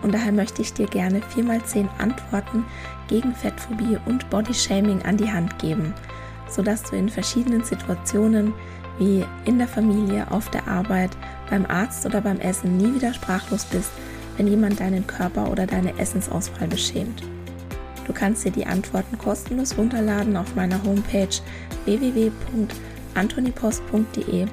Und 0.02 0.12
daher 0.12 0.32
möchte 0.32 0.60
ich 0.60 0.72
dir 0.72 0.86
gerne 0.86 1.20
4x10 1.20 1.88
Antworten 1.98 2.64
gegen 3.06 3.34
Fettphobie 3.34 3.96
und 4.06 4.28
Bodyshaming 4.28 5.02
an 5.02 5.16
die 5.16 5.30
Hand 5.30 5.58
geben, 5.60 5.94
sodass 6.50 6.82
du 6.82 6.96
in 6.96 7.08
verschiedenen 7.08 7.62
Situationen 7.62 8.52
wie 8.98 9.24
in 9.44 9.58
der 9.58 9.68
Familie, 9.68 10.30
auf 10.30 10.50
der 10.50 10.66
Arbeit, 10.66 11.10
beim 11.50 11.66
Arzt 11.66 12.04
oder 12.06 12.20
beim 12.20 12.40
Essen 12.40 12.76
nie 12.76 12.94
wieder 12.94 13.14
sprachlos 13.14 13.64
bist, 13.66 13.90
wenn 14.36 14.48
jemand 14.48 14.80
deinen 14.80 15.06
Körper 15.06 15.48
oder 15.50 15.66
deine 15.66 15.96
Essensauswahl 15.98 16.68
beschämt. 16.68 17.22
Du 18.06 18.12
kannst 18.12 18.44
dir 18.44 18.52
die 18.52 18.66
Antworten 18.66 19.16
kostenlos 19.18 19.78
runterladen 19.78 20.36
auf 20.36 20.54
meiner 20.54 20.82
Homepage 20.82 21.28
www.antonipost.de 21.84 24.46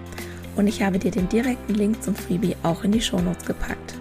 und 0.56 0.68
ich 0.68 0.82
habe 0.82 0.99
dir 0.99 1.12
den 1.12 1.28
direkten 1.30 1.74
Link 1.74 2.04
zum 2.04 2.16
Freebie 2.16 2.56
auch 2.64 2.84
in 2.84 2.91
die 2.91 3.02
Shownotes 3.02 3.45
gepackt. 3.45 3.95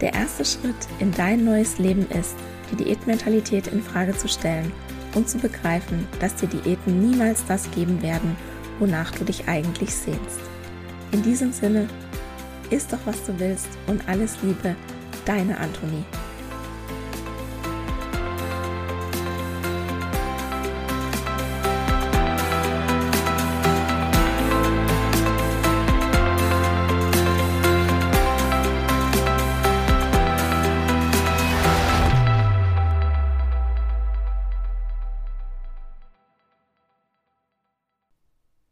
Der 0.00 0.14
erste 0.14 0.44
Schritt 0.44 0.74
in 0.98 1.12
dein 1.12 1.44
neues 1.44 1.78
Leben 1.78 2.06
ist, 2.10 2.34
die 2.70 2.76
Diätmentalität 2.76 3.68
in 3.68 3.82
Frage 3.82 4.16
zu 4.16 4.28
stellen 4.28 4.72
und 5.14 5.28
zu 5.28 5.38
begreifen, 5.38 6.06
dass 6.20 6.36
dir 6.36 6.48
Diäten 6.48 7.10
niemals 7.10 7.44
das 7.46 7.70
geben 7.70 8.02
werden, 8.02 8.36
wonach 8.78 9.10
du 9.12 9.24
dich 9.24 9.48
eigentlich 9.48 9.94
sehnst. 9.94 10.40
In 11.12 11.22
diesem 11.22 11.52
Sinne, 11.52 11.88
isst 12.70 12.92
doch 12.92 12.98
was 13.06 13.22
du 13.24 13.38
willst 13.38 13.68
und 13.86 14.06
alles 14.08 14.36
Liebe, 14.42 14.74
deine 15.24 15.58
Antonie. 15.58 16.04